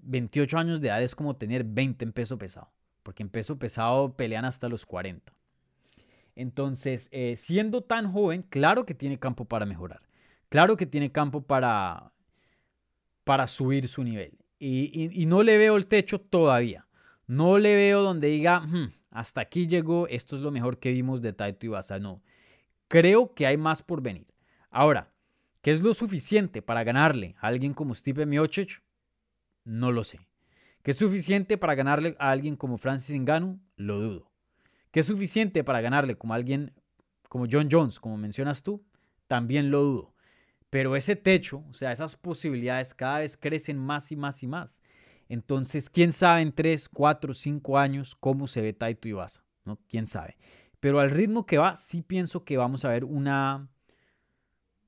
28 0.00 0.56
años 0.56 0.80
de 0.80 0.88
edad 0.88 1.02
es 1.02 1.14
como 1.14 1.36
tener 1.36 1.62
20 1.62 2.06
en 2.06 2.12
peso 2.12 2.38
pesado 2.38 2.70
porque 3.02 3.22
en 3.22 3.28
peso 3.28 3.58
pesado 3.58 4.16
pelean 4.16 4.44
hasta 4.44 4.68
los 4.68 4.86
40. 4.86 5.32
Entonces, 6.34 7.08
eh, 7.12 7.36
siendo 7.36 7.82
tan 7.82 8.10
joven, 8.10 8.42
claro 8.42 8.86
que 8.86 8.94
tiene 8.94 9.18
campo 9.18 9.44
para 9.44 9.66
mejorar. 9.66 10.00
Claro 10.48 10.76
que 10.76 10.86
tiene 10.86 11.12
campo 11.12 11.42
para, 11.42 12.12
para 13.24 13.46
subir 13.46 13.88
su 13.88 14.02
nivel. 14.02 14.38
Y, 14.58 15.26
no 15.26 15.42
le 15.42 15.58
veo 15.58 15.76
el 15.76 15.86
techo 15.86 16.20
todavía. 16.20 16.86
No 17.26 17.58
le 17.58 17.74
veo 17.74 18.02
donde 18.02 18.28
diga, 18.28 18.60
hmm, 18.60 18.92
hasta 19.10 19.40
aquí 19.40 19.66
llegó, 19.66 20.06
esto 20.08 20.36
es 20.36 20.42
lo 20.42 20.52
mejor 20.52 20.78
que 20.78 20.92
vimos 20.92 21.20
de 21.20 21.32
Taito 21.32 21.66
Ibasa. 21.66 21.98
No. 21.98 22.22
Creo 22.86 23.34
que 23.34 23.46
hay 23.46 23.56
más 23.56 23.82
por 23.82 24.02
venir. 24.02 24.26
Ahora, 24.70 25.12
¿qué 25.62 25.72
es 25.72 25.80
lo 25.80 25.94
suficiente 25.94 26.62
para 26.62 26.84
ganarle 26.84 27.34
a 27.40 27.48
alguien 27.48 27.74
como 27.74 27.94
Steve 27.94 28.24
Miocic? 28.24 28.82
No 29.64 29.90
lo 29.90 30.04
sé. 30.04 30.20
¿Que 30.82 30.90
es 30.90 30.98
suficiente 30.98 31.56
para 31.56 31.74
ganarle 31.74 32.16
a 32.18 32.30
alguien 32.30 32.56
como 32.56 32.76
Francis 32.76 33.14
Ngannou? 33.18 33.60
Lo 33.76 34.00
dudo. 34.00 34.32
¿Que 34.90 35.00
es 35.00 35.06
suficiente 35.06 35.64
para 35.64 35.80
ganarle 35.80 36.16
como 36.16 36.34
alguien 36.34 36.72
como 37.28 37.46
John 37.50 37.68
Jones, 37.70 38.00
como 38.00 38.16
mencionas 38.16 38.62
tú? 38.62 38.84
También 39.28 39.70
lo 39.70 39.82
dudo. 39.82 40.14
Pero 40.70 40.96
ese 40.96 41.16
techo, 41.16 41.64
o 41.68 41.72
sea, 41.72 41.92
esas 41.92 42.16
posibilidades 42.16 42.94
cada 42.94 43.20
vez 43.20 43.36
crecen 43.36 43.78
más 43.78 44.10
y 44.10 44.16
más 44.16 44.42
y 44.42 44.46
más. 44.46 44.82
Entonces, 45.28 45.88
¿quién 45.88 46.12
sabe 46.12 46.42
en 46.42 46.52
3, 46.52 46.88
4, 46.88 47.32
5 47.32 47.78
años 47.78 48.16
cómo 48.16 48.46
se 48.46 48.60
ve 48.60 48.72
Taito 48.72 49.08
Ibasa? 49.08 49.44
¿No? 49.64 49.78
¿Quién 49.88 50.06
sabe? 50.06 50.36
Pero 50.80 50.98
al 50.98 51.10
ritmo 51.10 51.46
que 51.46 51.58
va, 51.58 51.76
sí 51.76 52.02
pienso 52.02 52.44
que 52.44 52.56
vamos 52.56 52.84
a 52.84 52.88
ver 52.88 53.04
una, 53.04 53.68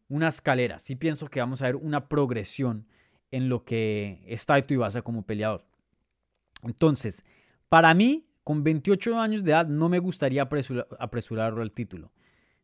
una 0.09 0.29
escalera, 0.29 0.79
sí 0.79 0.97
pienso 0.97 1.29
que 1.29 1.41
vamos 1.41 1.63
a 1.63 1.67
ver 1.67 1.77
una 1.77 2.09
progresión 2.09 2.89
en 3.31 3.49
lo 3.49 3.65
que 3.65 4.25
es 4.27 4.45
Taito 4.45 4.75
Ibasa 4.75 5.03
como 5.03 5.25
peleador. 5.25 5.65
Entonces, 6.65 7.25
para 7.69 7.93
mí, 7.95 8.27
con 8.43 8.63
28 8.63 9.19
años 9.19 9.45
de 9.45 9.53
edad, 9.53 9.67
no 9.67 9.89
me 9.89 9.99
gustaría 9.99 10.43
apresurarlo 10.99 11.63
al 11.63 11.73
título. 11.73 12.13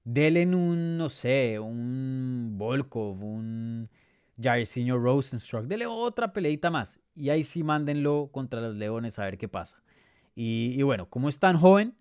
Denle 0.05 0.47
un, 0.47 0.97
no 0.97 1.09
sé, 1.09 1.59
un 1.59 2.55
Volkov, 2.57 3.23
un 3.23 3.89
Jairzinho 4.41 4.99
Rosenstruck, 4.99 5.65
dele 5.67 5.87
otra 5.87 6.33
peleita 6.33 6.71
más. 6.71 7.01
Y 7.15 7.29
ahí 7.31 7.45
sí 7.45 7.63
mándenlo 7.63 8.31
contra 8.33 8.61
los 8.61 8.75
Leones 8.77 9.19
a 9.19 9.25
ver 9.25 9.39
qué 9.39 9.49
pasa. 9.49 9.83
Y, 10.35 10.81
bueno, 10.83 11.09
como 11.11 11.29
es 11.29 11.39
tan 11.39 11.59
joven, 11.59 11.95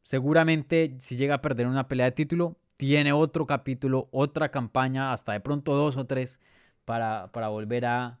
seguramente 0.00 0.94
si 0.98 1.16
llega 1.16 1.36
a 1.36 1.42
perder 1.42 1.66
una 1.66 1.88
pelea 1.88 2.06
de 2.06 2.12
título, 2.12 2.56
tiene 2.76 3.12
otro 3.12 3.46
capítulo, 3.46 4.08
otra 4.12 4.50
campaña, 4.50 5.12
hasta 5.12 5.32
de 5.32 5.40
pronto 5.40 5.74
dos 5.74 5.96
o 5.96 6.06
tres, 6.06 6.40
para, 6.84 7.32
para 7.32 7.48
volver 7.48 7.86
a, 7.86 8.20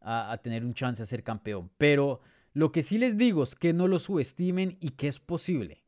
a, 0.00 0.38
tener 0.42 0.64
un 0.64 0.74
chance 0.74 1.02
de 1.02 1.06
ser 1.06 1.24
campeón. 1.24 1.70
Pero 1.78 2.20
lo 2.56 2.72
que 2.72 2.80
sí 2.80 2.96
les 2.96 3.18
digo 3.18 3.42
es 3.42 3.54
que 3.54 3.74
no 3.74 3.86
lo 3.86 3.98
subestimen 3.98 4.78
y 4.80 4.92
que 4.92 5.08
es 5.08 5.20
posible. 5.20 5.84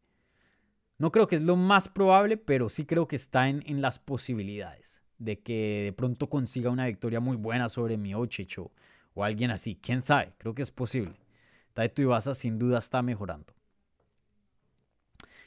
No 0.99 1.11
creo 1.11 1.27
que 1.27 1.37
es 1.37 1.41
lo 1.41 1.57
más 1.57 1.89
probable, 1.89 2.37
pero 2.37 2.69
sí 2.69 2.85
creo 2.85 3.09
que 3.09 3.17
está 3.17 3.49
en, 3.49 3.63
en 3.65 3.81
las 3.81 3.99
posibilidades 3.99 5.03
de 5.17 5.41
que 5.41 5.85
de 5.85 5.93
pronto 5.95 6.29
consiga 6.29 6.69
una 6.69 6.85
victoria 6.85 7.21
muy 7.21 7.39
buena 7.39 7.71
sobre 7.71 7.97
Miocic 7.97 8.59
o, 8.59 8.71
o 9.15 9.25
alguien 9.25 9.51
así. 9.51 9.77
¿Quién 9.81 10.03
sabe? 10.03 10.35
Creo 10.37 10.55
que 10.55 10.61
es 10.61 10.71
posible. 10.71 11.15
Taito 11.73 12.03
Ibasa 12.03 12.35
sin 12.35 12.59
duda 12.59 12.81
está 12.81 13.01
mejorando. 13.01 13.55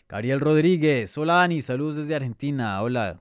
Gabriel 0.09 0.39
Rodríguez. 0.39 1.15
Hola 1.19 1.35
Dani, 1.35 1.61
saludos 1.61 1.97
desde 1.97 2.15
Argentina. 2.15 2.81
Hola. 2.81 3.19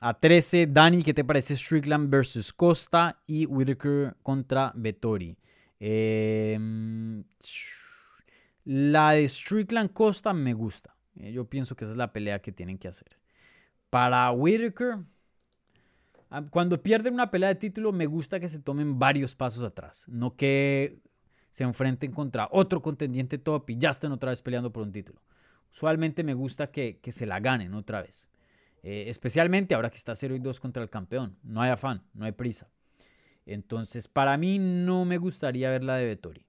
A 0.00 0.14
13, 0.14 0.68
Dani, 0.68 1.02
¿qué 1.02 1.12
te 1.12 1.24
parece 1.24 1.56
Strickland 1.56 2.08
versus 2.08 2.52
Costa 2.52 3.20
y 3.26 3.46
Whitaker 3.46 4.14
contra 4.22 4.72
Vettori? 4.76 5.36
Em, 5.80 7.24
la 8.64 9.12
de 9.12 9.28
Strickland 9.28 9.92
Costa 9.92 10.32
me 10.32 10.52
gusta. 10.52 10.94
Eh, 11.16 11.32
yo 11.32 11.46
pienso 11.46 11.74
que 11.74 11.84
esa 11.84 11.92
es 11.92 11.96
la 11.96 12.12
pelea 12.12 12.40
que 12.40 12.52
tienen 12.52 12.78
que 12.78 12.86
hacer. 12.86 13.08
Para 13.90 14.30
Whitaker, 14.30 14.98
cuando 16.50 16.80
pierden 16.80 17.14
una 17.14 17.32
pelea 17.32 17.48
de 17.48 17.54
título, 17.56 17.90
me 17.90 18.06
gusta 18.06 18.38
que 18.38 18.48
se 18.48 18.60
tomen 18.60 19.00
varios 19.00 19.34
pasos 19.34 19.64
atrás. 19.64 20.04
No 20.06 20.36
que 20.36 21.00
se 21.50 21.64
enfrenten 21.64 22.12
contra 22.12 22.48
otro 22.52 22.82
contendiente 22.82 23.38
top 23.38 23.70
y 23.70 23.78
ya 23.78 23.90
estén 23.90 24.12
otra 24.12 24.30
vez 24.30 24.42
peleando 24.42 24.72
por 24.72 24.84
un 24.84 24.92
título. 24.92 25.20
Usualmente 25.72 26.22
me 26.22 26.34
gusta 26.34 26.70
que, 26.70 27.00
que 27.02 27.10
se 27.10 27.26
la 27.26 27.40
ganen 27.40 27.74
otra 27.74 28.00
vez. 28.00 28.30
Eh, 28.82 29.06
especialmente 29.08 29.74
ahora 29.74 29.90
que 29.90 29.96
está 29.96 30.14
0 30.14 30.36
y 30.36 30.38
2 30.38 30.60
contra 30.60 30.82
el 30.82 30.90
campeón. 30.90 31.36
No 31.42 31.62
hay 31.62 31.70
afán, 31.70 32.02
no 32.14 32.24
hay 32.24 32.32
prisa. 32.32 32.68
Entonces, 33.46 34.08
para 34.08 34.36
mí 34.36 34.58
no 34.58 35.04
me 35.04 35.18
gustaría 35.18 35.70
ver 35.70 35.82
la 35.82 35.96
de 35.96 36.04
Vettori. 36.04 36.46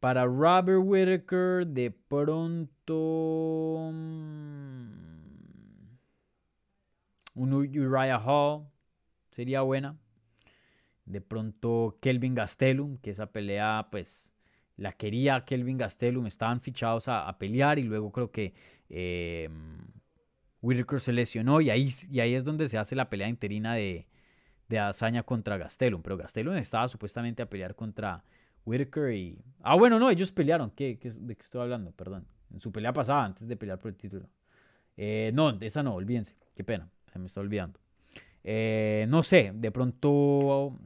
Para 0.00 0.26
Robert 0.26 0.80
Whitaker, 0.82 1.66
de 1.66 1.90
pronto. 1.90 3.90
Mm, 3.92 5.14
un 7.34 7.52
Uriah 7.52 8.18
Hall 8.18 8.66
sería 9.30 9.62
buena. 9.62 9.96
De 11.06 11.20
pronto 11.20 11.98
Kelvin 12.00 12.34
Gastelum, 12.34 12.98
que 12.98 13.10
esa 13.10 13.30
pelea, 13.30 13.88
pues, 13.90 14.34
la 14.76 14.92
quería 14.92 15.44
Kelvin 15.44 15.78
Gastelum. 15.78 16.26
Estaban 16.26 16.60
fichados 16.60 17.08
a, 17.08 17.38
pelear 17.38 17.78
y 17.78 17.84
luego 17.84 18.10
creo 18.10 18.30
que 18.30 18.54
eh, 18.88 19.48
Whitaker 20.64 20.98
se 20.98 21.12
lesionó 21.12 21.60
y 21.60 21.68
ahí, 21.68 21.88
y 22.10 22.20
ahí 22.20 22.34
es 22.34 22.42
donde 22.42 22.68
se 22.68 22.78
hace 22.78 22.96
la 22.96 23.10
pelea 23.10 23.28
interina 23.28 23.74
de, 23.74 24.06
de 24.68 25.22
contra 25.26 25.58
Gastelum. 25.58 26.02
Pero 26.02 26.16
Gastelum 26.16 26.56
estaba 26.56 26.88
supuestamente 26.88 27.42
a 27.42 27.50
pelear 27.50 27.74
contra 27.74 28.24
Whitaker 28.64 29.12
y... 29.12 29.38
Ah, 29.60 29.76
bueno, 29.76 29.98
no, 29.98 30.08
ellos 30.08 30.32
pelearon. 30.32 30.70
¿Qué, 30.70 30.96
de 30.96 31.36
qué 31.36 31.42
estoy 31.42 31.60
hablando? 31.60 31.92
Perdón. 31.92 32.26
En 32.50 32.60
su 32.60 32.72
pelea 32.72 32.94
pasada, 32.94 33.24
antes 33.24 33.46
de 33.46 33.56
pelear 33.56 33.78
por 33.78 33.90
el 33.90 33.96
título. 33.96 34.26
Eh, 34.96 35.32
no, 35.34 35.52
de 35.52 35.66
esa 35.66 35.82
no, 35.82 35.94
olvídense. 35.94 36.34
Qué 36.54 36.64
pena, 36.64 36.88
se 37.12 37.18
me 37.18 37.26
está 37.26 37.40
olvidando. 37.40 37.78
Eh, 38.42 39.06
no 39.08 39.22
sé, 39.22 39.52
de 39.54 39.70
pronto... 39.70 40.78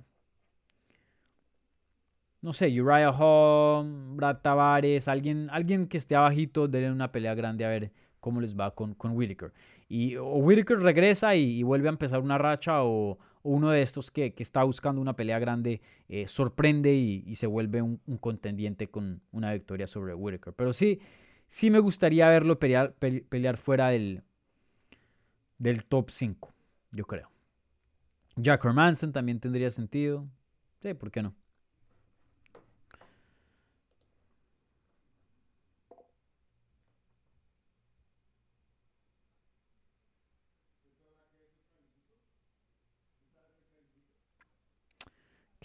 No 2.41 2.53
sé, 2.53 2.67
Uriah 2.81 3.11
Hall, 3.11 4.15
Brad 4.17 4.39
Tavares, 4.39 5.09
alguien, 5.09 5.49
alguien 5.51 5.89
que 5.89 5.99
esté 5.99 6.15
abajito, 6.15 6.69
denle 6.69 6.93
una 6.93 7.11
pelea 7.11 7.35
grande 7.35 7.65
a 7.65 7.69
ver 7.69 7.93
cómo 8.29 8.43
les 8.43 8.55
va 8.55 8.75
con, 8.75 8.93
con 8.93 9.13
Whitaker. 9.17 9.55
Y, 9.89 10.17
o 10.17 10.35
Whitaker 10.35 10.79
regresa 10.81 11.35
y, 11.35 11.63
vuelve 11.63 11.89
a 11.89 11.93
empezar 11.93 12.21
una 12.21 12.37
racha 12.37 12.85
o, 12.85 13.19
uno 13.43 13.71
de 13.71 13.81
estos 13.81 14.11
que, 14.11 14.35
está 14.37 14.65
buscando 14.65 15.01
una 15.01 15.17
pelea 15.17 15.39
grande 15.39 15.81
eh, 16.11 16.27
sorprende 16.27 16.93
y, 16.93 17.35
se 17.37 17.47
vuelve 17.47 17.81
un, 17.81 17.99
contendiente 18.21 18.89
con 18.89 19.23
una 19.33 19.55
victoria 19.55 19.87
sobre 19.87 20.13
Whitaker. 20.13 20.53
Pero 20.53 20.75
sí, 20.75 21.01
sí 21.47 21.71
me 21.71 21.79
gustaría 21.79 22.29
verlo 22.29 22.59
pelear, 22.59 22.93
pelear 22.93 23.57
fuera 23.57 23.89
del, 23.89 24.23
del 25.57 25.87
top 25.87 26.11
5, 26.11 26.53
yo 26.93 27.07
creo. 27.07 27.31
Jack 28.37 28.63
Manson 28.67 29.11
también 29.11 29.41
tendría 29.41 29.71
sentido. 29.71 30.29
Sí, 30.83 30.93
¿por 30.93 31.11
qué 31.11 31.23
no? 31.23 31.35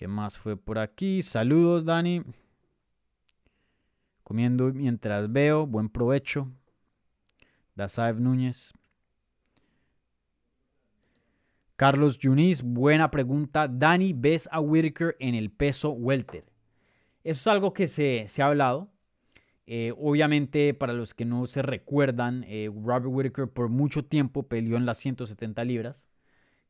¿Qué 0.03 0.09
más 0.09 0.37
fue 0.37 0.57
por 0.57 0.79
aquí? 0.79 1.21
Saludos, 1.21 1.85
Dani. 1.85 2.23
Comiendo 4.21 4.73
mientras 4.73 5.31
veo. 5.31 5.65
Buen 5.65 5.87
provecho. 5.87 6.51
Dasaev 7.75 8.19
Núñez. 8.19 8.73
Carlos 11.77 12.19
Yunis, 12.19 12.61
buena 12.63 13.11
pregunta. 13.11 13.69
Dani, 13.69 14.11
¿ves 14.11 14.49
a 14.51 14.59
Whitaker 14.59 15.15
en 15.19 15.35
el 15.35 15.49
peso 15.49 15.91
welter? 15.91 16.43
Eso 17.23 17.39
es 17.39 17.47
algo 17.47 17.73
que 17.73 17.87
se, 17.87 18.27
ha 18.39 18.45
hablado. 18.47 18.91
Eh, 19.67 19.93
obviamente, 19.97 20.73
para 20.73 20.91
los 20.91 21.13
que 21.13 21.23
no 21.23 21.47
se 21.47 21.61
recuerdan, 21.61 22.43
eh, 22.49 22.69
Robert 22.69 23.05
Whitaker 23.07 23.47
por 23.47 23.69
mucho 23.69 24.03
tiempo 24.03 24.49
peleó 24.49 24.75
en 24.75 24.85
las 24.85 24.97
170 24.97 25.63
libras 25.63 26.09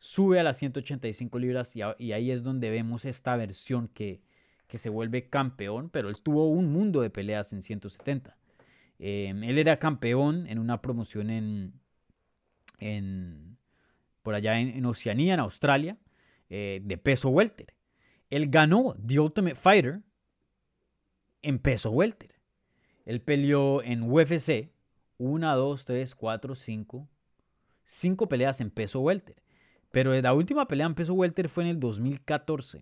sube 0.04 0.38
a 0.38 0.44
las 0.44 0.58
185 0.58 1.40
libras 1.40 1.78
y, 1.78 2.12
ahí 2.12 2.30
es 2.30 2.44
donde 2.44 2.70
vemos 2.70 3.06
esta 3.06 3.38
versión 3.38 3.88
que, 3.88 4.22
que, 4.68 4.78
se 4.78 4.90
vuelve 4.90 5.30
campeón, 5.30 5.90
pero 5.90 6.10
él 6.10 6.18
tuvo 6.22 6.50
un 6.50 6.74
mundo 6.74 7.00
de 7.00 7.10
peleas 7.10 7.54
en 7.54 7.62
170. 7.62 8.36
Em, 9.00 9.46
él 9.46 9.58
era 9.58 9.80
campeón 9.80 10.46
en 10.48 10.60
una 10.60 10.82
promoción 10.82 11.30
en, 11.30 11.80
en 12.80 13.58
por 14.24 14.36
allá 14.36 14.60
en, 14.60 14.86
Oceanía, 14.86 15.36
en 15.36 15.40
Australia, 15.40 15.98
eh, 16.50 16.82
de 16.84 16.98
peso 16.98 17.30
welter. 17.30 17.74
Él 18.30 18.50
ganó 18.50 18.98
The 19.08 19.22
Ultimate 19.22 19.56
Fighter 19.56 20.02
en 21.44 21.60
peso 21.60 21.92
welter. 21.92 22.36
Él 23.06 23.22
peleó 23.22 23.82
en 23.82 24.04
UFC 24.04 24.70
1, 25.18 25.56
2, 25.56 25.86
3, 25.86 26.14
4, 26.14 26.56
5, 26.56 27.10
5 27.86 28.28
peleas 28.28 28.60
en 28.60 28.70
peso 28.70 29.00
welter. 29.00 29.43
Pero 29.94 30.20
la 30.20 30.34
última 30.34 30.68
pelea 30.68 30.88
en 30.88 30.96
peso 30.96 31.14
welter 31.14 31.48
fue 31.48 31.66
en 31.66 31.70
el 31.70 31.80
2014. 31.80 32.80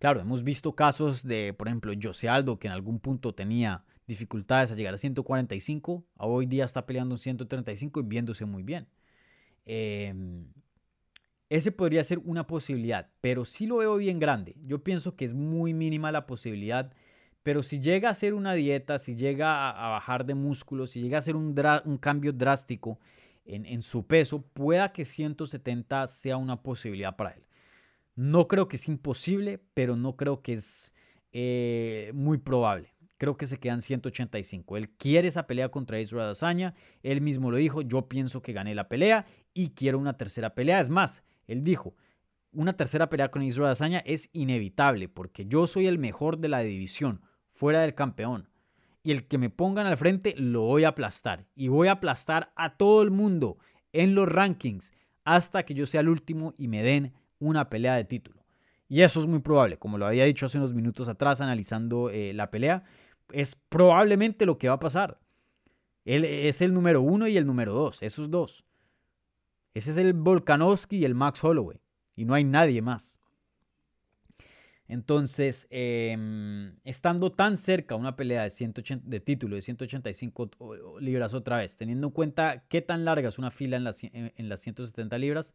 Claro, 0.00 0.18
hemos 0.18 0.42
visto 0.42 0.74
casos 0.74 1.22
de, 1.22 1.54
por 1.54 1.68
ejemplo, 1.68 1.92
Jose 2.02 2.28
Aldo, 2.28 2.58
que 2.58 2.66
en 2.66 2.72
algún 2.72 2.98
punto 2.98 3.32
tenía 3.32 3.84
dificultades 4.08 4.72
a 4.72 4.74
llegar 4.74 4.92
a 4.92 4.98
145, 4.98 6.04
hoy 6.16 6.46
día 6.46 6.64
está 6.64 6.84
peleando 6.84 7.14
en 7.14 7.20
135 7.20 8.00
y 8.00 8.02
viéndose 8.02 8.44
muy 8.44 8.64
bien. 8.64 8.88
Em, 9.66 10.48
ese 11.48 11.70
podría 11.70 12.02
ser 12.02 12.18
una 12.18 12.44
posibilidad, 12.44 13.08
pero 13.20 13.44
sí 13.44 13.68
lo 13.68 13.76
veo 13.76 13.96
bien 13.96 14.18
grande. 14.18 14.56
Yo 14.62 14.82
pienso 14.82 15.14
que 15.14 15.26
es 15.26 15.32
muy 15.32 15.74
mínima 15.74 16.10
la 16.10 16.26
posibilidad, 16.26 16.92
pero 17.44 17.62
si 17.62 17.78
llega 17.78 18.08
a 18.08 18.12
hacer 18.12 18.34
una 18.34 18.54
dieta, 18.54 18.98
si 18.98 19.14
llega 19.14 19.70
a, 19.70 19.90
bajar 19.90 20.24
de 20.24 20.34
músculo, 20.34 20.88
si 20.88 21.00
llega 21.02 21.18
a 21.18 21.20
hacer 21.20 21.36
un 21.36 21.98
cambio 22.00 22.32
drástico 22.32 22.98
en, 23.46 23.82
su 23.82 24.06
peso, 24.06 24.42
pueda 24.42 24.92
que 24.92 25.04
170 25.04 26.06
sea 26.06 26.36
una 26.36 26.62
posibilidad 26.62 27.16
para 27.16 27.30
él. 27.30 27.46
No 28.14 28.48
creo 28.48 28.68
que 28.68 28.76
es 28.76 28.88
imposible, 28.88 29.60
pero 29.74 29.96
no 29.96 30.16
creo 30.16 30.42
que 30.42 30.54
es 30.54 30.94
eh, 31.32 32.10
muy 32.14 32.38
probable. 32.38 32.94
Creo 33.18 33.36
que 33.36 33.46
se 33.46 33.58
quedan 33.58 33.80
185. 33.80 34.76
Él 34.76 34.90
quiere 34.90 35.28
esa 35.28 35.46
pelea 35.46 35.70
contra 35.70 36.00
Israel 36.00 36.30
Azaña. 36.30 36.74
Él 37.02 37.20
mismo 37.20 37.50
lo 37.50 37.56
dijo, 37.56 37.82
yo 37.82 38.08
pienso 38.08 38.42
que 38.42 38.52
gané 38.52 38.74
la 38.74 38.88
pelea 38.88 39.26
y 39.54 39.70
quiero 39.70 39.98
una 39.98 40.16
tercera 40.16 40.54
pelea. 40.54 40.80
Es 40.80 40.90
más, 40.90 41.22
él 41.46 41.62
dijo, 41.62 41.94
una 42.52 42.74
tercera 42.74 43.08
pelea 43.08 43.30
con 43.30 43.42
Israel 43.42 43.70
Azaña 43.70 44.00
es 44.00 44.30
inevitable 44.32 45.08
porque 45.08 45.46
yo 45.46 45.66
soy 45.66 45.86
el 45.86 45.98
mejor 45.98 46.38
de 46.38 46.48
la 46.48 46.60
división, 46.60 47.22
fuera 47.50 47.80
del 47.80 47.94
campeón 47.94 48.48
y 49.06 49.12
el 49.12 49.28
que 49.28 49.38
me 49.38 49.50
pongan 49.50 49.86
al 49.86 49.96
frente 49.96 50.34
lo 50.36 50.62
voy 50.62 50.82
a 50.82 50.88
aplastar. 50.88 51.46
Y 51.54 51.68
voy 51.68 51.86
a 51.86 51.92
aplastar 51.92 52.52
a 52.56 52.76
todo 52.76 53.02
el 53.02 53.12
mundo 53.12 53.56
en 53.92 54.16
los 54.16 54.28
rankings 54.28 54.92
hasta 55.22 55.62
que 55.62 55.74
yo 55.74 55.86
sea 55.86 56.00
el 56.00 56.08
último 56.08 56.54
y 56.58 56.66
me 56.66 56.82
den 56.82 57.12
una 57.38 57.70
pelea 57.70 57.94
de 57.94 58.04
título. 58.04 58.44
Y 58.88 59.02
eso 59.02 59.20
es 59.20 59.28
muy 59.28 59.38
probable, 59.38 59.78
como 59.78 59.96
lo 59.96 60.06
había 60.06 60.24
dicho 60.24 60.46
hace 60.46 60.58
unos 60.58 60.74
minutos 60.74 61.08
atrás 61.08 61.40
analizando 61.40 62.10
eh, 62.10 62.32
la 62.34 62.50
pelea, 62.50 62.82
es 63.30 63.54
probablemente 63.54 64.44
lo 64.44 64.58
que 64.58 64.68
va 64.68 64.74
a 64.74 64.80
pasar. 64.80 65.20
Él 66.04 66.24
es 66.24 66.60
el 66.60 66.74
número 66.74 67.00
uno 67.00 67.28
y 67.28 67.36
el 67.36 67.46
número 67.46 67.74
dos, 67.74 68.02
esos 68.02 68.28
dos. 68.28 68.64
Ese 69.72 69.92
es 69.92 69.98
el 69.98 70.14
Volkanovski 70.14 70.96
y 70.96 71.04
el 71.04 71.14
Max 71.14 71.44
Holloway. 71.44 71.80
Y 72.16 72.24
no 72.24 72.34
hay 72.34 72.42
nadie 72.42 72.82
más. 72.82 73.20
Entonces, 74.88 75.66
em, 75.70 76.76
estando 76.84 77.32
tan 77.32 77.56
cerca 77.56 77.96
una 77.96 78.14
pelea 78.16 78.44
de, 78.44 78.50
180, 78.50 79.04
de 79.06 79.20
título 79.20 79.56
de 79.56 79.62
185 79.62 80.50
libras 81.00 81.34
otra 81.34 81.56
vez, 81.56 81.76
teniendo 81.76 82.06
en 82.08 82.12
cuenta 82.12 82.64
qué 82.68 82.82
tan 82.82 83.04
larga 83.04 83.28
es 83.28 83.38
una 83.38 83.50
fila 83.50 83.76
en 83.76 83.84
las, 83.84 84.02
en 84.02 84.48
las 84.48 84.60
170 84.60 85.18
libras 85.18 85.54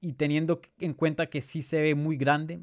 y 0.00 0.14
teniendo 0.14 0.60
en 0.78 0.94
cuenta 0.94 1.26
que 1.26 1.40
sí 1.40 1.62
se 1.62 1.80
ve 1.80 1.94
muy 1.94 2.16
grande, 2.16 2.60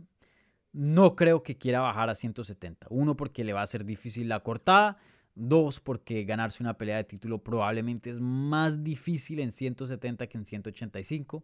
no 0.73 1.15
creo 1.15 1.43
que 1.43 1.57
quiera 1.57 1.79
bajar 1.79 2.09
a 2.09 2.15
170. 2.15 2.87
Uno, 2.89 3.15
porque 3.15 3.43
le 3.43 3.53
va 3.53 3.61
a 3.61 3.67
ser 3.67 3.85
difícil 3.85 4.27
la 4.27 4.41
cortada. 4.41 4.97
Dos, 5.35 5.79
porque 5.79 6.25
ganarse 6.25 6.61
una 6.61 6.77
pelea 6.77 6.97
de 6.97 7.03
título 7.05 7.43
probablemente 7.43 8.09
es 8.09 8.19
más 8.19 8.83
difícil 8.83 9.39
en 9.39 9.51
170 9.51 10.27
que 10.27 10.37
en 10.37 10.45
185. 10.45 11.43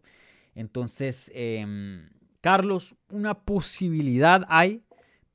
Entonces, 0.54 1.30
em, 1.34 2.08
Carlos, 2.40 2.96
una 3.10 3.34
posibilidad 3.34 4.46
hay, 4.48 4.82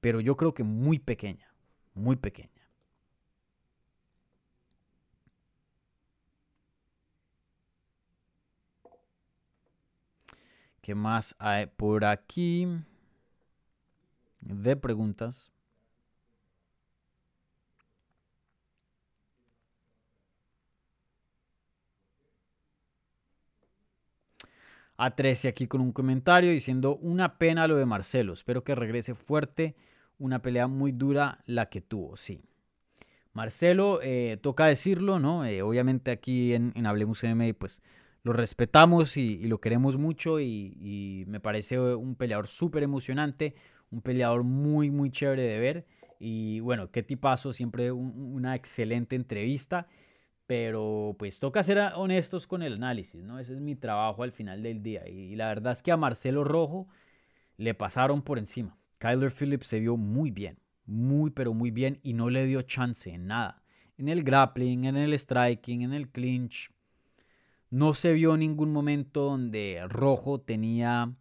pero 0.01 0.19
yo 0.19 0.35
creo 0.35 0.53
que 0.53 0.63
muy 0.63 0.99
pequeña, 0.99 1.53
muy 1.93 2.15
pequeña. 2.15 2.49
¿Qué 10.81 10.93
más 10.93 11.35
hay 11.39 11.65
por 11.65 12.05
aquí? 12.05 12.67
De 14.41 14.75
preguntas. 14.75 15.51
A 24.97 25.15
13 25.15 25.47
aquí 25.47 25.67
con 25.67 25.81
un 25.81 25.91
comentario 25.91 26.51
diciendo 26.51 26.97
una 26.97 27.37
pena 27.37 27.67
lo 27.67 27.75
de 27.75 27.85
Marcelo. 27.85 28.33
Espero 28.33 28.63
que 28.63 28.75
regrese 28.75 29.15
fuerte. 29.15 29.75
Una 30.17 30.41
pelea 30.41 30.67
muy 30.67 30.91
dura 30.91 31.43
la 31.45 31.69
que 31.69 31.81
tuvo, 31.81 32.15
sí. 32.15 32.41
Marcelo, 33.33 33.99
eh, 34.01 34.37
toca 34.41 34.65
decirlo, 34.65 35.19
¿no? 35.19 35.45
Eh, 35.45 35.61
obviamente 35.61 36.11
aquí 36.11 36.53
en, 36.53 36.71
en, 36.75 36.85
Hablemos 36.85 37.21
MMA, 37.21 37.53
pues 37.57 37.83
lo 38.23 38.31
respetamos 38.31 39.17
y, 39.17 39.45
lo 39.47 39.59
queremos 39.59 39.97
mucho 39.97 40.39
y, 40.39 41.25
me 41.27 41.41
parece 41.41 41.77
un 41.77 42.15
peleador 42.15 42.47
súper 42.47 42.81
emocionante, 42.81 43.55
un 43.91 44.01
peleador 44.01 44.43
muy, 44.43 44.89
muy 44.89 45.11
chévere 45.11 45.43
de 45.43 45.59
ver. 45.59 45.85
Y 46.17 46.61
bueno, 46.61 46.89
qué 46.91 47.03
tipazo, 47.03 47.51
siempre 47.51 47.91
una 47.91 48.55
excelente 48.55 49.17
entrevista 49.17 49.87
pero 50.47 51.15
pues 51.17 51.39
toca 51.39 51.63
ser 51.63 51.79
honestos 51.95 52.47
con 52.47 52.61
el 52.61 52.73
análisis, 52.73 53.23
¿no? 53.23 53.39
Ese 53.39 53.53
es 53.53 53.59
mi 53.59 53.75
trabajo 53.75 54.23
al 54.23 54.31
final 54.31 54.61
del 54.61 54.83
día. 54.83 55.07
Y 55.07 55.35
la 55.35 55.47
verdad 55.47 55.73
es 55.73 55.81
que 55.81 55.91
a 55.91 55.97
Marcelo 55.97 56.43
Rojo 56.43 56.87
le 57.57 57.73
pasaron 57.73 58.21
por 58.21 58.37
encima. 58.37 58.77
Kyler 58.99 59.31
Phillips 59.31 59.67
se 59.67 59.79
vio 59.79 59.97
muy 59.97 60.31
bien, 60.31 60.59
muy 60.85 61.31
pero 61.31 61.53
muy 61.53 61.71
bien 61.71 61.99
y 62.03 62.13
no 62.13 62.29
le 62.29 62.45
dio 62.45 62.61
chance 62.61 63.09
en 63.11 63.27
nada. 63.27 63.63
En 63.97 64.09
el 64.09 64.23
grappling, 64.23 64.85
en 64.85 64.97
el 64.97 65.17
striking, 65.17 65.81
en 65.81 65.93
el 65.93 66.09
clinch. 66.09 66.71
No 67.69 67.93
se 67.93 68.13
vio 68.13 68.37
ningún 68.37 68.71
momento 68.71 69.23
donde 69.23 69.81
Rojo 69.87 70.39
tenía 70.39 71.13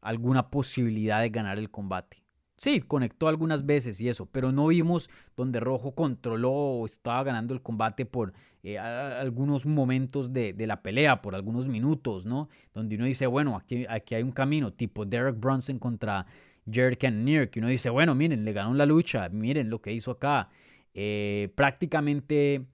alguna 0.00 0.50
posibilidad 0.50 1.20
de 1.20 1.30
ganar 1.30 1.58
el 1.58 1.70
combate. 1.70 2.25
Sí, 2.58 2.80
conectó 2.80 3.28
algunas 3.28 3.66
veces 3.66 4.00
y 4.00 4.08
eso, 4.08 4.26
pero 4.26 4.50
no 4.50 4.68
vimos 4.68 5.10
donde 5.36 5.60
Rojo 5.60 5.94
controló 5.94 6.52
o 6.52 6.86
estaba 6.86 7.22
ganando 7.22 7.52
el 7.52 7.60
combate 7.60 8.06
por 8.06 8.32
eh, 8.62 8.78
algunos 8.78 9.66
momentos 9.66 10.32
de, 10.32 10.54
la 10.66 10.82
pelea, 10.82 11.20
por 11.20 11.34
algunos 11.34 11.66
minutos, 11.66 12.24
¿no? 12.24 12.48
Donde 12.72 12.96
uno 12.96 13.04
dice, 13.04 13.26
bueno, 13.26 13.56
aquí, 13.56 13.84
aquí 13.90 14.14
hay 14.14 14.22
un 14.22 14.32
camino, 14.32 14.72
tipo 14.72 15.04
Derek 15.04 15.38
Brunson 15.38 15.78
contra 15.78 16.24
Jared 16.70 16.96
Cannonier, 16.98 17.50
que 17.50 17.60
uno 17.60 17.68
dice, 17.68 17.90
bueno, 17.90 18.14
miren, 18.14 18.44
le 18.44 18.54
ganó 18.54 18.72
la 18.74 18.86
lucha, 18.86 19.28
miren 19.28 19.68
lo 19.68 19.82
que 19.82 19.92
hizo 19.92 20.12
acá. 20.12 20.48
Eh, 20.94 21.52
prácticamente 21.54 22.66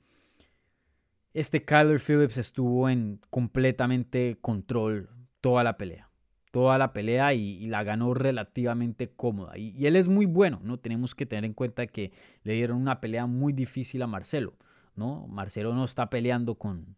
este 1.34 1.64
Kyler 1.64 1.98
Phillips 1.98 2.38
estuvo 2.38 2.88
en 2.88 3.20
completamente 3.30 4.38
control 4.40 5.10
toda 5.40 5.64
la 5.64 5.76
pelea 5.76 6.11
toda 6.52 6.78
la 6.78 6.92
pelea 6.92 7.32
y, 7.34 7.66
la 7.66 7.82
ganó 7.82 8.14
relativamente 8.14 9.10
cómoda. 9.10 9.58
Y, 9.58 9.86
él 9.86 9.96
es 9.96 10.06
muy 10.06 10.26
bueno, 10.26 10.60
¿no? 10.62 10.78
Tenemos 10.78 11.16
que 11.16 11.26
tener 11.26 11.44
en 11.44 11.54
cuenta 11.54 11.88
que 11.88 12.12
le 12.44 12.52
dieron 12.52 12.76
una 12.76 13.00
pelea 13.00 13.26
muy 13.26 13.52
difícil 13.52 14.02
a 14.02 14.06
Marcelo, 14.06 14.54
¿no? 14.94 15.26
Marcelo 15.26 15.74
no 15.74 15.84
está 15.84 16.10
peleando 16.10 16.54
con, 16.54 16.94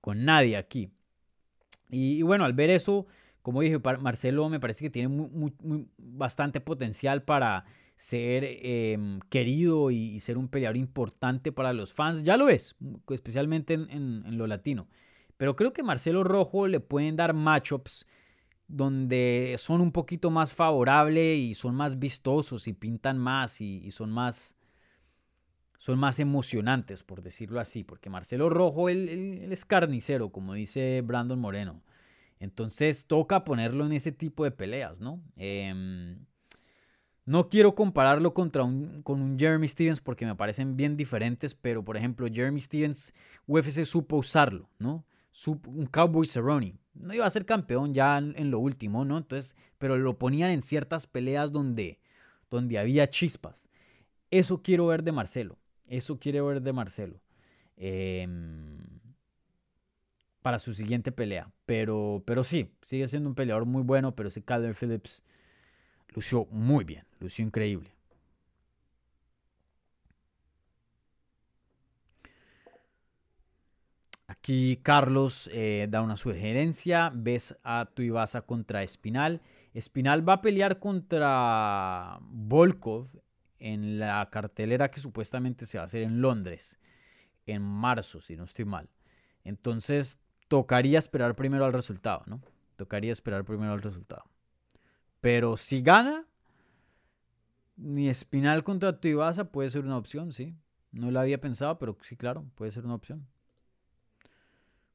con 0.00 0.24
nadie 0.24 0.56
aquí. 0.56 0.90
Y, 1.90 2.22
bueno, 2.22 2.46
al 2.46 2.54
ver 2.54 2.70
eso, 2.70 3.06
como 3.42 3.60
dije, 3.60 3.78
Marcelo 4.00 4.48
me 4.48 4.58
parece 4.58 4.86
que 4.86 4.90
tiene 4.90 5.08
bastante 5.98 6.60
potencial 6.60 7.22
para 7.22 7.64
ser 7.96 8.44
em, 8.44 9.20
querido 9.28 9.90
y, 9.90 10.18
ser 10.20 10.38
un 10.38 10.48
peleador 10.48 10.78
importante 10.78 11.52
para 11.52 11.74
los 11.74 11.92
fans. 11.92 12.22
Ya 12.22 12.38
lo 12.38 12.48
es, 12.48 12.76
especialmente 13.10 13.74
en, 13.74 13.90
en 13.90 14.38
lo 14.38 14.46
latino. 14.46 14.88
Pero 15.36 15.54
creo 15.54 15.74
que 15.74 15.82
Marcelo 15.82 16.24
Rojo 16.24 16.66
le 16.66 16.80
pueden 16.80 17.16
dar 17.16 17.34
matchups 17.34 18.06
donde 18.68 19.54
son 19.58 19.80
un 19.80 19.92
poquito 19.92 20.30
más 20.30 20.52
favorables 20.52 21.38
y 21.38 21.54
son 21.54 21.74
más 21.74 21.98
vistosos 21.98 22.66
y 22.68 22.72
pintan 22.72 23.18
más 23.18 23.60
y, 23.60 23.90
son 23.90 24.10
más 24.10 24.54
son 25.78 25.98
más 25.98 26.18
emocionantes, 26.18 27.02
por 27.02 27.22
decirlo 27.22 27.60
así, 27.60 27.84
porque 27.84 28.10
Marcelo 28.10 28.48
Rojo, 28.48 28.88
él, 28.88 29.46
es 29.52 29.64
carnicero, 29.64 30.30
como 30.30 30.54
dice 30.54 31.02
Brandon 31.04 31.38
Moreno. 31.38 31.82
Entonces 32.40 33.06
toca 33.06 33.44
ponerlo 33.44 33.84
en 33.86 33.92
ese 33.92 34.10
tipo 34.10 34.44
de 34.44 34.50
peleas, 34.50 35.00
¿no? 35.00 35.20
Em, 35.36 36.18
no 37.26 37.50
quiero 37.50 37.74
compararlo 37.74 38.32
contra 38.34 38.64
un, 38.64 39.02
con 39.02 39.20
un 39.20 39.38
Jeremy 39.38 39.68
Stevens 39.68 40.00
porque 40.00 40.26
me 40.26 40.34
parecen 40.34 40.76
bien 40.76 40.96
diferentes, 40.96 41.54
pero 41.54 41.84
por 41.84 41.96
ejemplo, 41.96 42.26
Jeremy 42.32 42.60
Stevens, 42.60 43.14
UFC 43.46 43.84
supo 43.84 44.16
usarlo, 44.16 44.70
¿no? 44.78 45.04
Un 45.46 45.86
Cowboy 45.86 46.26
Cerrone. 46.26 46.78
No 46.94 47.14
iba 47.14 47.26
a 47.26 47.30
ser 47.30 47.44
campeón 47.44 47.92
ya 47.92 48.18
en, 48.18 48.50
lo 48.50 48.58
último, 48.58 49.04
¿no? 49.04 49.18
Entonces, 49.18 49.54
pero 49.78 49.98
lo 49.98 50.18
ponían 50.18 50.50
en 50.50 50.62
ciertas 50.62 51.06
peleas 51.06 51.52
donde, 51.52 52.00
donde 52.50 52.78
había 52.78 53.10
chispas. 53.10 53.68
Eso 54.30 54.62
quiero 54.62 54.86
ver 54.86 55.02
de 55.02 55.12
Marcelo. 55.12 55.58
Eso 55.86 56.18
quiero 56.18 56.46
ver 56.46 56.62
de 56.62 56.72
Marcelo. 56.72 57.20
Em, 57.76 58.78
para 60.40 60.58
su 60.58 60.72
siguiente 60.74 61.12
pelea. 61.12 61.50
Pero, 61.66 62.22
pero 62.26 62.42
sí, 62.42 62.72
sigue 62.80 63.06
siendo 63.08 63.28
un 63.28 63.34
peleador 63.34 63.66
muy 63.66 63.82
bueno, 63.82 64.16
pero 64.16 64.28
ese 64.28 64.42
Calder 64.42 64.74
Phillips 64.74 65.22
lució 66.14 66.46
muy 66.50 66.84
bien, 66.84 67.04
lució 67.20 67.44
increíble. 67.44 67.95
Aquí 74.46 74.78
Carlos 74.80 75.50
eh, 75.52 75.88
da 75.90 76.02
una 76.02 76.16
sugerencia. 76.16 77.10
Ves 77.12 77.58
a 77.64 77.84
Tuivasa 77.92 78.42
contra 78.42 78.84
Espinal. 78.84 79.40
Espinal 79.74 80.22
va 80.26 80.34
a 80.34 80.40
pelear 80.40 80.78
contra 80.78 82.20
Volkov 82.20 83.08
en 83.58 83.98
la 83.98 84.30
cartelera 84.30 84.88
que 84.88 85.00
supuestamente 85.00 85.66
se 85.66 85.78
va 85.78 85.82
a 85.82 85.86
hacer 85.86 86.04
en 86.04 86.20
Londres 86.20 86.78
en 87.46 87.60
marzo, 87.60 88.20
si 88.20 88.36
no 88.36 88.44
estoy 88.44 88.66
mal. 88.66 88.88
Entonces, 89.42 90.20
tocaría 90.46 91.00
esperar 91.00 91.34
primero 91.34 91.64
al 91.64 91.72
resultado, 91.72 92.22
¿no? 92.26 92.40
Tocaría 92.76 93.10
esperar 93.10 93.44
primero 93.44 93.72
al 93.72 93.80
resultado. 93.80 94.26
Pero 95.20 95.56
si 95.56 95.82
gana, 95.82 96.24
ni 97.76 98.08
Espinal 98.08 98.62
contra 98.62 99.00
Tuivasa 99.00 99.50
puede 99.50 99.70
ser 99.70 99.84
una 99.84 99.96
opción, 99.96 100.30
sí. 100.30 100.54
No 100.92 101.10
lo 101.10 101.18
había 101.18 101.40
pensado, 101.40 101.80
pero 101.80 101.98
sí, 102.00 102.16
claro, 102.16 102.44
puede 102.54 102.70
ser 102.70 102.84
una 102.84 102.94
opción. 102.94 103.26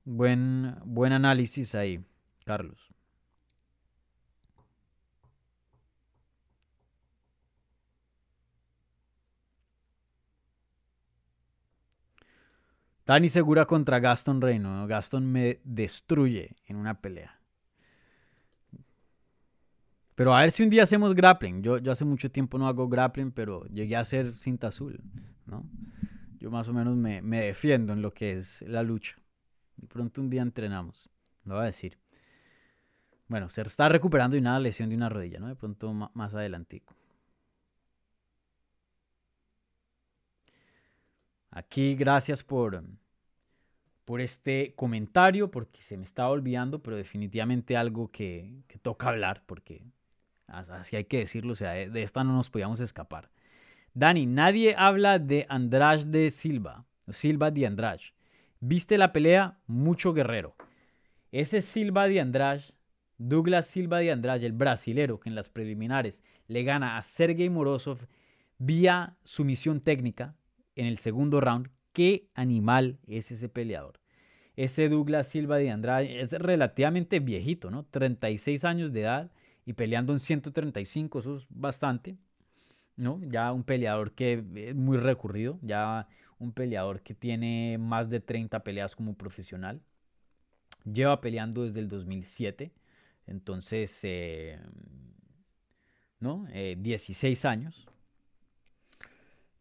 Buen, 0.03 0.75
buen 0.83 1.13
análisis 1.13 1.75
ahí, 1.75 2.03
Carlos. 2.45 2.93
Dani 13.05 13.29
Segura 13.29 13.65
contra 13.65 13.99
Gaston 13.99 14.41
Reino. 14.41 14.87
Gaston 14.87 15.29
me 15.31 15.59
destruye 15.63 16.55
en 16.65 16.77
una 16.77 17.01
pelea. 17.01 17.39
Pero 20.15 20.33
a 20.33 20.41
ver 20.41 20.51
si 20.51 20.63
un 20.63 20.69
día 20.69 20.83
hacemos 20.83 21.13
grappling. 21.13 21.61
Yo, 21.61 21.77
yo 21.79 21.91
hace 21.91 22.05
mucho 22.05 22.29
tiempo 22.31 22.57
no 22.57 22.67
hago 22.67 22.87
grappling, 22.87 23.31
pero 23.31 23.65
llegué 23.65 23.95
a 23.95 24.01
hacer 24.01 24.33
cinta 24.33 24.67
azul. 24.67 25.01
¿no? 25.45 25.63
Yo 26.39 26.51
más 26.51 26.67
o 26.69 26.73
menos 26.73 26.95
me, 26.95 27.21
me 27.21 27.41
defiendo 27.41 27.93
en 27.93 28.01
lo 28.01 28.13
que 28.13 28.33
es 28.33 28.61
la 28.67 28.83
lucha. 28.83 29.20
De 29.77 29.87
pronto 29.87 30.21
un 30.21 30.29
día 30.29 30.41
entrenamos. 30.41 31.09
Lo 31.45 31.55
voy 31.55 31.63
a 31.63 31.65
decir. 31.65 31.97
Bueno, 33.27 33.49
se 33.49 33.61
está 33.61 33.87
recuperando 33.89 34.35
de 34.35 34.41
una 34.41 34.59
lesión 34.59 34.89
de 34.89 34.95
una 34.95 35.09
rodilla, 35.09 35.39
¿no? 35.39 35.47
De 35.47 35.55
pronto 35.55 35.93
más 35.93 36.35
adelantico. 36.35 36.93
Aquí 41.51 41.95
gracias 41.95 42.43
por, 42.43 42.83
por 44.05 44.21
este 44.21 44.73
comentario, 44.75 45.51
porque 45.51 45.81
se 45.81 45.97
me 45.97 46.03
estaba 46.03 46.29
olvidando, 46.29 46.81
pero 46.81 46.95
definitivamente 46.95 47.75
algo 47.75 48.09
que, 48.09 48.63
toca 48.81 49.09
hablar, 49.09 49.43
porque 49.45 49.83
Así 50.47 50.97
hay 50.97 51.05
que 51.05 51.19
decirlo, 51.19 51.53
o 51.53 51.55
sea, 51.55 51.71
de 51.71 52.03
esta 52.03 52.25
no 52.25 52.33
nos 52.33 52.49
podíamos 52.49 52.81
escapar. 52.81 53.29
Dani, 53.93 54.25
nadie 54.25 54.75
habla 54.77 55.17
de 55.17 55.45
Andrade 55.47 56.03
de 56.03 56.29
Silva, 56.29 56.85
Silva 57.07 57.51
de 57.51 57.65
Andrade. 57.67 58.13
¿Viste 58.63 58.99
la 58.99 59.11
pelea? 59.11 59.57
Mucho 59.65 60.13
guerrero. 60.13 60.55
Ese 61.31 61.63
Silva 61.63 62.07
de 62.07 62.21
Andrade, 62.21 62.61
Douglas 63.17 63.65
Silva 63.65 63.97
de 63.97 64.11
Andrade, 64.11 64.45
el 64.45 64.53
brasilero 64.53 65.19
que 65.19 65.29
en 65.29 65.35
las 65.35 65.49
preliminares 65.49 66.23
le 66.47 66.61
gana 66.61 66.99
a 66.99 67.01
Sergey 67.01 67.49
Morozov 67.49 68.05
vía 68.59 69.17
sumisión 69.23 69.81
técnica 69.81 70.35
en 70.75 70.85
el 70.85 70.99
segundo 70.99 71.41
round. 71.41 71.71
¿Qué 71.91 72.29
animal 72.35 72.99
es 73.07 73.31
ese 73.31 73.49
peleador? 73.49 73.99
Ese 74.55 74.89
Douglas 74.89 75.27
Silva 75.27 75.57
de 75.57 75.71
Andrade 75.71 76.21
es 76.21 76.31
relativamente 76.31 77.19
viejito, 77.19 77.71
¿no? 77.71 77.85
36 77.85 78.63
años 78.63 78.93
de 78.93 79.01
edad 79.01 79.31
y 79.65 79.73
peleando 79.73 80.13
en 80.13 80.19
135, 80.19 81.17
eso 81.17 81.35
es 81.35 81.47
bastante. 81.49 82.15
¿no? 82.95 83.19
Ya 83.23 83.51
un 83.51 83.63
peleador 83.63 84.11
que 84.13 84.43
es 84.55 84.75
muy 84.75 84.97
recurrido, 84.97 85.57
ya 85.63 86.07
un 86.41 86.51
peleador 86.51 87.01
que 87.01 87.13
tiene 87.13 87.77
más 87.77 88.09
de 88.09 88.19
30 88.19 88.63
peleas 88.63 88.95
como 88.95 89.13
profesional. 89.13 89.81
Lleva 90.91 91.21
peleando 91.21 91.63
desde 91.63 91.79
el 91.79 91.87
2007, 91.87 92.71
entonces, 93.27 93.99
eh, 94.03 94.59
¿no? 96.19 96.47
16 96.51 97.45
eh, 97.45 97.47
años. 97.47 97.87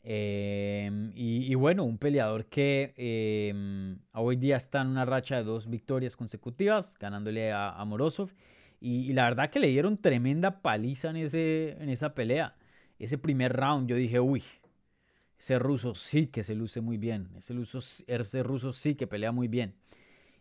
Em, 0.02 1.12
y, 1.14 1.54
bueno, 1.56 1.84
un 1.84 1.98
peleador 1.98 2.46
que 2.46 2.94
em, 2.96 3.98
hoy 4.14 4.36
día 4.36 4.56
está 4.56 4.80
en 4.80 4.88
una 4.88 5.04
racha 5.04 5.36
de 5.36 5.44
dos 5.44 5.68
victorias 5.68 6.16
consecutivas, 6.16 6.96
ganándole 6.98 7.52
a, 7.52 7.84
Morozov. 7.84 8.32
Y, 8.80 9.10
y, 9.10 9.12
la 9.12 9.24
verdad 9.24 9.50
que 9.50 9.60
le 9.60 9.68
dieron 9.68 9.98
tremenda 9.98 10.62
paliza 10.62 11.10
en, 11.10 11.16
ese, 11.16 11.76
en 11.78 11.90
esa 11.90 12.14
pelea 12.14 12.56
ese 13.00 13.16
primer 13.16 13.54
round 13.54 13.88
yo 13.88 13.96
dije, 13.96 14.20
uy, 14.20 14.44
ese 15.40 15.58
ruso 15.58 15.94
sí 15.94 16.26
que 16.26 16.44
se 16.44 16.54
luce 16.54 16.82
muy 16.82 16.98
bien, 16.98 17.30
ese, 17.38 17.54
ese 18.06 18.42
ruso 18.42 18.74
sí 18.74 18.94
que 18.94 19.06
pelea 19.06 19.32
muy 19.32 19.48
bien. 19.48 19.74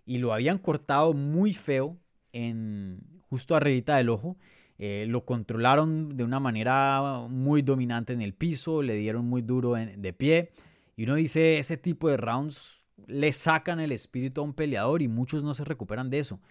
Y 0.06 0.18
lo 0.18 0.34
habían 0.34 0.58
cortado 0.58 1.14
muy 1.14 1.54
feo 1.54 1.98
en 2.34 3.00
justo 3.30 3.56
arribita 3.56 3.96
del 3.96 4.10
ojo. 4.10 4.36
Eh, 4.78 5.06
lo 5.08 5.24
controlaron 5.24 6.18
de 6.18 6.24
una 6.26 6.42
manera 6.42 7.26
muy 7.30 7.62
dominante 7.62 8.12
en 8.12 8.22
el 8.22 8.34
piso, 8.34 8.82
le 8.82 8.96
dieron 8.96 9.26
muy 9.26 9.42
duro 9.42 9.74
de 9.74 10.14
pie. 10.14 10.52
Y 10.98 11.06
uno 11.06 11.16
dice, 11.16 11.60
ese 11.60 11.78
tipo 11.78 12.10
de 12.10 12.18
rounds 12.18 12.86
le 13.08 13.32
sacan 13.32 13.80
el 13.80 13.94
espíritu 13.94 14.42
a 14.42 14.44
un 14.44 14.54
peleador 14.54 15.02
y 15.02 15.08
muchos 15.08 15.44
no 15.44 15.54
se 15.54 15.64
recuperan 15.64 16.10
de 16.10 16.20
eso. 16.20 16.42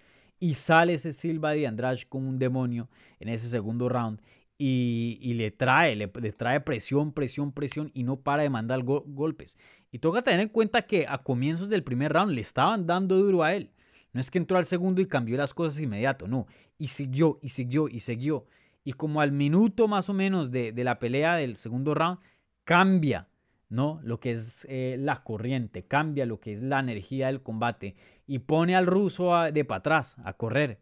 Y 0.40 0.54
sale 0.54 0.94
ese 0.94 1.12
Silva 1.12 1.50
de 1.52 1.66
Andrade 1.66 2.06
como 2.08 2.30
un 2.30 2.38
demonio 2.38 2.88
en 3.20 3.28
ese 3.28 3.48
segundo 3.48 3.90
round 3.90 4.20
y, 4.60 5.34
le 5.34 5.52
trae, 5.52 5.94
le, 5.94 6.08
trae 6.08 6.60
presión, 6.60 7.12
presión, 7.12 7.52
presión 7.52 7.90
y 7.94 8.02
no 8.02 8.16
para 8.16 8.42
de 8.42 8.50
mandar 8.50 8.82
golpes. 8.82 9.56
Y 9.92 10.00
toca 10.00 10.20
tener 10.20 10.40
en 10.40 10.48
cuenta 10.48 10.82
que 10.82 11.06
a 11.08 11.18
comienzos 11.18 11.68
del 11.68 11.84
primer 11.84 12.12
round 12.12 12.32
le 12.32 12.40
estaban 12.40 12.84
dando 12.86 13.16
duro 13.16 13.44
a 13.44 13.54
él. 13.54 13.70
No 14.12 14.20
es 14.20 14.30
que 14.30 14.38
entró 14.38 14.58
al 14.58 14.66
segundo 14.66 15.00
y 15.00 15.06
cambió 15.06 15.36
las 15.36 15.54
cosas 15.54 15.80
inmediato, 15.80 16.26
no. 16.26 16.46
Y 16.76 16.88
siguió, 16.88 17.38
y 17.40 17.50
siguió, 17.50 17.88
y 17.88 18.00
siguió. 18.00 18.46
Y 18.82 18.94
como 18.94 19.20
al 19.20 19.30
minuto 19.30 19.86
más 19.86 20.08
o 20.08 20.14
menos 20.14 20.50
de, 20.50 20.72
la 20.76 20.98
pelea 20.98 21.36
del 21.36 21.56
segundo 21.56 21.94
round, 21.94 22.18
cambia, 22.64 23.28
¿no? 23.68 24.00
Lo 24.02 24.18
que 24.18 24.32
es 24.32 24.66
eh, 24.68 24.96
la 24.98 25.22
corriente, 25.22 25.84
cambia 25.84 26.26
lo 26.26 26.40
que 26.40 26.52
es 26.52 26.62
la 26.62 26.80
energía 26.80 27.28
del 27.28 27.42
combate 27.42 27.94
y 28.26 28.40
pone 28.40 28.74
al 28.74 28.86
ruso 28.86 29.34
de 29.52 29.64
para 29.64 29.78
atrás 29.78 30.16
a 30.24 30.32
correr 30.32 30.80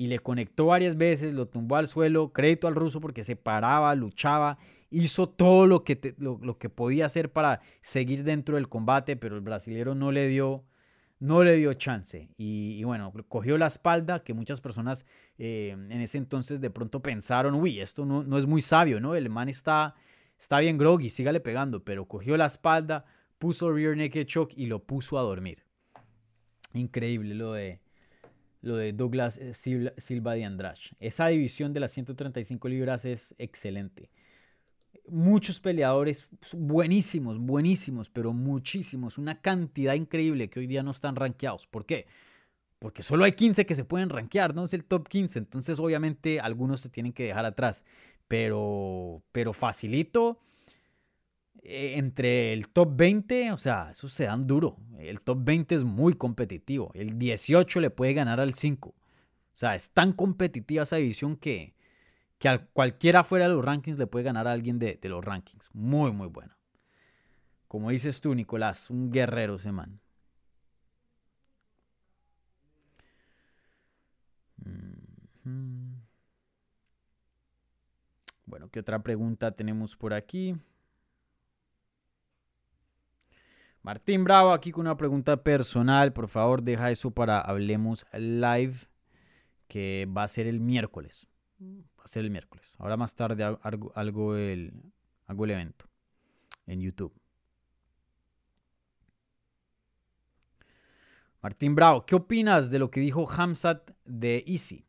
y 0.00 0.06
le 0.06 0.18
conectó 0.18 0.64
varias 0.64 0.96
veces, 0.96 1.34
lo 1.34 1.46
tumbó 1.46 1.76
al 1.76 1.86
suelo, 1.86 2.32
crédito 2.32 2.66
al 2.66 2.74
ruso 2.74 3.02
porque 3.02 3.22
se 3.22 3.36
paraba, 3.36 3.94
luchaba, 3.94 4.56
hizo 4.88 5.28
todo 5.28 5.66
lo 5.66 5.84
que, 5.84 6.14
lo, 6.16 6.56
que 6.56 6.70
podía 6.70 7.04
hacer 7.04 7.30
para 7.30 7.60
seguir 7.82 8.24
dentro 8.24 8.56
del 8.56 8.66
combate, 8.66 9.16
pero 9.16 9.34
el 9.36 9.42
brasilero 9.42 9.94
no 9.94 10.10
le 10.10 10.26
dio, 10.26 10.64
no 11.18 11.44
le 11.44 11.54
dio 11.56 11.74
chance. 11.74 12.30
Y, 12.38 12.82
bueno, 12.84 13.12
cogió 13.28 13.58
la 13.58 13.66
espalda, 13.66 14.24
que 14.24 14.32
muchas 14.32 14.62
personas 14.62 15.04
eh, 15.36 15.72
en 15.72 16.00
ese 16.00 16.16
entonces 16.16 16.62
de 16.62 16.70
pronto 16.70 17.02
pensaron, 17.02 17.54
uy, 17.54 17.78
esto 17.78 18.06
no, 18.06 18.22
no, 18.22 18.38
es 18.38 18.46
muy 18.46 18.62
sabio, 18.62 19.00
¿no? 19.00 19.14
El 19.14 19.28
man 19.28 19.50
está, 19.50 19.96
está 20.38 20.60
bien 20.60 20.78
groggy, 20.78 21.10
sígale 21.10 21.40
pegando, 21.40 21.84
pero 21.84 22.08
cogió 22.08 22.38
la 22.38 22.46
espalda, 22.46 23.04
puso 23.38 23.70
rear 23.70 23.98
naked 23.98 24.24
choke 24.24 24.54
y 24.56 24.64
lo 24.64 24.82
puso 24.82 25.18
a 25.18 25.22
dormir. 25.22 25.62
Increíble 26.72 27.34
lo 27.34 27.52
de, 27.52 27.82
lo 28.62 28.76
de 28.76 28.92
Douglas 28.92 29.38
eh, 29.38 29.54
Silva 29.54 30.34
de 30.34 30.44
Andrade. 30.44 30.80
Esa 30.98 31.28
división 31.28 31.72
de 31.72 31.80
las 31.80 31.92
135 31.92 32.68
libras 32.68 33.04
es 33.04 33.34
excelente. 33.38 34.10
Muchos 35.08 35.60
peleadores 35.60 36.28
buenísimos, 36.52 37.38
buenísimos, 37.38 38.10
pero 38.10 38.32
muchísimos. 38.32 39.18
Una 39.18 39.40
cantidad 39.40 39.94
increíble 39.94 40.50
que 40.50 40.60
hoy 40.60 40.66
día 40.66 40.82
no 40.82 40.90
están 40.90 41.16
rankeados. 41.16 41.66
¿Por 41.66 41.86
qué? 41.86 42.06
Porque 42.78 43.02
solo 43.02 43.24
hay 43.24 43.32
15 43.32 43.66
que 43.66 43.74
se 43.74 43.84
pueden 43.84 44.08
rankear, 44.08 44.54
no 44.54 44.64
es 44.64 44.72
el 44.72 44.84
top 44.84 45.08
15. 45.08 45.38
Entonces, 45.38 45.78
obviamente, 45.78 46.40
algunos 46.40 46.80
se 46.80 46.88
tienen 46.88 47.12
que 47.12 47.24
dejar 47.24 47.44
atrás. 47.44 47.84
Pero, 48.28 49.22
pero 49.32 49.52
facilito 49.52 50.40
entre 51.62 52.52
el 52.52 52.68
top 52.68 52.96
20, 52.96 53.52
o 53.52 53.56
sea, 53.56 53.90
eso 53.90 54.08
se 54.08 54.24
dan 54.24 54.46
duro. 54.46 54.76
El 54.98 55.20
top 55.20 55.38
20 55.42 55.74
es 55.74 55.84
muy 55.84 56.14
competitivo. 56.14 56.90
El 56.94 57.18
18 57.18 57.80
le 57.80 57.90
puede 57.90 58.14
ganar 58.14 58.40
al 58.40 58.54
5. 58.54 58.88
O 58.88 58.94
sea, 59.52 59.74
es 59.74 59.90
tan 59.90 60.12
competitiva 60.12 60.84
esa 60.84 60.96
división 60.96 61.36
que, 61.36 61.74
que 62.38 62.48
a 62.48 62.66
cualquiera 62.66 63.24
fuera 63.24 63.48
de 63.48 63.54
los 63.54 63.64
rankings 63.64 63.98
le 63.98 64.06
puede 64.06 64.24
ganar 64.24 64.46
a 64.46 64.52
alguien 64.52 64.78
de, 64.78 64.98
los 65.04 65.24
rankings. 65.24 65.70
Muy, 65.72 66.12
muy 66.12 66.28
bueno. 66.28 66.54
Como 67.68 67.90
dices 67.90 68.20
tú, 68.20 68.34
Nicolás, 68.34 68.90
un 68.90 69.10
guerrero 69.10 69.56
ese 69.56 69.72
man. 69.72 70.00
Bueno, 78.46 78.68
¿qué 78.70 78.80
otra 78.80 79.02
pregunta 79.02 79.52
tenemos 79.52 79.96
por 79.96 80.12
aquí? 80.12 80.56
Martín 83.82 84.24
Bravo 84.24 84.52
aquí 84.52 84.72
con 84.72 84.82
una 84.82 84.96
pregunta 84.96 85.42
personal. 85.42 86.12
Por 86.12 86.28
favor, 86.28 86.62
deja 86.62 86.90
eso 86.90 87.10
para 87.12 87.40
Hablemos 87.40 88.06
Live, 88.12 88.74
que 89.68 90.06
va 90.14 90.24
a 90.24 90.28
ser 90.28 90.46
el 90.46 90.60
miércoles. 90.60 91.26
Va 91.60 92.04
a 92.04 92.08
ser 92.08 92.24
el 92.24 92.30
miércoles. 92.30 92.76
Ahora 92.78 92.96
más 92.96 93.14
tarde 93.14 93.42
hago, 93.42 94.36
el, 94.36 94.72
hago 95.26 95.44
el 95.44 95.50
evento 95.50 95.86
en 96.66 96.80
YouTube. 96.80 97.12
Martín 101.42 101.74
Bravo, 101.74 102.04
¿qué 102.04 102.14
opinas 102.14 102.70
de 102.70 102.78
lo 102.78 102.90
que 102.90 103.00
dijo 103.00 103.26
Hamzat 103.26 103.92
de 104.04 104.44
Easy? 104.46 104.86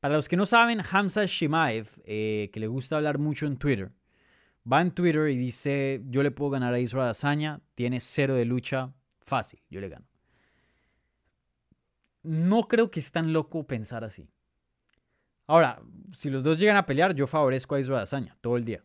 Para 0.00 0.16
los 0.16 0.28
que 0.28 0.36
no 0.36 0.44
saben, 0.44 0.80
Hamzat 0.80 1.28
Shimaev, 1.28 1.88
eh, 2.04 2.50
que 2.52 2.60
le 2.60 2.66
gusta 2.66 2.98
hablar 2.98 3.18
mucho 3.18 3.46
en 3.46 3.56
Twitter, 3.56 3.90
va 4.70 4.82
en 4.82 4.90
Twitter 4.90 5.28
y 5.28 5.36
dice, 5.36 6.02
yo 6.06 6.22
le 6.22 6.30
puedo 6.30 6.50
ganar 6.50 6.74
a 6.74 6.80
Israel 6.80 7.08
Azaña, 7.08 7.60
tiene 7.74 8.00
cero 8.00 8.34
de 8.34 8.44
lucha, 8.44 8.92
fácil, 9.22 9.60
yo 9.70 9.80
le 9.80 9.88
gano. 9.88 10.06
No 12.22 12.68
creo 12.68 12.90
que 12.90 13.00
es 13.00 13.10
tan 13.10 13.32
loco 13.32 13.66
pensar 13.66 14.04
así. 14.04 14.28
Ahora, 15.46 15.80
si 16.12 16.28
los 16.28 16.42
dos 16.42 16.58
llegan 16.58 16.76
a 16.76 16.84
pelear, 16.84 17.14
yo 17.14 17.26
favorezco 17.26 17.74
a 17.74 17.80
Israel 17.80 18.02
Azaña 18.02 18.36
todo 18.40 18.56
el 18.56 18.64
día, 18.64 18.84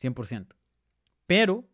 100%. 0.00 0.54
Pero 1.26 1.68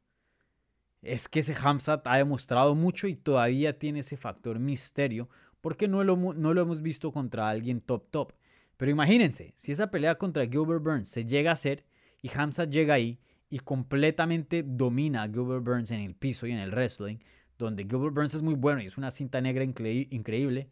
es 1.03 1.29
que 1.29 1.41
ese 1.41 1.55
Hamzat 1.55 2.07
ha 2.07 2.17
demostrado 2.17 2.75
mucho 2.75 3.07
y 3.07 3.15
todavía 3.15 3.79
tiene 3.79 4.01
ese 4.01 4.17
factor 4.17 4.59
misterio 4.59 5.29
porque 5.61 5.89
no 5.89 6.03
lo, 6.03 6.17
no 6.17 6.55
lo 6.55 6.61
hemos 6.61 6.81
visto 6.81 7.13
contra 7.13 7.49
alguien 7.49 7.81
top 7.81 8.11
top. 8.11 8.33
Pero 8.77 8.91
imagínense, 8.91 9.53
si 9.57 9.73
esa 9.73 9.91
pelea 9.91 10.17
contra 10.17 10.47
Gilbert 10.47 10.83
Burns 10.83 11.09
se 11.09 11.25
llega 11.25 11.51
a 11.51 11.55
hacer 11.55 11.85
y 12.23 12.31
Hamzat 12.35 12.71
llega 12.71 12.95
ahí 12.95 13.21
y 13.51 13.59
completamente 13.61 14.63
domina 14.63 15.23
a 15.23 15.29
Gilbert 15.29 15.65
Burns 15.65 15.91
en 15.91 16.01
el 16.01 16.15
piso 16.15 16.47
y 16.47 16.53
en 16.53 16.59
el 16.59 16.71
wrestling, 16.71 17.19
donde 17.59 17.85
Gilbert 17.85 18.15
Burns 18.15 18.35
es 18.35 18.43
muy 18.43 18.55
bueno 18.55 18.83
y 18.83 18.87
es 18.87 18.97
una 18.99 19.11
cinta 19.11 19.41
negra 19.41 19.65
increíble. 19.65 20.71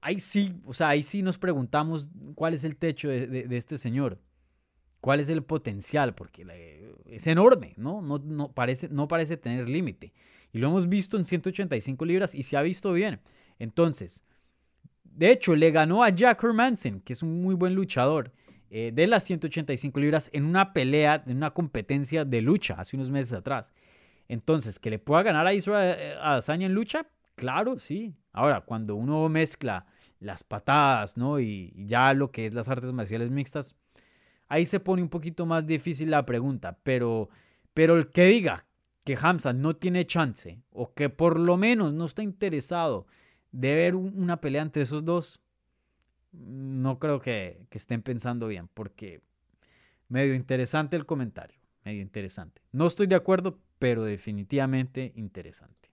Ahí 0.00 0.18
sí, 0.18 0.60
o 0.64 0.72
sea, 0.72 0.88
ahí 0.88 1.02
sí 1.02 1.22
nos 1.22 1.36
preguntamos 1.36 2.08
cuál 2.34 2.54
es 2.54 2.64
el 2.64 2.76
techo 2.76 3.08
de, 3.08 3.46
este 3.50 3.76
señor, 3.76 4.18
cuál 5.00 5.20
es 5.20 5.28
el 5.28 5.42
potencial, 5.42 6.14
porque 6.14 6.94
es 7.06 7.26
enorme, 7.26 7.74
¿no? 7.76 8.00
No, 8.00 8.18
no, 8.18 8.52
parece, 8.52 8.88
no 8.88 9.08
parece 9.08 9.36
tener 9.36 9.68
límite. 9.68 10.12
Y 10.52 10.58
lo 10.58 10.68
hemos 10.68 10.88
visto 10.88 11.16
en 11.16 11.24
185 11.24 12.04
libras 12.04 12.34
y 12.34 12.42
se 12.44 12.56
ha 12.56 12.62
visto 12.62 12.92
bien. 12.92 13.20
Entonces, 13.58 14.24
de 15.04 15.30
hecho, 15.30 15.54
le 15.54 15.70
ganó 15.70 16.02
a 16.02 16.08
Jack 16.08 16.42
Hermanson, 16.42 17.00
que 17.00 17.12
es 17.12 17.22
un 17.22 17.42
muy 17.42 17.54
buen 17.54 17.74
luchador. 17.74 18.32
Eh, 18.70 18.92
de 18.94 19.08
las 19.08 19.24
185 19.24 19.98
libras 19.98 20.30
en 20.32 20.44
una 20.44 20.72
pelea, 20.72 21.24
en 21.26 21.36
una 21.36 21.50
competencia 21.50 22.24
de 22.24 22.40
lucha 22.40 22.76
hace 22.78 22.96
unos 22.96 23.10
meses 23.10 23.32
atrás. 23.32 23.72
Entonces, 24.28 24.78
que 24.78 24.90
le 24.90 25.00
pueda 25.00 25.24
ganar 25.24 25.44
a 25.46 25.52
Israel 25.52 25.96
eh, 25.98 26.14
Adesanya 26.22 26.66
en 26.66 26.74
lucha, 26.74 27.06
claro, 27.34 27.80
sí. 27.80 28.14
Ahora, 28.32 28.60
cuando 28.60 28.94
uno 28.94 29.28
mezcla 29.28 29.86
las 30.20 30.44
patadas, 30.44 31.16
¿no? 31.16 31.40
Y 31.40 31.74
ya 31.76 32.14
lo 32.14 32.30
que 32.30 32.46
es 32.46 32.54
las 32.54 32.68
artes 32.68 32.92
marciales 32.92 33.30
mixtas, 33.30 33.74
ahí 34.46 34.64
se 34.66 34.78
pone 34.78 35.02
un 35.02 35.08
poquito 35.08 35.46
más 35.46 35.66
difícil 35.66 36.10
la 36.10 36.24
pregunta, 36.24 36.78
pero, 36.84 37.28
pero 37.74 37.96
el 37.96 38.12
que 38.12 38.24
diga 38.26 38.66
que 39.04 39.18
Hamza 39.20 39.52
no 39.52 39.74
tiene 39.74 40.06
chance 40.06 40.62
o 40.70 40.92
que 40.94 41.08
por 41.08 41.40
lo 41.40 41.56
menos 41.56 41.92
no 41.92 42.04
está 42.04 42.22
interesado 42.22 43.06
de 43.50 43.74
ver 43.74 43.96
una 43.96 44.40
pelea 44.40 44.62
entre 44.62 44.82
esos 44.82 45.04
dos, 45.04 45.40
no 46.32 46.98
creo 46.98 47.20
que, 47.20 47.66
que 47.70 47.78
estén 47.78 48.02
pensando 48.02 48.48
bien, 48.48 48.68
porque 48.68 49.20
medio 50.08 50.34
interesante 50.34 50.96
el 50.96 51.06
comentario, 51.06 51.60
medio 51.84 52.02
interesante. 52.02 52.62
No 52.72 52.86
estoy 52.86 53.06
de 53.06 53.16
acuerdo, 53.16 53.58
pero 53.78 54.04
definitivamente 54.04 55.12
interesante. 55.16 55.90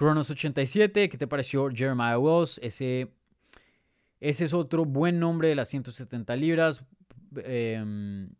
Cronos 0.00 0.30
87, 0.30 1.10
¿qué 1.10 1.18
te 1.18 1.26
pareció 1.26 1.68
Jeremiah 1.68 2.18
Wells? 2.18 2.58
Ese, 2.62 3.12
ese 4.18 4.46
es 4.46 4.54
otro 4.54 4.86
buen 4.86 5.20
nombre 5.20 5.48
de 5.48 5.54
las 5.54 5.68
170 5.68 6.36
libras. 6.36 6.86
Em, 7.36 8.30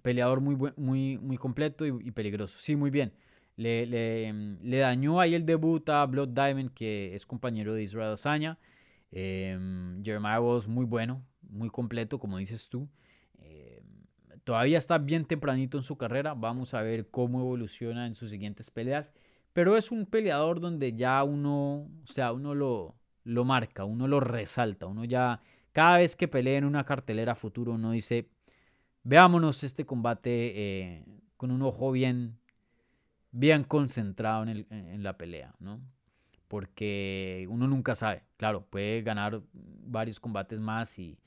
peleador 0.00 0.40
muy, 0.40 0.56
muy, 0.76 1.18
muy 1.18 1.36
completo 1.36 1.84
y, 1.84 2.10
peligroso. 2.10 2.56
Sí, 2.58 2.74
muy 2.74 2.88
bien. 2.88 3.12
Le, 3.56 4.26
em, 4.26 4.58
le, 4.62 4.78
dañó 4.78 5.20
ahí 5.20 5.34
el 5.34 5.46
debut 5.46 5.88
a 5.88 6.04
Blood 6.06 6.30
Diamond, 6.30 6.70
que 6.72 7.14
es 7.14 7.24
compañero 7.26 7.74
de 7.74 7.82
Israel 7.82 8.12
Azaña. 8.12 8.58
Em, 9.12 10.02
Jeremiah 10.04 10.40
Wells 10.40 10.66
muy 10.66 10.84
bueno, 10.84 11.24
muy 11.42 11.70
completo, 11.70 12.18
como 12.18 12.38
dices 12.38 12.68
tú. 12.68 12.88
todavía 14.44 14.76
está 14.76 14.98
bien 14.98 15.24
tempranito 15.24 15.78
en 15.78 15.82
su 15.82 15.96
carrera. 15.96 16.34
Vamos 16.34 16.74
a 16.74 16.82
ver 16.82 17.08
cómo 17.10 17.40
evoluciona 17.40 18.06
en 18.06 18.14
sus 18.14 18.30
siguientes 18.30 18.70
peleas. 18.70 19.12
Pero 19.54 19.76
es 19.76 19.92
un 19.92 20.04
peleador 20.04 20.60
donde 20.60 20.94
ya 20.94 21.22
uno, 21.22 21.88
o 22.02 22.06
sea, 22.06 22.32
uno 22.32 22.54
lo, 22.54 22.96
lo 23.22 23.44
marca, 23.44 23.84
uno 23.84 24.06
lo 24.06 24.20
resalta, 24.20 24.86
uno 24.86 25.04
ya, 25.04 25.40
cada 25.72 25.98
vez 25.98 26.16
que 26.16 26.28
pelea 26.28 26.58
en 26.58 26.64
una 26.64 26.84
cartelera 26.84 27.34
futuro, 27.34 27.72
uno 27.72 27.92
dice, 27.92 28.28
veámonos 29.04 29.64
este 29.64 29.86
combate 29.86 30.30
eh, 30.30 31.04
con 31.36 31.50
un 31.50 31.62
ojo 31.62 31.92
bien, 31.92 32.38
bien 33.34 33.64
concentrado 33.64 34.44
en, 34.44 34.48
el, 34.48 34.66
en 34.70 35.02
la 35.02 35.18
pelea, 35.18 35.54
¿no? 35.58 35.80
Porque 36.46 37.46
uno 37.50 37.66
nunca 37.66 37.96
sabe, 37.96 38.22
claro, 38.36 38.64
puede 38.64 39.02
ganar 39.02 39.42
varios 39.52 40.20
combates 40.20 40.60
más 40.60 40.98
y, 41.00 41.18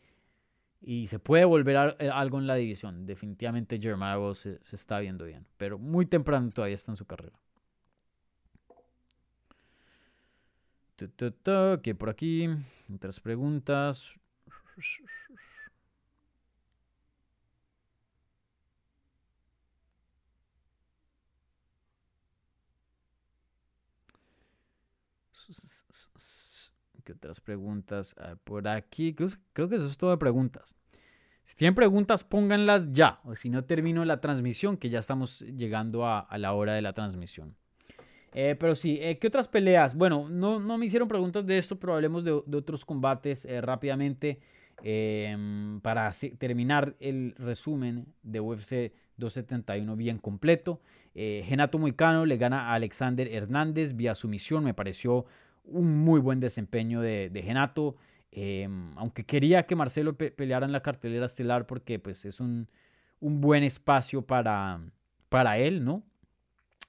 y 0.82 1.08
se 1.08 1.20
puede 1.20 1.44
volver 1.44 1.98
eh, 2.00 2.10
algo 2.10 2.40
en 2.40 2.48
la 2.48 2.56
división. 2.56 3.06
Definitivamente 3.06 3.78
Jeremiah 3.80 4.18
se, 4.34 4.64
se 4.64 4.76
está 4.78 5.00
viendo 5.00 5.26
bien, 5.26 5.46
pero 5.58 5.78
muy 5.78 6.06
temprano 6.06 6.50
todavía 6.50 6.76
está 6.76 6.94
en 6.94 6.96
su 6.96 7.06
carrera. 7.06 7.38
Que 10.96 11.94
por 11.94 12.10
aquí, 12.10 12.50
otras 12.94 13.20
preguntas. 13.20 14.20
¿Qué 27.04 27.14
otras 27.14 27.40
preguntas 27.40 28.16
por 28.44 28.68
aquí? 28.68 29.16
Creo, 29.16 29.70
que 29.70 29.76
eso 29.76 29.88
es 29.88 29.98
todo 29.98 30.12
de 30.12 30.18
preguntas. 30.18 30.76
Si 31.44 31.56
tienen 31.56 31.76
preguntas, 31.76 32.24
pónganlas 32.24 32.92
ya. 32.92 33.22
O 33.24 33.36
si 33.36 33.50
no, 33.50 33.64
termino 33.64 34.04
la 34.04 34.20
transmisión, 34.20 34.76
que 34.78 34.90
ya 34.90 35.00
estamos 35.00 35.42
llegando 35.42 36.06
a 36.06 36.38
la 36.38 36.54
hora 36.54 36.74
de 36.74 36.82
la 36.82 36.94
transmisión. 36.94 37.56
Eh, 38.34 38.56
pero 38.60 38.76
sí, 38.76 39.00
eh, 39.02 39.18
¿qué 39.18 39.28
otras 39.28 39.48
peleas? 39.48 39.96
Bueno, 39.96 40.28
no, 40.30 40.60
no, 40.60 40.78
me 40.78 40.86
hicieron 40.86 41.08
preguntas 41.08 41.46
de 41.46 41.58
esto, 41.58 41.80
pero 41.80 41.96
hablemos 41.96 42.24
de, 42.24 42.32
otros 42.32 42.86
combates 42.86 43.46
eh, 43.46 43.62
rápidamente 43.62 44.40
em, 44.84 45.80
para 45.82 46.12
terminar 46.38 46.96
el 47.00 47.34
resumen 47.38 48.14
de 48.22 48.40
UFC 48.40 48.94
271 49.18 49.96
bien 49.96 50.18
completo. 50.18 50.82
Genato 51.14 51.80
Moicano 51.80 52.26
le 52.28 52.38
gana 52.38 52.70
a 52.70 52.74
Alexander 52.76 53.28
Hernández 53.28 53.96
vía 53.96 54.14
sumisión. 54.14 54.64
Me 54.64 54.76
pareció 54.76 55.26
un 55.64 55.98
muy 55.98 56.20
buen 56.20 56.40
desempeño 56.40 57.02
de, 57.02 57.44
Genato. 57.44 57.96
Em, 58.32 58.92
aunque 58.98 59.26
quería 59.26 59.66
que 59.66 59.76
Marcelo 59.76 60.16
peleara 60.16 60.66
en 60.66 60.72
la 60.72 60.82
cartelera 60.82 61.26
estelar 61.26 61.66
porque 61.66 61.98
pues, 61.98 62.26
es 62.26 62.40
un, 62.40 62.68
un 63.20 63.42
buen 63.42 63.64
espacio 63.64 64.22
para, 64.22 64.80
para 65.30 65.58
él, 65.58 65.84
¿no? 65.84 66.04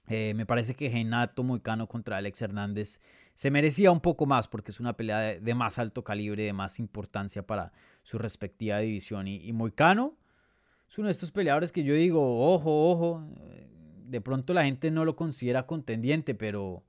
Eh, 0.09 0.33
me 0.35 0.47
parece 0.47 0.75
que 0.75 0.91
Genato 0.91 1.45
Moicano 1.45 1.87
contra 1.87 2.17
Alex 2.17 2.41
Hernández 2.41 3.01
se 3.35 3.51
merecía 3.51 3.91
un 3.91 4.01
poco 4.01 4.27
más 4.27 4.49
porque 4.49 4.71
es 4.71 4.81
una 4.81 4.97
pelea 4.97 5.39
de, 5.39 5.55
más 5.55 5.79
alto 5.79 6.03
calibre, 6.03 6.45
de 6.45 6.53
más 6.53 6.79
importancia 6.79 7.47
para 7.47 7.73
su 8.03 8.19
respectiva 8.19 8.79
división. 8.79 9.29
Y, 9.29 9.53
Moicano 9.53 10.17
es 10.89 10.99
uno 10.99 11.09
de 11.09 11.13
estos 11.13 11.31
peleadores 11.31 11.73
que 11.73 11.85
yo 11.85 11.95
digo, 11.95 12.53
ojo, 12.53 12.91
ojo, 12.91 13.25
de 14.07 14.21
pronto 14.21 14.55
la 14.55 14.65
gente 14.65 14.91
no 14.91 15.05
lo 15.05 15.17
considera 15.17 15.67
contendiente, 15.67 16.35
pero 16.35 16.83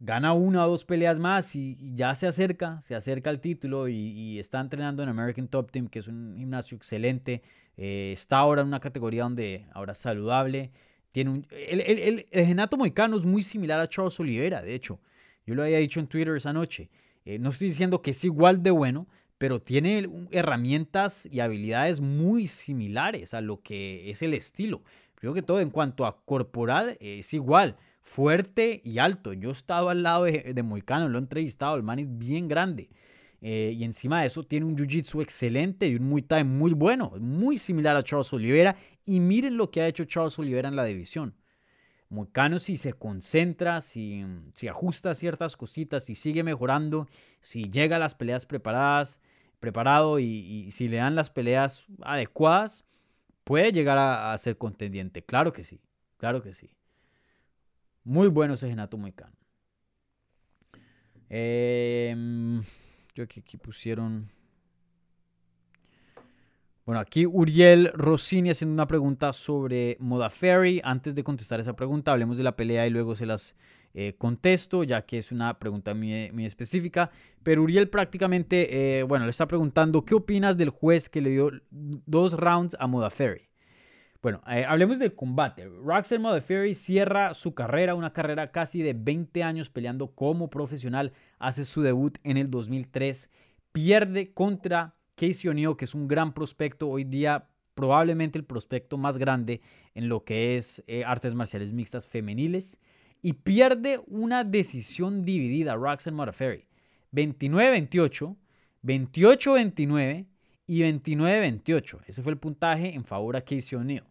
gana 0.00 0.32
una 0.32 0.66
o 0.66 0.70
dos 0.70 0.84
peleas 0.84 1.20
más 1.20 1.54
y, 1.54 1.76
ya 1.94 2.14
se 2.16 2.26
acerca, 2.26 2.80
se 2.80 2.96
acerca 2.96 3.30
al 3.30 3.40
título 3.40 3.88
y, 3.88 4.38
está 4.38 4.60
entrenando 4.60 5.02
en 5.02 5.08
American 5.08 5.46
Top 5.46 5.70
Team, 5.70 5.86
que 5.86 6.00
es 6.00 6.08
un 6.08 6.34
gimnasio 6.36 6.76
excelente. 6.76 7.42
Eh, 7.76 8.10
está 8.12 8.38
ahora 8.38 8.62
en 8.62 8.68
una 8.68 8.80
categoría 8.80 9.22
donde 9.22 9.66
ahora 9.72 9.92
es 9.92 9.98
saludable. 9.98 10.72
Tiene 11.12 11.30
un, 11.30 11.46
el, 11.50 11.80
el, 11.80 12.26
el, 12.30 12.46
Genato 12.46 12.76
Moicano 12.76 13.16
es 13.16 13.24
muy 13.24 13.42
similar 13.42 13.78
a 13.78 13.86
Charles 13.86 14.18
Oliveira, 14.18 14.60
de 14.60 14.74
hecho. 14.74 14.98
Yo 15.46 15.54
lo 15.54 15.62
había 15.62 15.78
dicho 15.78 16.00
en 16.00 16.08
Twitter 16.08 16.34
esa 16.36 16.52
noche. 16.52 16.90
Eh, 17.24 17.38
no 17.38 17.50
estoy 17.50 17.68
diciendo 17.68 18.02
que 18.02 18.10
es 18.10 18.24
igual 18.24 18.62
de 18.62 18.72
bueno, 18.72 19.06
pero 19.42 19.60
tiene 19.60 20.08
herramientas 20.30 21.28
y 21.28 21.40
habilidades 21.40 22.00
muy 22.00 22.46
similares 22.46 23.34
a 23.34 23.40
lo 23.40 23.60
que 23.60 24.08
es 24.08 24.22
el 24.22 24.34
estilo. 24.34 24.84
Primero 25.16 25.34
que 25.34 25.42
todo, 25.42 25.58
en 25.58 25.70
cuanto 25.70 26.06
a 26.06 26.24
corporal, 26.24 26.96
es 27.00 27.34
igual, 27.34 27.76
fuerte 28.02 28.80
y 28.84 28.98
alto. 28.98 29.32
Yo 29.32 29.48
he 29.48 29.52
estado 29.52 29.88
al 29.88 30.04
lado 30.04 30.26
de, 30.26 30.52
de 30.54 30.62
Moicano, 30.62 31.08
lo 31.08 31.18
he 31.18 31.22
entrevistado, 31.22 31.74
el 31.74 31.82
man 31.82 31.98
es 31.98 32.06
bien 32.18 32.46
grande. 32.46 32.88
Eh, 33.40 33.74
y 33.76 33.82
encima 33.82 34.20
de 34.20 34.28
eso 34.28 34.44
tiene 34.44 34.64
un 34.64 34.76
jiu-jitsu 34.76 35.20
excelente 35.20 35.88
y 35.88 35.96
un 35.96 36.08
Muay 36.08 36.22
Thai 36.22 36.44
muy 36.44 36.72
bueno, 36.72 37.12
muy 37.18 37.58
similar 37.58 37.96
a 37.96 38.04
Charles 38.04 38.32
Oliveira. 38.32 38.76
Y 39.04 39.18
miren 39.18 39.56
lo 39.56 39.72
que 39.72 39.80
ha 39.80 39.88
hecho 39.88 40.04
Charles 40.04 40.38
Oliveira 40.38 40.68
en 40.68 40.76
la 40.76 40.84
división. 40.84 41.34
Moicano 42.10 42.60
si 42.60 42.76
se 42.76 42.92
concentra, 42.92 43.80
si, 43.80 44.24
si 44.54 44.68
ajusta 44.68 45.16
ciertas 45.16 45.56
cositas, 45.56 46.04
si 46.04 46.14
sigue 46.14 46.44
mejorando, 46.44 47.08
si 47.40 47.70
llega 47.70 47.96
a 47.96 47.98
las 47.98 48.14
peleas 48.14 48.46
preparadas, 48.46 49.18
preparado 49.62 50.18
y, 50.18 50.72
si 50.72 50.88
le 50.88 50.96
dan 50.96 51.14
las 51.14 51.30
peleas 51.30 51.86
adecuadas, 52.02 52.84
puede 53.44 53.70
llegar 53.70 53.96
a, 53.96 54.36
ser 54.36 54.58
contendiente. 54.58 55.22
Claro 55.22 55.52
que 55.52 55.62
sí, 55.62 55.80
claro 56.16 56.42
que 56.42 56.52
sí. 56.52 56.74
Muy 58.02 58.26
bueno 58.26 58.54
ese 58.54 58.68
Genato 58.68 58.98
Moicano. 58.98 59.36
Eh, 61.30 62.60
yo 63.14 63.22
aquí, 63.22 63.38
aquí 63.38 63.56
pusieron. 63.56 64.28
Bueno, 66.84 66.98
aquí 66.98 67.24
Uriel 67.24 67.92
Rossini 67.94 68.50
haciendo 68.50 68.74
una 68.74 68.88
pregunta 68.88 69.32
sobre 69.32 69.96
Moda 70.00 70.28
Ferry. 70.28 70.80
Antes 70.82 71.14
de 71.14 71.22
contestar 71.22 71.60
esa 71.60 71.76
pregunta, 71.76 72.10
hablemos 72.10 72.36
de 72.36 72.42
la 72.42 72.56
pelea 72.56 72.84
y 72.88 72.90
luego 72.90 73.14
se 73.14 73.26
las 73.26 73.54
eh, 73.94 74.16
ya 74.86 75.02
que 75.02 75.18
es 75.18 75.32
una 75.32 75.58
pregunta 75.58 75.94
muy, 75.94 76.44
específica. 76.44 77.10
Pero 77.42 77.62
Uriel 77.62 77.88
prácticamente, 77.88 78.98
eh, 78.98 79.02
bueno, 79.02 79.24
le 79.24 79.30
está 79.30 79.46
preguntando, 79.46 80.04
¿qué 80.04 80.14
opinas 80.14 80.56
del 80.56 80.70
juez 80.70 81.08
que 81.08 81.20
le 81.20 81.30
dio 81.30 81.50
dos 81.70 82.34
rounds 82.34 82.76
a 82.78 82.86
Moda 82.86 83.10
Ferry? 83.10 83.52
Bueno, 84.22 84.40
eh, 84.46 84.64
hablemos 84.64 85.00
del 85.00 85.16
combate. 85.16 85.66
Roxanne 85.66 86.22
Modafferi 86.22 86.76
cierra 86.76 87.34
su 87.34 87.54
carrera, 87.54 87.96
una 87.96 88.12
carrera 88.12 88.52
casi 88.52 88.80
de 88.80 88.94
20 88.94 89.42
años 89.42 89.68
peleando 89.68 90.14
como 90.14 90.48
profesional. 90.48 91.12
Hace 91.40 91.64
su 91.64 91.82
debut 91.82 92.18
en 92.22 92.36
el 92.36 92.48
2003. 92.48 93.30
Pierde 93.72 94.32
contra 94.32 94.94
Casey 95.16 95.50
O'Neill, 95.50 95.76
que 95.76 95.86
es 95.86 95.94
un 95.96 96.06
gran 96.06 96.34
prospecto. 96.34 96.88
Hoy 96.88 97.02
día 97.02 97.48
probablemente 97.74 98.38
el 98.38 98.44
prospecto 98.44 98.96
más 98.96 99.18
grande 99.18 99.60
en 99.92 100.08
lo 100.08 100.22
que 100.22 100.56
es 100.56 100.84
eh, 100.86 101.02
artes 101.04 101.34
marciales 101.34 101.72
mixtas 101.72 102.06
femeniles. 102.06 102.78
Y 103.22 103.34
pierde 103.34 104.00
una 104.08 104.42
decisión 104.42 105.24
dividida, 105.24 105.76
Roxanne 105.76 106.16
Modafferi. 106.16 106.66
29-28, 107.12 108.36
28-29 108.82 110.26
y 110.66 110.80
29-28. 110.80 112.00
Ese 112.06 112.22
fue 112.22 112.32
el 112.32 112.38
puntaje 112.38 112.94
en 112.94 113.04
favor 113.04 113.36
a 113.36 113.42
Casey 113.42 113.78
O'Neill. 113.78 114.04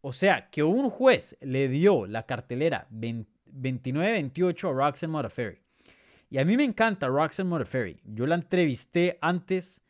O 0.00 0.12
sea, 0.12 0.48
que 0.50 0.62
un 0.62 0.88
juez 0.88 1.36
le 1.40 1.68
dio 1.68 2.06
la 2.06 2.24
cartelera 2.24 2.86
29-28 2.90 4.68
a 4.68 4.72
Roxanne 4.72 5.12
Modafferi. 5.12 5.58
Y 6.30 6.38
a 6.38 6.44
mí 6.44 6.56
me 6.56 6.64
encanta 6.64 7.08
Roxanne 7.08 7.50
Modafferi. 7.50 8.00
Yo 8.04 8.26
la 8.26 8.36
entrevisté 8.36 9.18
antes 9.20 9.82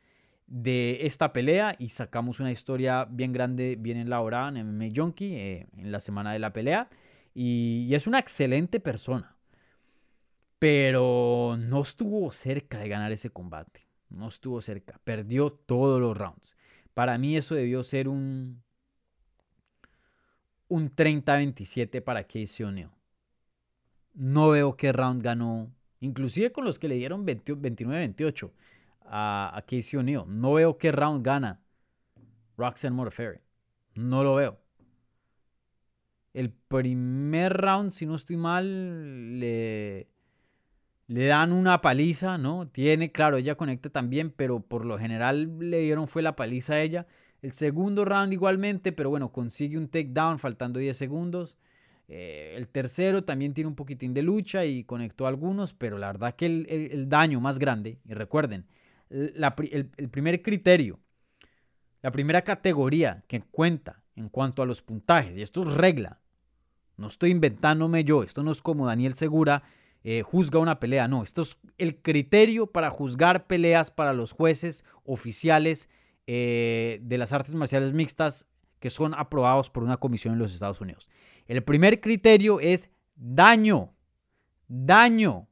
de 0.46 1.00
esta 1.02 1.32
pelea 1.32 1.74
y 1.78 1.88
sacamos 1.88 2.40
una 2.40 2.50
historia 2.50 3.04
bien 3.04 3.32
grande, 3.32 3.76
bien 3.78 3.98
elaborada 3.98 4.48
en 4.48 4.76
MMA 4.76 4.88
Junkie 4.94 5.34
eh, 5.34 5.66
en 5.76 5.92
la 5.92 6.00
semana 6.00 6.32
de 6.32 6.38
la 6.38 6.52
pelea. 6.52 6.88
Y, 7.38 7.94
es 7.94 8.06
una 8.06 8.18
excelente 8.18 8.80
persona. 8.80 9.36
Pero 10.58 11.58
no 11.58 11.82
estuvo 11.82 12.32
cerca 12.32 12.78
de 12.78 12.88
ganar 12.88 13.12
ese 13.12 13.28
combate. 13.28 13.86
No 14.08 14.28
estuvo 14.28 14.62
cerca. 14.62 14.98
Perdió 15.04 15.52
todos 15.52 16.00
los 16.00 16.16
rounds. 16.16 16.56
Para 16.94 17.18
mí 17.18 17.36
eso 17.36 17.54
debió 17.54 17.82
ser 17.82 18.08
un, 18.08 18.62
un 20.68 20.90
30-27 20.90 22.02
para 22.02 22.24
Casey 22.24 22.64
O'Neill. 22.64 22.88
No 24.14 24.48
veo 24.48 24.74
qué 24.78 24.92
round 24.94 25.22
ganó. 25.22 25.70
Inclusive 26.00 26.52
con 26.52 26.64
los 26.64 26.78
que 26.78 26.88
le 26.88 26.94
dieron 26.94 27.26
29-28 27.26 28.50
a, 29.02 29.62
Casey 29.68 29.98
O'Neill. 29.98 30.22
No 30.26 30.54
veo 30.54 30.78
qué 30.78 30.90
round 30.90 31.22
gana 31.22 31.60
Roxanne 32.56 32.96
Modafferi. 32.96 33.40
No 33.94 34.24
lo 34.24 34.36
veo. 34.36 34.58
El 36.36 36.50
primer 36.50 37.52
round, 37.54 37.92
si 37.92 38.04
no 38.04 38.14
estoy 38.14 38.36
mal, 38.36 39.40
le, 39.40 40.08
le 41.06 41.26
dan 41.26 41.52
una 41.52 41.80
paliza, 41.80 42.36
¿no? 42.36 42.68
Tiene, 42.68 43.10
claro, 43.10 43.36
ella 43.38 43.56
conecta 43.56 43.88
también, 43.88 44.30
pero 44.30 44.60
por 44.60 44.84
lo 44.84 44.98
general 44.98 45.58
le 45.58 45.80
dieron 45.80 46.08
fue 46.08 46.22
la 46.22 46.36
paliza 46.36 46.74
a 46.74 46.82
ella. 46.82 47.06
El 47.40 47.52
segundo 47.52 48.04
round 48.04 48.32
igualmente, 48.32 48.92
pero 48.92 49.08
bueno, 49.08 49.32
consigue 49.32 49.78
un 49.78 49.88
takedown 49.88 50.38
faltando 50.38 50.78
10 50.78 50.96
segundos. 50.96 51.56
Eh, 52.08 52.54
el 52.56 52.68
tercero 52.68 53.24
también 53.24 53.54
tiene 53.54 53.68
un 53.68 53.74
poquitín 53.74 54.12
de 54.12 54.22
lucha 54.22 54.64
y 54.64 54.84
conectó 54.84 55.26
algunos, 55.26 55.72
pero 55.72 55.96
la 55.96 56.08
verdad 56.08 56.36
que 56.36 56.46
el 56.46 57.08
daño 57.08 57.40
más 57.40 57.58
grande, 57.58 57.98
y 58.04 58.14
recuerden, 58.14 58.66
el, 59.10 60.10
primer 60.10 60.42
criterio, 60.42 60.98
la 62.02 62.10
primera 62.10 62.42
categoría 62.42 63.24
que 63.26 63.40
cuenta 63.40 64.02
en 64.14 64.28
cuanto 64.28 64.62
a 64.62 64.66
los 64.66 64.82
puntajes, 64.82 65.36
y 65.36 65.42
esto 65.42 65.62
es 65.62 65.74
regla, 65.74 66.20
no 66.96 67.08
estoy 67.08 67.30
inventándome 67.30 68.04
yo, 68.04 68.22
esto 68.22 68.42
no 68.42 68.50
es 68.50 68.62
como 68.62 68.86
Daniel 68.86 69.14
Segura 69.14 69.62
eh, 70.04 70.22
juzga 70.22 70.58
una 70.58 70.78
pelea, 70.78 71.08
no, 71.08 71.22
esto 71.22 71.42
es 71.42 71.58
el 71.78 72.00
criterio 72.00 72.66
para 72.66 72.90
juzgar 72.90 73.46
peleas 73.46 73.90
para 73.90 74.12
los 74.12 74.32
jueces 74.32 74.84
oficiales 75.04 75.88
eh, 76.26 77.00
de 77.02 77.18
las 77.18 77.32
artes 77.32 77.54
marciales 77.54 77.92
mixtas 77.92 78.46
que 78.78 78.90
son 78.90 79.14
aprobados 79.14 79.70
por 79.70 79.82
una 79.82 79.96
comisión 79.96 80.34
en 80.34 80.38
los 80.38 80.52
Estados 80.52 80.80
Unidos. 80.80 81.08
El 81.46 81.62
primer 81.62 82.00
criterio 82.00 82.60
es 82.60 82.88
daño, 83.16 83.94
daño. 84.68 85.48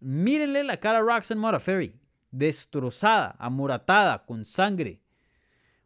Mírenle 0.00 0.64
la 0.64 0.78
cara 0.78 0.98
a 0.98 1.02
Roxanne 1.02 1.40
Modafferi 1.40 1.94
destrozada, 2.32 3.36
amoratada, 3.38 4.24
con 4.24 4.44
sangre. 4.44 5.00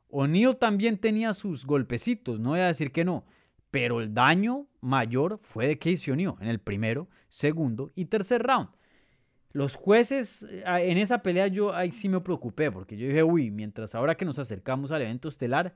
O'Neill 0.08 0.56
también 0.56 0.96
tenía 0.96 1.34
sus 1.34 1.66
golpecitos, 1.66 2.40
no 2.40 2.50
voy 2.50 2.60
a 2.60 2.68
decir 2.68 2.92
que 2.92 3.04
no, 3.04 3.26
pero 3.76 4.00
el 4.00 4.14
daño 4.14 4.66
mayor 4.80 5.38
fue 5.42 5.66
de 5.66 5.78
Casey 5.78 6.10
O'Neill 6.10 6.32
en 6.40 6.48
el 6.48 6.60
primero, 6.60 7.08
segundo 7.28 7.92
y 7.94 8.06
tercer 8.06 8.42
round. 8.42 8.70
Los 9.52 9.74
jueces 9.74 10.44
eh, 10.50 10.64
en 10.64 10.96
esa 10.96 11.22
pelea 11.22 11.46
yo 11.48 11.74
ahí 11.74 11.92
sí 11.92 12.08
me 12.08 12.20
preocupé 12.20 12.70
porque 12.70 12.96
yo 12.96 13.06
dije, 13.06 13.22
uy, 13.22 13.50
mientras 13.50 13.94
ahora 13.94 14.14
que 14.14 14.24
nos 14.24 14.38
acercamos 14.38 14.92
al 14.92 15.02
evento 15.02 15.28
estelar, 15.28 15.74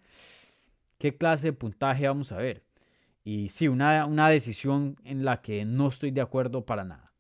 ¿qué 0.97 1.17
clase 1.17 1.49
de 1.49 1.53
puntaje 1.53 2.09
vamos 2.09 2.33
a 2.33 2.39
ver? 2.39 2.65
Y 3.23 3.49
sí, 3.49 3.69
una, 3.69 4.07
una 4.07 4.31
decisión 4.31 4.97
en 5.05 5.25
la 5.25 5.43
que 5.43 5.67
no 5.67 5.89
estoy 5.89 6.11
de 6.11 6.23
acuerdo 6.23 6.65
para 6.65 6.85
nada. 6.85 7.13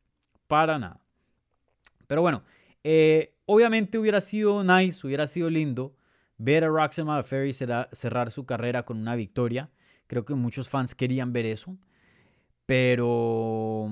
Para 0.47 0.78
nada. 0.78 1.01
Pero 2.07 2.22
bueno, 2.22 2.43
eh, 2.85 3.35
Obviamente 3.53 3.99
hubiera 3.99 4.20
sido 4.20 4.62
nice, 4.62 5.05
hubiera 5.05 5.26
sido 5.26 5.51
lindo 5.51 5.97
ver 6.39 6.62
a 6.62 6.68
Roxanne 6.68 7.09
Malferry 7.09 7.53
cerrar 7.53 8.31
su 8.31 8.47
carrera 8.47 8.85
con 8.85 8.97
una 8.97 9.16
victoria. 9.16 9.70
Creo 10.11 10.24
que 10.24 10.34
muchos 10.34 10.68
fans 10.68 10.96
querían 10.96 11.32
ver 11.32 11.46
eso. 11.46 11.78
Pero, 12.66 13.88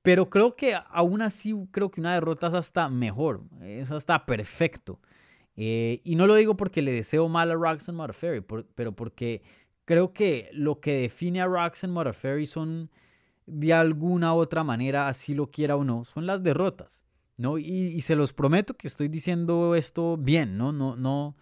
pero 0.00 0.30
creo 0.30 0.54
que 0.54 0.78
aún 0.90 1.22
así, 1.22 1.52
creo 1.72 1.90
que 1.90 2.00
una 2.00 2.14
derrota 2.14 2.46
es 2.46 2.54
hasta 2.54 2.88
mejor. 2.88 3.42
Es 3.60 3.90
hasta 3.90 4.24
perfecto. 4.24 5.00
Eh, 5.56 6.00
y 6.04 6.14
no 6.14 6.28
lo 6.28 6.36
digo 6.36 6.56
porque 6.56 6.82
le 6.82 6.92
deseo 6.92 7.28
mal 7.28 7.50
a 7.50 7.54
Roxanne 7.54 7.96
Modafferi, 7.96 8.44
pero 8.76 8.92
porque 8.92 9.42
creo 9.84 10.12
que 10.12 10.50
lo 10.52 10.78
que 10.78 11.00
define 11.00 11.40
a 11.40 11.46
Roxanne 11.46 11.94
Modafferi 11.94 12.46
son, 12.46 12.88
de 13.44 13.72
alguna 13.74 14.34
otra 14.34 14.62
manera, 14.62 15.08
así 15.08 15.34
lo 15.34 15.50
quiera 15.50 15.74
o 15.74 15.82
no, 15.82 16.04
son 16.04 16.26
las 16.26 16.44
derrotas. 16.44 17.02
¿no? 17.36 17.58
Y, 17.58 18.00
se 18.02 18.14
los 18.14 18.32
prometo 18.32 18.74
que 18.74 18.86
estoy 18.86 19.08
diciendo 19.08 19.74
esto 19.74 20.16
bien, 20.16 20.56
¿no? 20.56 20.70
No, 20.70 20.94
no, 20.94 21.34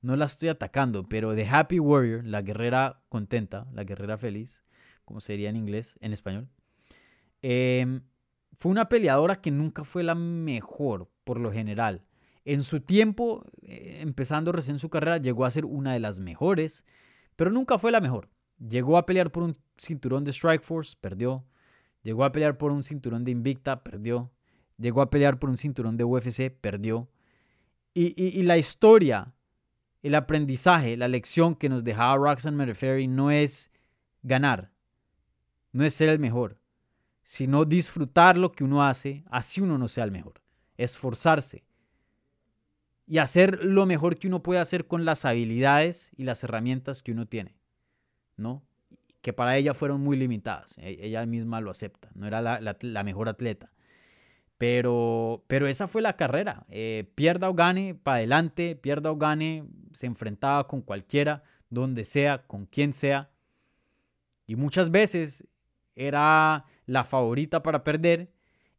no 0.00 0.16
la 0.16 0.26
estoy 0.26 0.48
atacando, 0.48 1.08
pero 1.08 1.34
The 1.34 1.46
Happy 1.48 1.78
Warrior, 1.80 2.24
la 2.24 2.42
guerrera 2.42 3.02
contenta, 3.08 3.66
la 3.72 3.84
guerrera 3.84 4.16
feliz, 4.16 4.64
como 5.04 5.20
sería 5.20 5.50
en 5.50 5.56
inglés, 5.56 5.98
en 6.00 6.12
español, 6.12 6.48
em, 7.42 8.02
fue 8.54 8.70
una 8.72 8.88
peleadora 8.88 9.40
que 9.40 9.50
nunca 9.50 9.84
fue 9.84 10.02
la 10.02 10.14
mejor, 10.14 11.10
por 11.24 11.38
lo 11.38 11.52
general. 11.52 12.04
En 12.44 12.62
su 12.62 12.80
tiempo, 12.80 13.44
eh, 13.62 13.98
empezando 14.00 14.52
recién 14.52 14.78
su 14.78 14.88
carrera, 14.88 15.18
llegó 15.18 15.44
a 15.44 15.50
ser 15.50 15.64
una 15.64 15.92
de 15.92 16.00
las 16.00 16.18
mejores, 16.18 16.86
pero 17.36 17.50
nunca 17.50 17.78
fue 17.78 17.92
la 17.92 18.00
mejor. 18.00 18.30
Llegó 18.58 18.98
a 18.98 19.06
pelear 19.06 19.30
por 19.30 19.42
un 19.42 19.56
cinturón 19.76 20.24
de 20.24 20.32
Strikeforce, 20.32 20.96
perdió. 21.00 21.44
Llegó 22.02 22.24
a 22.24 22.32
pelear 22.32 22.58
por 22.58 22.72
un 22.72 22.82
cinturón 22.82 23.24
de 23.24 23.30
Invicta, 23.30 23.84
perdió. 23.84 24.32
Llegó 24.78 25.02
a 25.02 25.10
pelear 25.10 25.38
por 25.38 25.50
un 25.50 25.56
cinturón 25.56 25.96
de 25.96 26.04
UFC, 26.04 26.50
perdió. 26.50 27.08
Y, 27.94 28.42
la 28.42 28.56
historia, 28.56 29.34
el 30.02 30.14
aprendizaje, 30.14 30.96
la 30.96 31.08
lección 31.08 31.54
que 31.54 31.68
nos 31.68 31.84
dejaba 31.84 32.16
Roxanne 32.16 32.56
Merferry 32.56 33.06
no 33.06 33.30
es 33.30 33.70
ganar, 34.22 34.70
no 35.72 35.84
es 35.84 35.94
ser 35.94 36.08
el 36.08 36.18
mejor, 36.18 36.60
sino 37.22 37.64
disfrutar 37.64 38.38
lo 38.38 38.52
que 38.52 38.64
uno 38.64 38.84
hace, 38.84 39.24
así 39.30 39.60
uno 39.60 39.76
no 39.78 39.88
sea 39.88 40.04
el 40.04 40.12
mejor. 40.12 40.40
Esforzarse 40.76 41.64
y 43.06 43.18
hacer 43.18 43.64
lo 43.64 43.86
mejor 43.86 44.18
que 44.18 44.28
uno 44.28 44.42
puede 44.42 44.60
hacer 44.60 44.86
con 44.86 45.04
las 45.04 45.24
habilidades 45.24 46.12
y 46.16 46.24
las 46.24 46.44
herramientas 46.44 47.02
que 47.02 47.12
uno 47.12 47.26
tiene, 47.26 47.56
¿no? 48.36 48.62
Que 49.22 49.32
para 49.32 49.56
ella 49.56 49.74
fueron 49.74 50.00
muy 50.00 50.16
limitadas. 50.16 50.76
E, 50.78 50.98
ella 51.00 51.26
misma 51.26 51.60
lo 51.60 51.70
acepta. 51.70 52.10
No 52.14 52.26
era 52.26 52.60
la 52.60 53.04
mejor 53.04 53.28
atleta. 53.28 53.72
Pero, 54.58 55.44
pero 55.46 55.68
esa 55.68 55.86
fue 55.86 56.02
la 56.02 56.16
carrera. 56.16 56.66
Eh, 56.68 57.10
pierda 57.14 57.48
o 57.48 57.54
gane, 57.54 57.94
para 57.94 58.16
adelante, 58.18 58.74
pierda 58.74 59.12
o 59.12 59.16
gane, 59.16 59.64
se 59.92 60.06
enfrentaba 60.06 60.66
con 60.66 60.82
cualquiera, 60.82 61.44
donde 61.70 62.04
sea, 62.04 62.46
con 62.46 62.66
quien 62.66 62.92
sea. 62.92 63.30
Y 64.46 64.56
muchas 64.56 64.90
veces 64.90 65.46
era 65.94 66.64
la 66.86 67.04
favorita 67.04 67.62
para 67.62 67.84
perder 67.84 68.32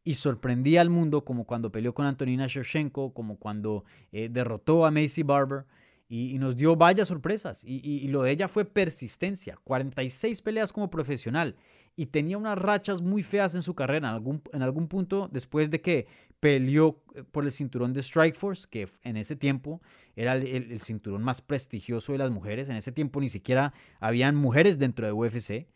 y 0.03 0.15
sorprendía 0.15 0.82
al 0.82 0.89
mundo, 0.89 1.23
como 1.23 1.45
cuando 1.45 1.71
peleó 1.71 1.93
con 1.93 2.05
Antonina 2.05 2.47
Shevchenko, 2.47 3.13
como 3.13 3.38
cuando 3.38 3.86
eh, 4.11 4.27
derrotó 4.30 4.86
a 4.86 4.91
Macy 4.91 5.23
Barber 5.23 5.65
y, 6.09 6.39
nos 6.39 6.57
dio 6.57 6.75
varias 6.75 7.07
sorpresas. 7.07 7.63
Y, 7.63 7.82
y, 7.84 8.07
lo 8.07 8.23
de 8.23 8.32
ella 8.32 8.47
fue 8.47 8.65
persistencia. 8.65 9.59
46 9.63 10.41
peleas 10.41 10.73
como 10.73 10.89
profesional 10.89 11.55
y 11.99 12.05
tenía 12.05 12.37
unas 12.37 12.57
rachas 12.57 13.01
muy 13.01 13.23
feas 13.23 13.55
en 13.55 13.61
su 13.61 13.75
carrera. 13.75 14.07
En 14.07 14.13
algún, 14.15 14.41
en 14.53 14.61
algún 14.61 14.87
punto, 14.87 15.27
después 15.33 15.69
de 15.69 15.81
que 15.81 16.07
peleó 16.39 17.03
eh, 17.13 17.25
por 17.29 17.43
el 17.43 17.51
cinturón 17.51 17.91
de 17.91 18.01
Strikeforce, 18.01 18.69
que 18.71 18.87
en 19.03 19.17
ese 19.17 19.35
tiempo 19.35 19.81
era 20.15 20.35
el, 20.35 20.79
cinturón 20.79 21.23
más 21.23 21.41
prestigioso 21.41 22.13
de 22.13 22.19
las 22.19 22.31
mujeres. 22.31 22.69
En 22.69 22.77
ese 22.77 22.93
tiempo 22.93 23.19
ni 23.19 23.27
siquiera 23.27 23.73
habían 23.99 24.37
mujeres 24.37 24.79
dentro 24.79 25.05
de 25.05 25.11
UFC. 25.11 25.67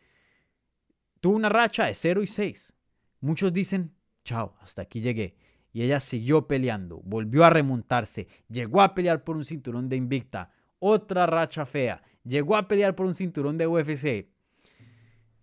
Tuvo 1.19 1.35
una 1.35 1.49
racha 1.49 1.87
de 1.87 1.93
0 1.93 2.23
y 2.23 2.27
6. 2.27 2.73
Muchos 3.19 3.51
dicen, 3.51 3.93
chao, 4.23 4.55
hasta 4.61 4.83
aquí 4.83 5.01
llegué. 5.01 5.35
Y 5.73 5.83
ella 5.83 5.99
siguió 5.99 6.47
peleando, 6.47 7.01
volvió 7.03 7.43
a 7.43 7.49
remontarse, 7.49 8.29
llegó 8.47 8.81
a 8.81 8.95
pelear 8.95 9.25
por 9.25 9.35
un 9.35 9.43
cinturón 9.43 9.89
de 9.89 9.97
Invicta, 9.97 10.53
otra 10.79 11.25
racha 11.25 11.65
fea, 11.65 12.01
llegó 12.23 12.55
a 12.55 12.69
pelear 12.69 12.95
por 12.95 13.07
un 13.07 13.13
cinturón 13.13 13.57
de 13.57 13.67
UFC. 13.67 14.32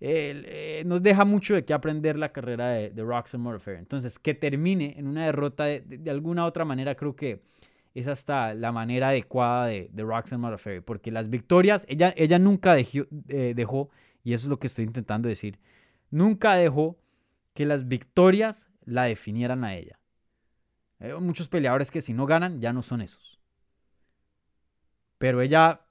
Eh, 0.03 0.83
nos 0.87 1.03
deja 1.03 1.25
mucho 1.27 1.55
de 1.55 1.65
qué 1.65 1.75
aprender 1.75 2.17
la 2.17 2.33
carrera 2.33 2.71
de, 2.71 2.91
de 2.91 3.03
Roxanne. 3.03 3.79
Entonces, 3.79 4.19
que 4.19 4.35
termine 4.35 4.95
en 4.97 5.07
una 5.07 5.27
derrota 5.27 5.65
de, 5.65 6.11
alguna 6.11 6.47
otra 6.47 6.65
manera, 6.65 6.95
creo 6.95 7.15
que 7.15 7.43
es 7.95 8.09
hasta 8.09 8.55
la 8.55 8.73
manera 8.73 9.09
adecuada 9.09 9.67
de, 9.67 9.91
de 9.93 10.03
Roxanne 10.03 10.41
Modafferi, 10.41 10.81
porque 10.81 11.11
las 11.11 11.29
victorias, 11.29 11.85
ella, 11.89 12.15
ella 12.17 12.39
nunca 12.39 12.75
dejó, 12.75 13.07
eh, 13.29 13.53
dejó, 13.55 13.91
y 14.25 14.33
eso 14.33 14.47
es 14.47 14.49
lo 14.49 14.59
que 14.59 14.69
estoy 14.69 14.87
intentando 14.87 15.29
decir, 15.29 15.59
nunca 16.11 16.55
dejó 16.55 16.99
que 17.53 17.67
las 17.67 17.89
victorias 17.89 18.71
la 18.85 19.05
definieran 19.05 19.65
a 19.65 19.75
ella. 19.75 19.99
Hay 20.99 21.13
muchos 21.15 21.49
peleadores 21.49 21.91
que 21.91 22.01
si 22.01 22.15
no 22.15 22.27
ganan 22.27 22.61
ya 22.61 22.73
no 22.73 22.83
son 22.83 23.01
esos. 23.01 23.41
Pero 25.19 25.41
ella 25.41 25.83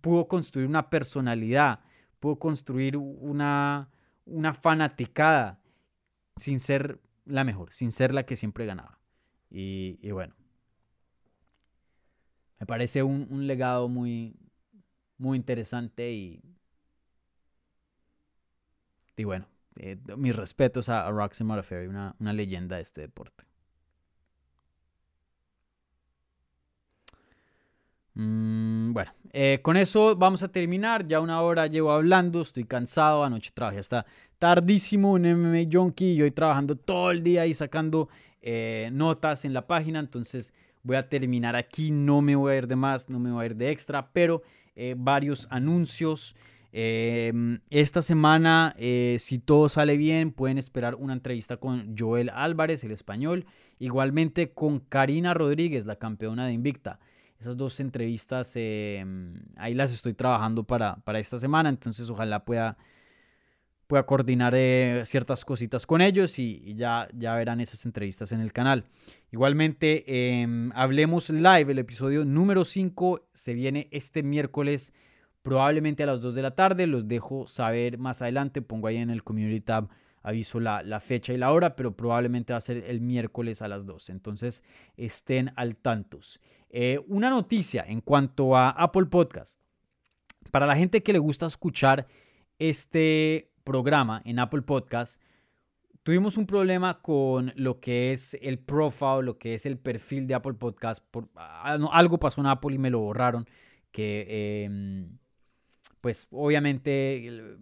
pudo 0.00 0.28
construir 0.28 0.66
una 0.66 0.88
personalidad, 0.88 1.80
pudo 2.24 2.38
construir 2.38 2.96
una, 2.96 3.90
una 4.24 4.54
fanaticada 4.54 5.60
sin 6.36 6.58
ser 6.58 6.98
la 7.26 7.44
mejor, 7.44 7.70
sin 7.70 7.92
ser 7.92 8.14
la 8.14 8.24
que 8.24 8.34
siempre 8.34 8.64
ganaba. 8.64 8.98
Y, 9.50 10.10
bueno, 10.10 10.34
me 12.58 12.64
parece 12.64 13.02
un, 13.02 13.26
un 13.28 13.46
legado 13.46 13.88
muy, 13.88 14.38
muy 15.18 15.36
interesante 15.36 16.12
y, 16.12 16.40
y 19.18 19.24
bueno, 19.24 19.46
eh, 19.76 19.98
mis 20.16 20.34
respetos 20.34 20.88
a, 20.88 21.06
a 21.06 21.10
Roxy 21.10 21.44
una, 21.44 22.16
una 22.18 22.32
leyenda 22.32 22.76
de 22.76 22.82
este 22.82 23.02
deporte. 23.02 23.44
Mm, 28.14 28.73
bueno, 28.92 29.12
eh, 29.32 29.58
con 29.62 29.76
eso 29.76 30.16
vamos 30.16 30.42
a 30.42 30.48
terminar. 30.48 31.06
Ya 31.06 31.20
una 31.20 31.40
hora 31.40 31.66
llevo 31.66 31.92
hablando, 31.92 32.42
estoy 32.42 32.64
cansado. 32.64 33.24
Anoche 33.24 33.50
trabajé 33.52 33.78
hasta 33.78 34.06
tardísimo 34.38 35.16
en 35.16 35.40
MMA 35.40 35.68
Junkie 35.72 36.14
y 36.14 36.22
hoy 36.22 36.30
trabajando 36.30 36.76
todo 36.76 37.10
el 37.10 37.22
día 37.22 37.46
y 37.46 37.54
sacando 37.54 38.08
eh, 38.42 38.90
notas 38.92 39.44
en 39.44 39.52
la 39.52 39.66
página. 39.66 39.98
Entonces 39.98 40.54
voy 40.82 40.96
a 40.96 41.08
terminar 41.08 41.56
aquí. 41.56 41.90
No 41.90 42.22
me 42.22 42.36
voy 42.36 42.52
a 42.52 42.56
ir 42.58 42.66
de 42.66 42.76
más, 42.76 43.08
no 43.08 43.18
me 43.18 43.30
voy 43.30 43.42
a 43.42 43.46
ir 43.46 43.56
de 43.56 43.70
extra, 43.70 44.10
pero 44.12 44.42
eh, 44.76 44.94
varios 44.96 45.46
anuncios. 45.50 46.36
Em, 46.76 47.60
esta 47.70 48.02
semana, 48.02 48.74
si 48.78 49.38
todo 49.38 49.68
sale 49.68 49.96
bien, 49.96 50.32
pueden 50.32 50.58
esperar 50.58 50.96
una 50.96 51.12
entrevista 51.12 51.56
con 51.56 51.96
Joel 51.96 52.30
Álvarez, 52.30 52.82
el 52.82 52.90
español. 52.90 53.46
Igualmente 53.78 54.52
con 54.52 54.80
Karina 54.80 55.34
Rodríguez, 55.34 55.86
la 55.86 55.96
campeona 55.96 56.46
de 56.46 56.52
Invicta. 56.52 56.98
Esas 57.44 57.58
dos 57.58 57.78
entrevistas, 57.78 58.52
em, 58.54 59.34
ahí 59.56 59.74
las 59.74 59.92
estoy 59.92 60.14
trabajando 60.14 60.64
para, 60.64 60.96
para, 61.04 61.18
esta 61.18 61.36
semana, 61.36 61.68
entonces 61.68 62.08
ojalá 62.08 62.42
pueda, 62.42 62.78
pueda 63.86 64.06
coordinar 64.06 64.54
eh, 64.56 65.02
ciertas 65.04 65.44
cositas 65.44 65.84
con 65.84 66.00
ellos 66.00 66.38
y, 66.38 66.74
ya, 66.74 67.06
ya 67.12 67.34
verán 67.34 67.60
esas 67.60 67.84
entrevistas 67.84 68.32
en 68.32 68.40
el 68.40 68.50
canal. 68.50 68.86
Igualmente, 69.30 70.40
em, 70.40 70.72
Hablemos 70.74 71.28
Live, 71.28 71.70
el 71.70 71.80
episodio 71.80 72.24
número 72.24 72.64
5 72.64 73.28
se 73.34 73.52
viene 73.52 73.88
este 73.90 74.22
miércoles 74.22 74.94
probablemente 75.42 76.02
a 76.02 76.06
las 76.06 76.22
2 76.22 76.34
de 76.34 76.40
la 76.40 76.52
tarde, 76.52 76.86
los 76.86 77.06
dejo 77.06 77.46
saber 77.46 77.98
más 77.98 78.22
adelante, 78.22 78.62
pongo 78.62 78.86
ahí 78.86 78.96
en 78.96 79.10
el 79.10 79.22
Community 79.22 79.60
Tab 79.60 79.90
aviso 80.22 80.58
la, 80.58 80.82
la, 80.82 81.00
fecha 81.00 81.34
y 81.34 81.36
la 81.36 81.52
hora, 81.52 81.76
pero 81.76 81.94
probablemente 81.94 82.54
va 82.54 82.56
a 82.56 82.62
ser 82.62 82.78
el 82.86 83.02
miércoles 83.02 83.60
a 83.60 83.68
las 83.68 83.84
2. 83.84 84.08
Entonces 84.08 84.64
estén 84.96 85.52
al 85.54 85.76
tantos. 85.76 86.40
Eh, 86.76 86.98
una 87.06 87.30
noticia 87.30 87.84
en 87.86 88.00
cuanto 88.00 88.56
a 88.56 88.70
Apple 88.70 89.06
Podcast. 89.06 89.60
Para 90.50 90.66
la 90.66 90.74
gente 90.74 91.04
que 91.04 91.12
le 91.12 91.20
gusta 91.20 91.46
escuchar 91.46 92.08
este 92.58 93.52
programa 93.62 94.20
en 94.24 94.40
Apple 94.40 94.62
Podcast, 94.62 95.22
tuvimos 96.02 96.36
un 96.36 96.46
problema 96.46 97.00
con 97.00 97.52
lo 97.54 97.78
que 97.78 98.10
es 98.10 98.36
el 98.42 98.58
profile, 98.58 99.22
lo 99.22 99.38
que 99.38 99.54
es 99.54 99.66
el 99.66 99.78
perfil 99.78 100.26
de 100.26 100.34
Apple 100.34 100.54
Podcast. 100.54 101.04
Por, 101.12 101.28
ah, 101.36 101.78
algo 101.92 102.18
pasó 102.18 102.40
en 102.40 102.48
Apple 102.48 102.74
y 102.74 102.78
me 102.78 102.90
lo 102.90 102.98
borraron. 102.98 103.46
Que, 103.92 104.64
em, 104.64 105.16
pues, 106.00 106.26
obviamente 106.32 107.56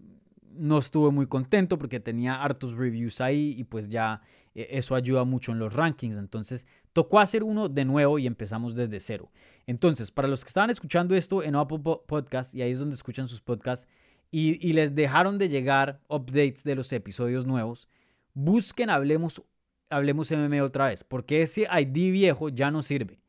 no 0.54 0.78
estuve 0.78 1.10
muy 1.10 1.26
contento 1.26 1.76
porque 1.76 2.00
tenía 2.00 2.42
hartos 2.42 2.72
reviews 2.72 3.20
ahí 3.20 3.54
y 3.58 3.64
pues 3.64 3.90
ya 3.90 4.22
eh, 4.54 4.68
eso 4.70 4.94
ayuda 4.94 5.24
mucho 5.24 5.52
en 5.52 5.58
los 5.58 5.74
rankings. 5.74 6.16
Entonces 6.16 6.66
tocó 6.92 7.20
hacer 7.20 7.42
uno 7.42 7.68
de 7.68 7.84
nuevo 7.84 8.18
y 8.18 8.26
empezamos 8.26 8.74
desde 8.74 9.00
cero. 9.00 9.30
Entonces, 9.66 10.10
para 10.10 10.28
los 10.28 10.44
que 10.44 10.48
estaban 10.48 10.70
escuchando 10.70 11.14
esto 11.14 11.42
en 11.42 11.54
Apple 11.54 11.80
Podcast, 12.06 12.54
y 12.54 12.62
ahí 12.62 12.72
es 12.72 12.78
donde 12.78 12.94
escuchan 12.94 13.28
sus 13.28 13.40
podcasts, 13.40 13.88
y, 14.30 14.72
les 14.72 14.94
dejaron 14.94 15.36
de 15.36 15.50
llegar 15.50 16.00
updates 16.08 16.64
de 16.64 16.74
los 16.74 16.90
episodios 16.92 17.44
nuevos, 17.44 17.88
busquen 18.32 18.88
Hablemos, 18.88 19.42
Hablemos 19.90 20.30
MM 20.30 20.62
otra 20.62 20.86
vez, 20.86 21.04
porque 21.04 21.42
ese 21.42 21.68
ID 21.70 22.12
viejo 22.12 22.48
ya 22.48 22.70
no 22.70 22.82
sirve. 22.82 23.20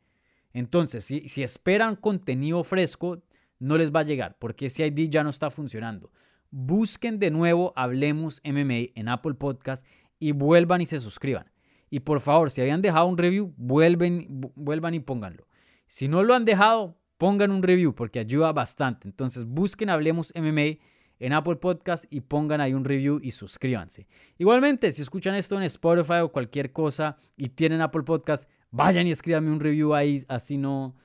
Entonces, 0.54 1.04
si, 1.04 1.28
si 1.28 1.44
esperan 1.44 1.98
contenido 1.98 2.64
fresco, 2.64 3.22
no 3.60 3.78
les 3.78 3.92
va 3.92 4.00
a 4.00 4.04
llegar, 4.04 4.38
porque 4.40 4.68
ese 4.68 4.88
ID 4.88 5.10
ya 5.10 5.24
no 5.24 5.30
está 5.30 5.52
funcionando 5.52 6.10
busquen 6.54 7.18
de 7.18 7.32
nuevo 7.32 7.74
Hablemos 7.76 8.40
MMA 8.46 8.92
en 8.94 9.10
Apple 9.10 9.34
Podcast 9.34 9.88
y 10.20 10.34
vuelvan 10.34 10.82
y 10.82 10.86
se 10.86 11.00
suscriban. 11.00 11.53
Y 11.94 12.00
por 12.00 12.22
favor, 12.22 12.50
si 12.50 12.60
habían 12.60 12.82
dejado 12.82 13.06
un 13.06 13.20
review, 13.20 13.54
vuelven, 13.56 14.26
vuelvan 14.56 14.96
y 14.96 15.00
pónganlo. 15.00 15.46
Si 15.86 16.08
no 16.08 16.24
lo 16.24 16.34
han 16.34 16.44
dejado, 16.44 16.98
pongan 17.20 17.52
un 17.52 17.62
review 17.62 17.94
porque 17.94 18.18
ayuda 18.18 18.52
bastante. 18.52 19.08
Entonces 19.08 19.46
busquen 19.46 19.92
Hablemos 19.92 20.34
MMA 20.36 20.80
en 21.20 21.34
Apple 21.34 21.58
Podcast 21.58 22.06
y 22.10 22.22
pongan 22.22 22.62
ahí 22.62 22.74
un 22.74 22.84
review 22.84 23.20
y 23.22 23.30
suscríbanse. 23.30 24.08
Igualmente, 24.40 24.92
si 24.92 25.04
escuchan 25.04 25.36
esto 25.36 25.56
en 25.56 25.66
Spotify 25.66 26.22
o 26.24 26.32
cualquier 26.32 26.72
cosa 26.72 27.16
y 27.38 27.50
tienen 27.50 27.80
Apple 27.80 28.02
Podcast, 28.02 28.50
vayan 28.72 29.06
y 29.06 29.12
escríbanme 29.12 29.52
un 29.52 29.60
review 29.60 29.94
ahí, 29.94 30.26
así 30.30 30.58
no 30.58 30.96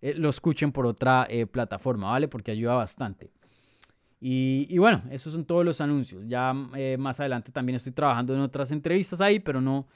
eh, 0.00 0.14
lo 0.14 0.28
escuchen 0.28 0.70
por 0.70 0.86
otra 0.86 1.26
eh, 1.28 1.46
plataforma, 1.46 2.10
¿vale? 2.10 2.28
Porque 2.28 2.52
ayuda 2.52 2.74
bastante. 2.74 3.32
Y, 4.20 4.78
bueno, 4.78 5.02
esos 5.10 5.32
son 5.32 5.44
todos 5.44 5.64
los 5.64 5.80
anuncios. 5.80 6.24
Ya 6.28 6.54
eh, 6.76 6.96
más 6.98 7.18
adelante 7.18 7.50
también 7.50 7.76
estoy 7.76 7.92
trabajando 7.92 8.32
en 8.32 8.40
otras 8.40 8.70
entrevistas 8.70 9.20
ahí, 9.20 9.40
pero 9.40 9.60
no, 9.60 9.86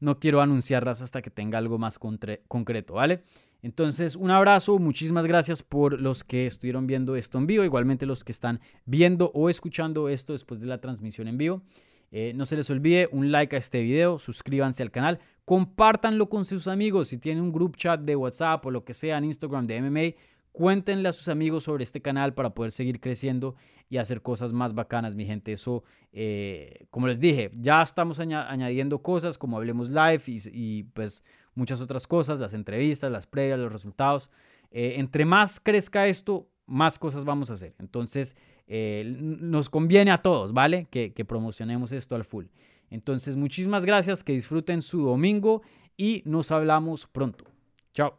no 0.00 0.18
quiero 0.18 0.40
anunciarlas 0.40 1.02
hasta 1.02 1.22
que 1.22 1.30
tenga 1.30 1.58
algo 1.58 1.78
más 1.78 1.98
concreto, 1.98 2.94
¿vale? 2.94 3.22
Entonces, 3.62 4.14
un 4.14 4.30
abrazo, 4.30 4.78
muchísimas 4.78 5.26
gracias 5.26 5.62
por 5.62 6.00
los 6.00 6.22
que 6.22 6.46
estuvieron 6.46 6.86
viendo 6.86 7.16
esto 7.16 7.38
en 7.38 7.46
vivo, 7.46 7.64
igualmente 7.64 8.06
los 8.06 8.22
que 8.22 8.32
están 8.32 8.60
viendo 8.84 9.32
o 9.34 9.50
escuchando 9.50 10.08
esto 10.08 10.32
después 10.32 10.60
de 10.60 10.66
la 10.66 10.80
transmisión 10.80 11.26
en 11.26 11.38
vivo. 11.38 11.62
Eh, 12.10 12.32
no 12.34 12.46
se 12.46 12.56
les 12.56 12.70
olvide 12.70 13.08
un 13.12 13.32
like 13.32 13.54
a 13.54 13.58
este 13.58 13.82
video, 13.82 14.18
suscríbanse 14.18 14.82
al 14.82 14.90
canal, 14.90 15.18
compártanlo 15.44 16.28
con 16.28 16.44
sus 16.44 16.68
amigos. 16.68 17.08
Si 17.08 17.18
tienen 17.18 17.42
un 17.42 17.52
group 17.52 17.76
chat 17.76 18.00
de 18.00 18.16
WhatsApp 18.16 18.64
o 18.64 18.70
lo 18.70 18.84
que 18.84 18.94
sea 18.94 19.18
en 19.18 19.24
Instagram 19.24 19.66
de 19.66 19.82
MMA, 19.82 20.20
Cuéntenle 20.58 21.08
a 21.08 21.12
sus 21.12 21.28
amigos 21.28 21.62
sobre 21.62 21.84
este 21.84 22.02
canal 22.02 22.34
para 22.34 22.50
poder 22.50 22.72
seguir 22.72 22.98
creciendo 22.98 23.54
y 23.88 23.98
hacer 23.98 24.22
cosas 24.22 24.52
más 24.52 24.74
bacanas, 24.74 25.14
mi 25.14 25.24
gente. 25.24 25.52
Eso, 25.52 25.84
eh, 26.10 26.88
como 26.90 27.06
les 27.06 27.20
dije, 27.20 27.52
ya 27.54 27.80
estamos 27.80 28.18
añadiendo 28.18 29.00
cosas 29.00 29.38
como 29.38 29.56
Hablemos 29.56 29.88
Live 29.88 30.22
y, 30.26 30.82
pues 30.82 31.22
muchas 31.54 31.80
otras 31.80 32.08
cosas, 32.08 32.40
las 32.40 32.54
entrevistas, 32.54 33.12
las 33.12 33.24
previas, 33.24 33.60
los 33.60 33.72
resultados. 33.72 34.30
Eh, 34.72 34.94
entre 34.96 35.24
más 35.24 35.60
crezca 35.60 36.08
esto, 36.08 36.50
más 36.66 36.98
cosas 36.98 37.24
vamos 37.24 37.50
a 37.50 37.52
hacer. 37.52 37.76
Entonces, 37.78 38.36
eh, 38.66 39.16
nos 39.20 39.70
conviene 39.70 40.10
a 40.10 40.22
todos, 40.22 40.52
¿vale? 40.52 40.88
Que, 40.90 41.12
que 41.12 41.24
promocionemos 41.24 41.92
esto 41.92 42.16
al 42.16 42.24
full. 42.24 42.46
Entonces, 42.90 43.36
muchísimas 43.36 43.86
gracias, 43.86 44.24
que 44.24 44.32
disfruten 44.32 44.82
su 44.82 45.02
domingo 45.02 45.62
y 45.96 46.20
nos 46.24 46.50
hablamos 46.50 47.06
pronto. 47.06 47.44
Chao. 47.94 48.18